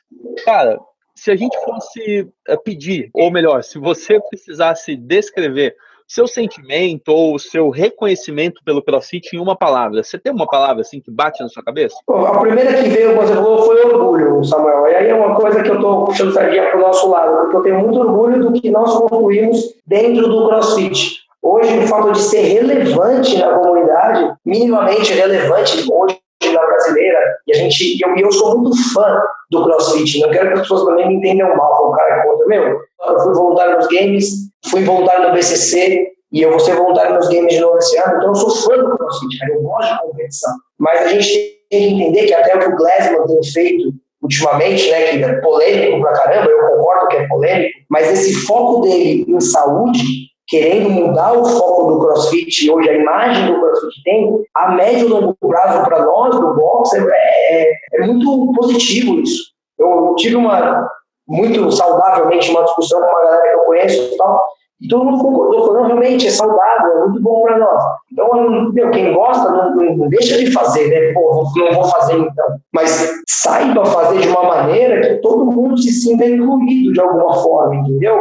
Cara, 0.45 0.78
se 1.16 1.30
a 1.30 1.36
gente 1.36 1.58
fosse 1.64 2.28
uh, 2.48 2.62
pedir, 2.62 3.10
ou 3.14 3.30
melhor, 3.30 3.64
se 3.64 3.78
você 3.78 4.20
precisasse 4.20 4.94
descrever 4.94 5.74
seu 6.06 6.28
sentimento 6.28 7.08
ou 7.08 7.38
seu 7.38 7.68
reconhecimento 7.68 8.60
pelo 8.64 8.82
CrossFit 8.82 9.34
em 9.34 9.40
uma 9.40 9.56
palavra. 9.56 10.02
Você 10.02 10.18
tem 10.18 10.32
uma 10.32 10.46
palavra 10.46 10.82
assim 10.82 11.00
que 11.00 11.10
bate 11.10 11.42
na 11.42 11.48
sua 11.48 11.64
cabeça? 11.64 11.96
a 12.08 12.38
primeira 12.38 12.74
que 12.74 12.88
veio, 12.88 13.16
você 13.16 13.34
falou, 13.34 13.62
foi 13.64 13.84
orgulho, 13.84 14.44
Samuel. 14.44 14.86
E 14.86 14.94
aí 14.94 15.08
é 15.08 15.14
uma 15.14 15.34
coisa 15.34 15.62
que 15.62 15.68
eu 15.68 15.74
estou 15.74 16.04
puxando 16.04 16.32
sardinha 16.32 16.70
para 16.70 16.78
o 16.78 16.82
nosso 16.82 17.10
lado, 17.10 17.36
porque 17.42 17.56
eu 17.56 17.62
tenho 17.62 17.80
muito 17.80 17.98
orgulho 17.98 18.40
do 18.40 18.52
que 18.52 18.70
nós 18.70 18.94
concluímos 18.94 19.74
dentro 19.84 20.28
do 20.28 20.48
CrossFit. 20.48 21.26
Hoje, 21.42 21.78
o 21.78 21.86
fato 21.86 22.12
de 22.12 22.20
ser 22.20 22.42
relevante 22.42 23.38
na 23.38 23.58
comunidade, 23.58 24.34
minimamente 24.44 25.12
relevante 25.12 25.86
hoje 25.92 26.18
brasileira, 26.64 27.18
e 27.46 27.52
a 27.52 27.57
gente, 27.57 28.00
eu, 28.00 28.16
eu 28.16 28.32
sou 28.32 28.59
muito 28.59 28.76
fã 28.92 29.20
do 29.50 29.64
CrossFit, 29.64 30.20
não 30.20 30.30
quero 30.30 30.48
que 30.48 30.54
as 30.54 30.61
pessoas 30.61 30.84
também 30.84 31.09
me 31.09 31.14
entendam 31.14 31.57
mal, 31.57 31.88
o 31.88 31.92
cara 31.92 32.22
contra, 32.22 32.46
meu, 32.46 32.62
eu 32.62 33.20
fui 33.20 33.34
voluntário 33.34 33.76
nos 33.76 33.86
games, 33.88 34.28
fui 34.66 34.84
voluntário 34.84 35.28
no 35.28 35.34
BCC, 35.34 36.12
e 36.32 36.42
eu 36.42 36.50
vou 36.50 36.61
ser 36.61 36.74
voluntário 36.74 37.14
nos 37.14 37.28
games 37.28 37.54
de 37.54 37.61
novo 37.61 37.78
esse 37.78 37.96
ano, 37.98 38.16
então 38.16 38.28
eu 38.28 38.34
sou 38.34 38.50
fã 38.50 38.76
do 38.76 38.96
CrossFit, 38.96 39.38
cara, 39.38 39.52
eu 39.52 39.62
gosto 39.62 39.92
de 39.92 40.00
competição, 40.02 40.54
mas 40.78 41.00
a 41.02 41.09
gente 41.09 41.57
tem 41.70 41.88
que 41.88 41.94
entender 41.94 42.26
que 42.26 42.34
até 42.34 42.57
o 42.57 42.61
que 42.61 42.68
o 42.68 42.76
Glassman 42.76 43.26
tem 43.26 43.44
feito 43.52 43.92
ultimamente, 44.22 44.90
né, 44.90 45.11
que 45.11 45.24
é 45.24 45.40
polêmico 45.40 46.00
pra 46.00 46.12
caramba, 46.12 46.50
eu 46.50 46.76
concordo 46.76 47.09
que 47.09 47.16
é 47.16 47.28
polêmico, 47.28 47.78
mas 47.88 48.12
esse 48.12 48.34
foco 48.46 48.80
dele 48.80 49.24
em 49.28 49.40
saúde 49.40 50.26
querendo 50.47 50.90
mudar 50.90 51.32
o 51.32 51.44
foco 51.44 51.92
do 51.92 51.99
CrossFit, 51.99 52.70
hoje 52.70 52.88
a 52.88 52.94
imagem 52.94 53.47
do 53.47 53.61
CrossFit 53.61 54.03
tem, 54.05 54.44
a 54.55 54.70
médio 54.72 55.07
e 55.07 55.11
longo 55.11 55.36
prazo 55.40 55.84
para 55.84 56.05
nós 56.05 56.38
do 56.38 56.55
boxe 56.55 56.99
é, 56.99 57.62
é, 57.62 57.72
é, 57.94 58.07
muito 58.07 58.53
positivo 58.55 59.20
isso. 59.20 59.51
Eu 59.78 60.14
tive 60.16 60.36
uma, 60.36 60.88
muito 61.26 61.70
saudavelmente, 61.72 62.51
uma 62.51 62.64
discussão 62.64 63.01
com 63.01 63.07
uma 63.07 63.22
galera 63.22 63.42
que 63.42 63.55
eu 63.55 63.64
conheço 63.64 64.14
e 64.14 64.16
tal, 64.16 64.44
e 64.80 64.88
todo 64.88 65.06
mundo 65.06 65.22
concordou, 65.22 65.66
falou, 65.66 65.80
não, 65.80 65.86
realmente 65.86 66.26
é 66.26 66.30
saudável, 66.30 66.92
é 66.92 67.00
muito 67.06 67.22
bom 67.22 67.42
para 67.42 67.58
nós. 67.58 67.82
Então, 68.12 68.72
meu, 68.72 68.90
quem 68.90 69.14
gosta, 69.14 69.50
não, 69.50 69.74
não, 69.74 70.08
deixa 70.08 70.36
de 70.36 70.52
fazer, 70.52 70.88
né? 70.88 71.14
Pô, 71.14 71.44
não 71.56 71.72
vou 71.72 71.84
fazer 71.84 72.18
então. 72.18 72.44
Mas 72.74 73.10
saiba 73.26 73.86
fazer 73.86 74.20
de 74.20 74.28
uma 74.28 74.42
maneira 74.42 75.00
que 75.00 75.22
todo 75.22 75.46
mundo 75.46 75.78
se 75.78 75.90
sinta 75.92 76.26
incluído 76.26 76.92
de 76.92 77.00
alguma 77.00 77.34
forma, 77.42 77.76
entendeu? 77.76 78.16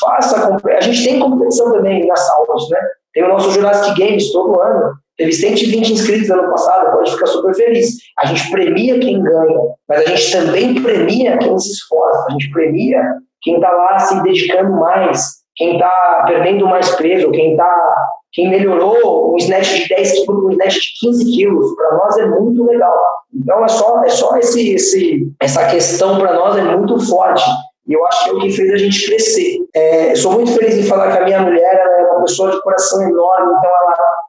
Faça, 0.00 0.56
a 0.64 0.80
gente 0.80 1.04
tem 1.04 1.18
competição 1.18 1.72
também 1.72 2.06
nas 2.06 2.30
aulas, 2.30 2.68
né? 2.70 2.78
Tem 3.12 3.24
o 3.24 3.28
nosso 3.28 3.50
Jurassic 3.50 3.98
Games 3.98 4.30
todo 4.30 4.60
ano. 4.60 4.92
Teve 5.16 5.32
120 5.32 5.92
inscritos 5.92 6.30
ano 6.30 6.50
passado, 6.50 6.92
pode 6.92 7.10
ficar 7.10 7.26
super 7.26 7.54
feliz. 7.54 7.96
A 8.18 8.26
gente 8.26 8.50
premia 8.50 9.00
quem 9.00 9.22
ganha, 9.22 9.60
mas 9.88 10.00
a 10.00 10.10
gente 10.10 10.30
também 10.30 10.74
premia 10.82 11.38
quem 11.38 11.58
se 11.58 11.72
esforça. 11.72 12.26
A 12.28 12.32
gente 12.32 12.50
premia 12.52 13.02
quem 13.40 13.56
está 13.56 13.70
lá 13.70 13.98
se 13.98 14.22
dedicando 14.22 14.72
mais, 14.72 15.45
quem 15.56 15.74
está 15.74 16.24
perdendo 16.26 16.66
mais 16.66 16.94
peso, 16.96 17.30
quem 17.30 17.52
está 17.52 18.06
quem 18.32 18.50
melhorou 18.50 19.32
um 19.32 19.36
snatch 19.38 19.84
de 19.84 19.88
10 19.88 20.12
quilos 20.12 20.44
um 20.44 20.50
snatch 20.50 20.74
de 20.74 20.88
15 21.00 21.24
quilos, 21.24 21.74
para 21.74 21.96
nós 21.96 22.18
é 22.18 22.26
muito 22.26 22.64
legal. 22.64 22.94
Então 23.34 23.64
é 23.64 23.68
só, 23.68 24.04
é 24.04 24.08
só 24.10 24.36
esse, 24.36 24.74
esse, 24.74 25.32
essa 25.40 25.66
questão 25.68 26.18
para 26.18 26.34
nós 26.34 26.56
é 26.56 26.62
muito 26.76 26.98
forte. 27.06 27.42
E 27.88 27.94
eu 27.94 28.04
acho 28.06 28.24
que 28.24 28.30
é 28.30 28.32
o 28.34 28.40
que 28.40 28.50
fez 28.50 28.72
a 28.72 28.76
gente 28.76 29.06
crescer. 29.06 29.58
É, 29.74 30.14
sou 30.16 30.32
muito 30.32 30.52
feliz 30.52 30.76
em 30.76 30.82
falar 30.82 31.12
que 31.12 31.18
a 31.18 31.24
minha 31.24 31.40
mulher 31.40 31.74
é 31.74 32.05
pessoa 32.26 32.50
de 32.50 32.60
coração 32.62 33.02
enorme, 33.02 33.52
então 33.56 33.70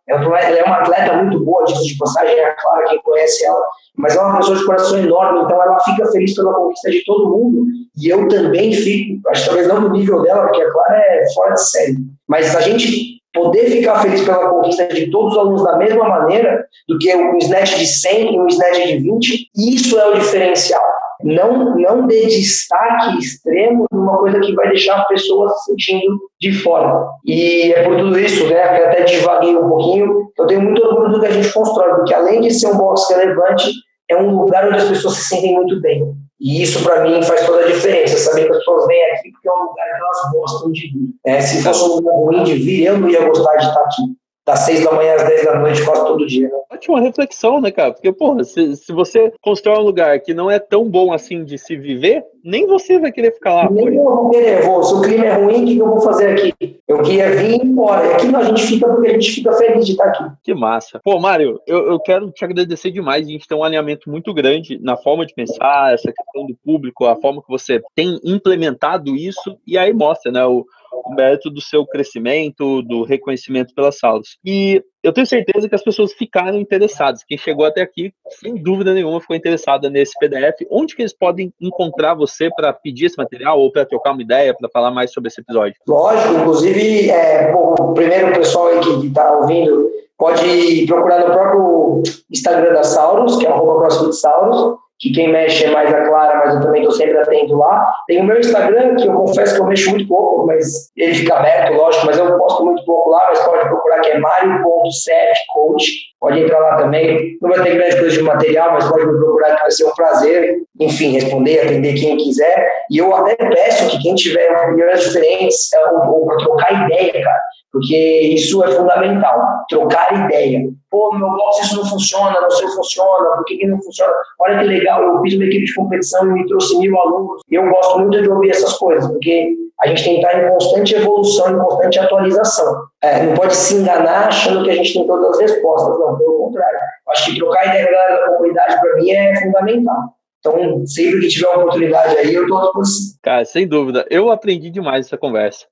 ela, 0.08 0.40
ela 0.40 0.58
é 0.58 0.64
uma 0.64 0.78
atleta 0.78 1.14
muito 1.18 1.44
boa, 1.44 1.66
disso 1.66 1.86
de 1.86 1.98
passagem, 1.98 2.40
é 2.40 2.56
claro 2.60 2.88
quem 2.88 3.02
conhece 3.02 3.46
ela, 3.46 3.62
mas 3.98 4.16
é 4.16 4.22
uma 4.22 4.38
pessoa 4.38 4.58
de 4.58 4.66
coração 4.66 5.00
enorme, 5.00 5.42
então 5.42 5.62
ela 5.62 5.80
fica 5.82 6.12
feliz 6.12 6.34
pela 6.36 6.54
conquista 6.54 6.90
de 6.90 7.04
todo 7.04 7.30
mundo, 7.30 7.66
e 7.98 8.10
eu 8.10 8.28
também 8.28 8.72
fico, 8.72 9.28
acho 9.30 9.42
que 9.42 9.48
talvez 9.48 9.68
não 9.68 9.82
no 9.82 9.90
nível 9.90 10.22
dela, 10.22 10.44
porque 10.44 10.62
a 10.62 10.72
Clara 10.72 10.98
é 10.98 11.34
fora 11.34 11.54
de 11.54 11.70
série, 11.70 11.98
mas 12.28 12.56
a 12.56 12.62
gente 12.62 13.18
poder 13.34 13.70
ficar 13.70 14.02
feliz 14.02 14.24
pela 14.24 14.50
conquista 14.50 14.88
de 14.88 15.12
todos 15.12 15.34
os 15.34 15.40
alunos 15.40 15.64
da 15.64 15.78
mesma 15.78 16.08
maneira 16.08 16.66
do 16.88 16.98
que 16.98 17.16
um 17.16 17.38
snatch 17.38 17.78
de 17.78 17.86
100 17.86 18.34
e 18.34 18.40
um 18.40 18.48
snatch 18.48 18.88
de 18.88 18.98
20, 18.98 19.52
isso 19.56 20.00
é 20.00 20.08
o 20.08 20.14
diferencial. 20.16 20.84
Não, 21.28 21.76
não 21.76 22.08
dê 22.08 22.26
destaque 22.26 23.18
extremo 23.18 23.86
numa 23.92 24.18
coisa 24.18 24.40
que 24.40 24.54
vai 24.54 24.70
deixar 24.70 24.98
a 24.98 25.06
pessoa 25.06 25.50
se 25.50 25.72
sentindo 25.72 26.18
de 26.40 26.54
fora. 26.54 27.06
E 27.26 27.74
é 27.74 27.84
por 27.84 27.98
tudo 27.98 28.18
isso, 28.18 28.48
né, 28.48 28.64
até 28.64 29.04
divaguei 29.04 29.56
um 29.58 29.68
pouquinho, 29.68 30.32
eu 30.38 30.48
tenho 30.48 30.62
muito 30.62 30.82
orgulho 30.82 31.12
do 31.12 31.20
que 31.20 31.26
a 31.26 31.32
gente 31.32 31.52
constrói, 31.52 31.96
porque 31.96 32.14
além 32.14 32.40
de 32.40 32.54
ser 32.54 32.68
um 32.68 32.78
box 32.78 33.10
relevante, 33.10 33.72
é 34.10 34.16
um 34.16 34.38
lugar 34.38 34.68
onde 34.68 34.78
as 34.78 34.88
pessoas 34.88 35.16
se 35.16 35.30
sentem 35.30 35.56
muito 35.56 35.82
bem. 35.82 36.16
E 36.40 36.62
isso, 36.62 36.82
para 36.84 37.02
mim, 37.04 37.22
faz 37.24 37.46
toda 37.46 37.66
a 37.66 37.68
diferença. 37.68 38.18
Saber 38.18 38.46
que 38.46 38.52
as 38.52 38.58
pessoas 38.60 38.88
vêm 38.88 39.12
aqui 39.12 39.32
porque 39.32 39.50
é 39.50 39.52
um 39.52 39.66
lugar 39.66 39.86
que 39.86 40.02
elas 40.02 40.32
gostam 40.34 40.72
de 40.72 40.82
vir. 40.82 41.10
É, 41.26 41.42
se 41.42 41.64
fosse 41.64 41.84
um 41.84 41.96
lugar 41.96 42.14
ruim 42.14 42.44
de 42.44 42.54
vir, 42.54 42.86
eu 42.86 42.98
não 43.00 43.10
ia 43.10 43.28
gostar 43.28 43.56
de 43.58 43.66
estar 43.66 43.82
aqui. 43.82 44.04
Das 44.48 44.60
seis 44.60 44.82
da 44.86 44.94
manhã 44.94 45.16
às 45.16 45.26
dez 45.26 45.44
da 45.44 45.60
noite, 45.60 45.84
quase 45.84 46.06
todo 46.06 46.26
dia. 46.26 46.48
Né? 46.48 46.56
Ótima 46.72 47.02
reflexão, 47.02 47.60
né, 47.60 47.70
cara? 47.70 47.92
Porque, 47.92 48.14
porra, 48.14 48.46
se, 48.46 48.78
se 48.78 48.94
você 48.94 49.34
constrói 49.42 49.78
um 49.80 49.84
lugar 49.84 50.18
que 50.22 50.34
não 50.34 50.50
é 50.50 50.58
tão 50.58 50.86
bom 50.90 51.12
assim 51.12 51.44
de 51.44 51.58
se 51.58 51.76
viver, 51.76 52.24
nem 52.42 52.66
você 52.66 52.98
vai 52.98 53.12
querer 53.12 53.34
ficar 53.34 53.54
lá. 53.54 53.70
Nem 53.70 53.94
eu 53.94 54.04
vou 54.06 54.30
querer, 54.30 54.64
vou. 54.64 54.82
Se 54.82 54.94
o 54.94 55.02
clima 55.02 55.26
é 55.26 55.34
ruim, 55.34 55.64
o 55.64 55.68
que 55.68 55.78
eu 55.78 55.90
vou 55.90 56.00
fazer 56.00 56.30
aqui? 56.30 56.80
Eu 56.88 57.02
queria 57.02 57.30
vir 57.36 57.62
embora. 57.62 58.08
E 58.08 58.14
aqui 58.14 58.34
a 58.34 58.44
gente 58.44 58.62
fica 58.64 58.88
porque 58.88 59.08
a 59.10 59.14
gente 59.14 59.32
fica 59.32 59.52
feliz 59.52 59.86
de 59.86 59.92
estar 59.92 60.06
aqui. 60.06 60.24
Que 60.42 60.54
massa. 60.54 61.02
Pô, 61.04 61.20
Mário, 61.20 61.60
eu, 61.68 61.92
eu 61.92 62.00
quero 62.00 62.32
te 62.32 62.46
agradecer 62.46 62.90
demais. 62.90 63.28
A 63.28 63.30
gente 63.30 63.50
tem 63.50 63.58
um 63.58 63.66
alinhamento 63.66 64.10
muito 64.10 64.34
grande 64.34 64.80
na 64.82 64.96
forma 64.96 65.26
de 65.26 65.34
pensar, 65.34 65.94
essa 65.94 66.10
questão 66.14 66.46
do 66.46 66.56
público, 66.64 67.06
a 67.06 67.18
forma 67.18 67.42
que 67.42 67.50
você 67.50 67.82
tem 67.94 68.18
implementado 68.24 69.14
isso, 69.14 69.58
e 69.68 69.78
aí 69.78 69.92
mostra, 69.92 70.32
né? 70.32 70.46
O, 70.46 70.66
o 71.06 71.16
mérito 71.16 71.50
do 71.50 71.62
seu 71.62 71.86
crescimento, 71.86 72.82
do 72.82 73.04
reconhecimento 73.04 73.74
pelas 73.74 73.98
salas. 73.98 74.38
E 74.44 74.82
eu 75.04 75.14
tenho 75.14 75.26
certeza 75.26 75.70
que 75.70 75.76
as 75.76 75.84
pessoas 75.84 76.14
ficaram 76.14 76.60
interessadas. 76.60 77.24
Quem 77.26 77.38
chegou 77.38 77.66
até 77.66 77.82
aqui, 77.82 78.12
sem 78.40 78.56
dúvida 78.56 78.94
nenhuma, 78.94 79.22
ficou 79.22 79.36
interessada 79.36 79.90
nesse 79.90 80.18
PDF. 80.20 80.66
Onde 80.70 80.96
que 80.96 81.02
eles 81.02 81.14
podem 81.18 81.54
encontrar 81.62 82.14
você 82.14 82.50
para 82.56 82.74
pedir 82.74 83.06
esse 83.06 83.18
material 83.18 83.60
ou 83.60 83.72
para 83.72 83.86
trocar 83.86 84.12
uma 84.12 84.22
ideia, 84.22 84.54
para 84.54 84.70
falar 84.70 84.92
mais 84.92 85.14
sobre 85.14 85.30
esse 85.30 85.42
episódio? 85.42 85.76
Lógico, 85.88 86.34
inclusive, 86.34 87.10
é, 87.10 87.52
bom, 87.52 87.76
o 87.80 87.94
primeiro 87.94 88.34
pessoal 88.34 88.68
aí 88.68 88.80
que 88.80 89.08
está 89.08 89.32
ouvindo 89.38 89.90
pode 90.18 90.86
procurar 90.88 91.20
no 91.20 91.34
próprio 91.34 92.04
Instagram 92.32 92.74
da 92.74 92.84
Sauros, 92.84 93.38
que 93.38 93.46
é 93.46 93.50
arroba 93.50 93.82
CrossFit 93.82 94.16
Sauros 94.16 94.87
que 95.00 95.12
quem 95.12 95.32
mexe 95.32 95.66
é 95.66 95.70
mais 95.70 95.94
a 95.94 96.02
Clara, 96.02 96.40
mas 96.40 96.56
eu 96.56 96.62
também 96.62 96.82
estou 96.82 96.96
sempre 96.96 97.18
atento 97.18 97.56
lá. 97.56 97.94
Tem 98.08 98.20
o 98.20 98.24
meu 98.24 98.40
Instagram, 98.40 98.96
que 98.96 99.08
eu 99.08 99.14
confesso 99.14 99.56
que 99.56 99.62
eu 99.62 99.66
mexo 99.66 99.90
muito 99.92 100.08
pouco, 100.08 100.48
mas 100.48 100.92
ele 100.98 101.14
fica 101.14 101.36
aberto, 101.36 101.74
lógico, 101.74 102.06
mas 102.08 102.18
eu 102.18 102.38
posto 102.38 102.66
muito 102.66 102.84
pouco 102.84 103.10
lá, 103.12 103.28
mas 103.30 103.40
pode 103.42 103.68
procurar 103.68 104.00
que 104.02 104.10
é 104.10 104.18
mario.setcoach, 104.20 105.92
pode 106.20 106.40
entrar 106.40 106.60
lá 106.60 106.78
também. 106.78 107.38
Não 107.42 107.50
vai 107.52 107.62
ter 107.62 107.76
grande 107.76 108.00
coisa 108.00 108.18
de 108.18 108.24
material, 108.24 108.74
mas 108.74 108.90
pode 108.90 109.06
me 109.06 109.18
procurar 109.18 109.56
que 109.56 109.62
vai 109.62 109.72
ser 109.72 109.86
um 109.86 109.94
prazer, 109.94 110.58
enfim, 110.80 111.12
responder, 111.12 111.60
atender 111.60 111.94
quem 111.94 112.18
quiser. 112.18 112.72
E 112.90 112.98
eu 112.98 113.16
até 113.16 113.36
peço 113.36 113.90
que 113.90 114.02
quem 114.02 114.16
tiver 114.16 114.52
opiniões 114.52 115.04
diferentes, 115.04 115.70
ou, 115.92 116.28
ou 116.28 116.38
trocar 116.38 116.88
ideia, 116.88 117.24
cara, 117.24 117.42
porque 117.72 117.96
isso 118.34 118.64
é 118.64 118.72
fundamental, 118.72 119.40
trocar 119.70 120.26
ideia. 120.26 120.70
Pô, 120.90 121.14
meu 121.14 121.30
box 121.30 121.66
isso 121.66 121.78
não 121.78 121.86
funciona, 121.86 122.40
não 122.40 122.50
sei 122.50 122.68
funciona, 122.70 123.36
por 123.36 123.46
que, 123.46 123.58
que 123.58 123.68
não 123.68 123.82
funciona? 123.82 124.14
Olha 124.40 124.60
que 124.60 124.66
legal, 124.66 125.04
eu 125.04 125.22
fiz 125.22 125.36
uma 125.36 125.46
equipe 125.46 125.66
de 125.66 125.76
competição 125.76 126.28
e 126.28 126.34
me 126.34 126.48
trouxe 126.48 126.78
mil 126.80 126.98
alunos. 127.00 127.42
E 127.50 127.56
eu 127.56 127.70
gosto 127.70 128.00
muito 128.00 128.22
de 128.22 128.30
ouvir 128.30 128.52
essas 128.52 128.74
coisas, 128.78 129.08
porque 129.12 129.56
a 129.82 129.88
gente 129.88 130.04
tem 130.04 130.20
que 130.20 130.26
estar 130.26 130.44
em 130.44 130.50
constante 130.52 130.96
evolução, 130.96 131.52
em 131.52 131.60
constante 131.60 132.00
atualização. 132.00 132.84
É, 133.02 133.24
não 133.24 133.36
pode 133.36 133.56
se 133.56 133.76
enganar 133.76 134.28
achando 134.28 134.64
que 134.64 134.72
a 134.72 134.76
gente 134.76 134.94
tem 134.94 135.06
todas 135.06 135.30
as 135.32 135.52
respostas, 135.52 136.00
não, 136.00 136.18
pelo 136.18 136.38
contrário. 136.38 136.80
Acho 137.10 137.32
que 137.32 137.38
trocar 137.38 137.68
ideia 137.68 137.86
da 137.86 138.32
comunidade, 138.32 138.80
para 138.80 138.96
mim, 138.96 139.12
é 139.12 139.36
fundamental. 139.42 140.18
Então, 140.40 140.86
sempre 140.86 141.20
que 141.22 141.28
tiver 141.28 141.48
uma 141.48 141.64
oportunidade 141.64 142.18
aí, 142.18 142.34
eu 142.34 142.44
estou 142.44 142.58
à 142.58 142.62
disposição. 142.62 143.20
Cara, 143.22 143.46
sem 143.46 143.68
dúvida. 143.68 144.06
Eu 144.10 144.32
aprendi 144.32 144.70
demais 144.70 145.06
essa 145.06 145.18
conversa. 145.18 145.66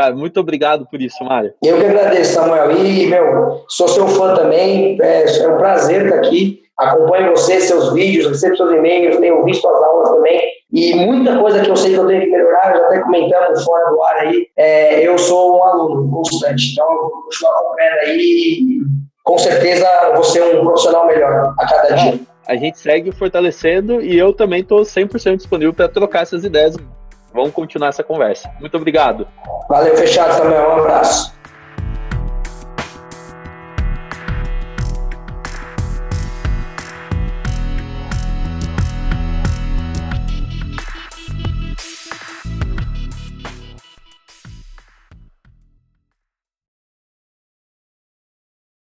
Cara, 0.00 0.16
muito 0.16 0.40
obrigado 0.40 0.86
por 0.86 0.98
isso, 1.02 1.22
Mário. 1.22 1.52
Eu 1.62 1.78
que 1.78 1.84
agradeço, 1.84 2.32
Samuel. 2.32 2.70
E, 2.72 3.06
meu, 3.06 3.66
sou 3.68 3.86
seu 3.86 4.08
fã 4.08 4.32
também. 4.32 4.96
É, 4.98 5.24
é 5.24 5.48
um 5.48 5.58
prazer 5.58 6.06
estar 6.06 6.16
aqui. 6.16 6.62
Acompanho 6.78 7.32
você, 7.32 7.60
seus 7.60 7.92
vídeos, 7.92 8.26
recebo 8.26 8.56
seus 8.56 8.72
e-mails, 8.72 9.18
tenho 9.18 9.44
visto 9.44 9.68
as 9.68 9.82
aulas 9.82 10.08
também. 10.08 10.40
E 10.72 10.94
muita 10.94 11.38
coisa 11.38 11.60
que 11.60 11.70
eu 11.70 11.76
sei 11.76 11.92
que 11.92 11.98
eu 11.98 12.06
tenho 12.06 12.22
que 12.22 12.30
melhorar, 12.30 12.74
já 12.74 12.86
até 12.86 13.00
comentamos 13.00 13.62
fora 13.62 13.90
do 13.90 14.02
ar 14.02 14.16
aí. 14.20 14.46
É, 14.56 15.06
eu 15.06 15.18
sou 15.18 15.58
um 15.58 15.64
aluno 15.64 16.10
constante. 16.10 16.72
Então, 16.72 16.90
eu 16.90 17.00
vou 17.02 17.22
continuar 17.24 17.58
acompanhando 17.58 17.98
aí 17.98 18.80
com 19.22 19.36
certeza 19.36 19.86
vou 20.14 20.24
ser 20.24 20.42
um 20.42 20.64
profissional 20.64 21.06
melhor 21.06 21.54
a 21.58 21.66
cada 21.66 21.94
dia. 21.94 22.20
A 22.48 22.56
gente 22.56 22.78
segue 22.78 23.12
fortalecendo 23.12 24.00
e 24.00 24.18
eu 24.18 24.32
também 24.32 24.62
estou 24.62 24.80
100% 24.80 25.36
disponível 25.36 25.74
para 25.74 25.88
trocar 25.88 26.22
essas 26.22 26.42
ideias 26.42 26.74
Vamos 27.32 27.52
continuar 27.52 27.88
essa 27.88 28.02
conversa. 28.02 28.50
Muito 28.60 28.76
obrigado. 28.76 29.26
Valeu, 29.68 29.96
fechado 29.96 30.42
também. 30.42 30.58
Um 30.58 30.80
abraço. 30.80 31.39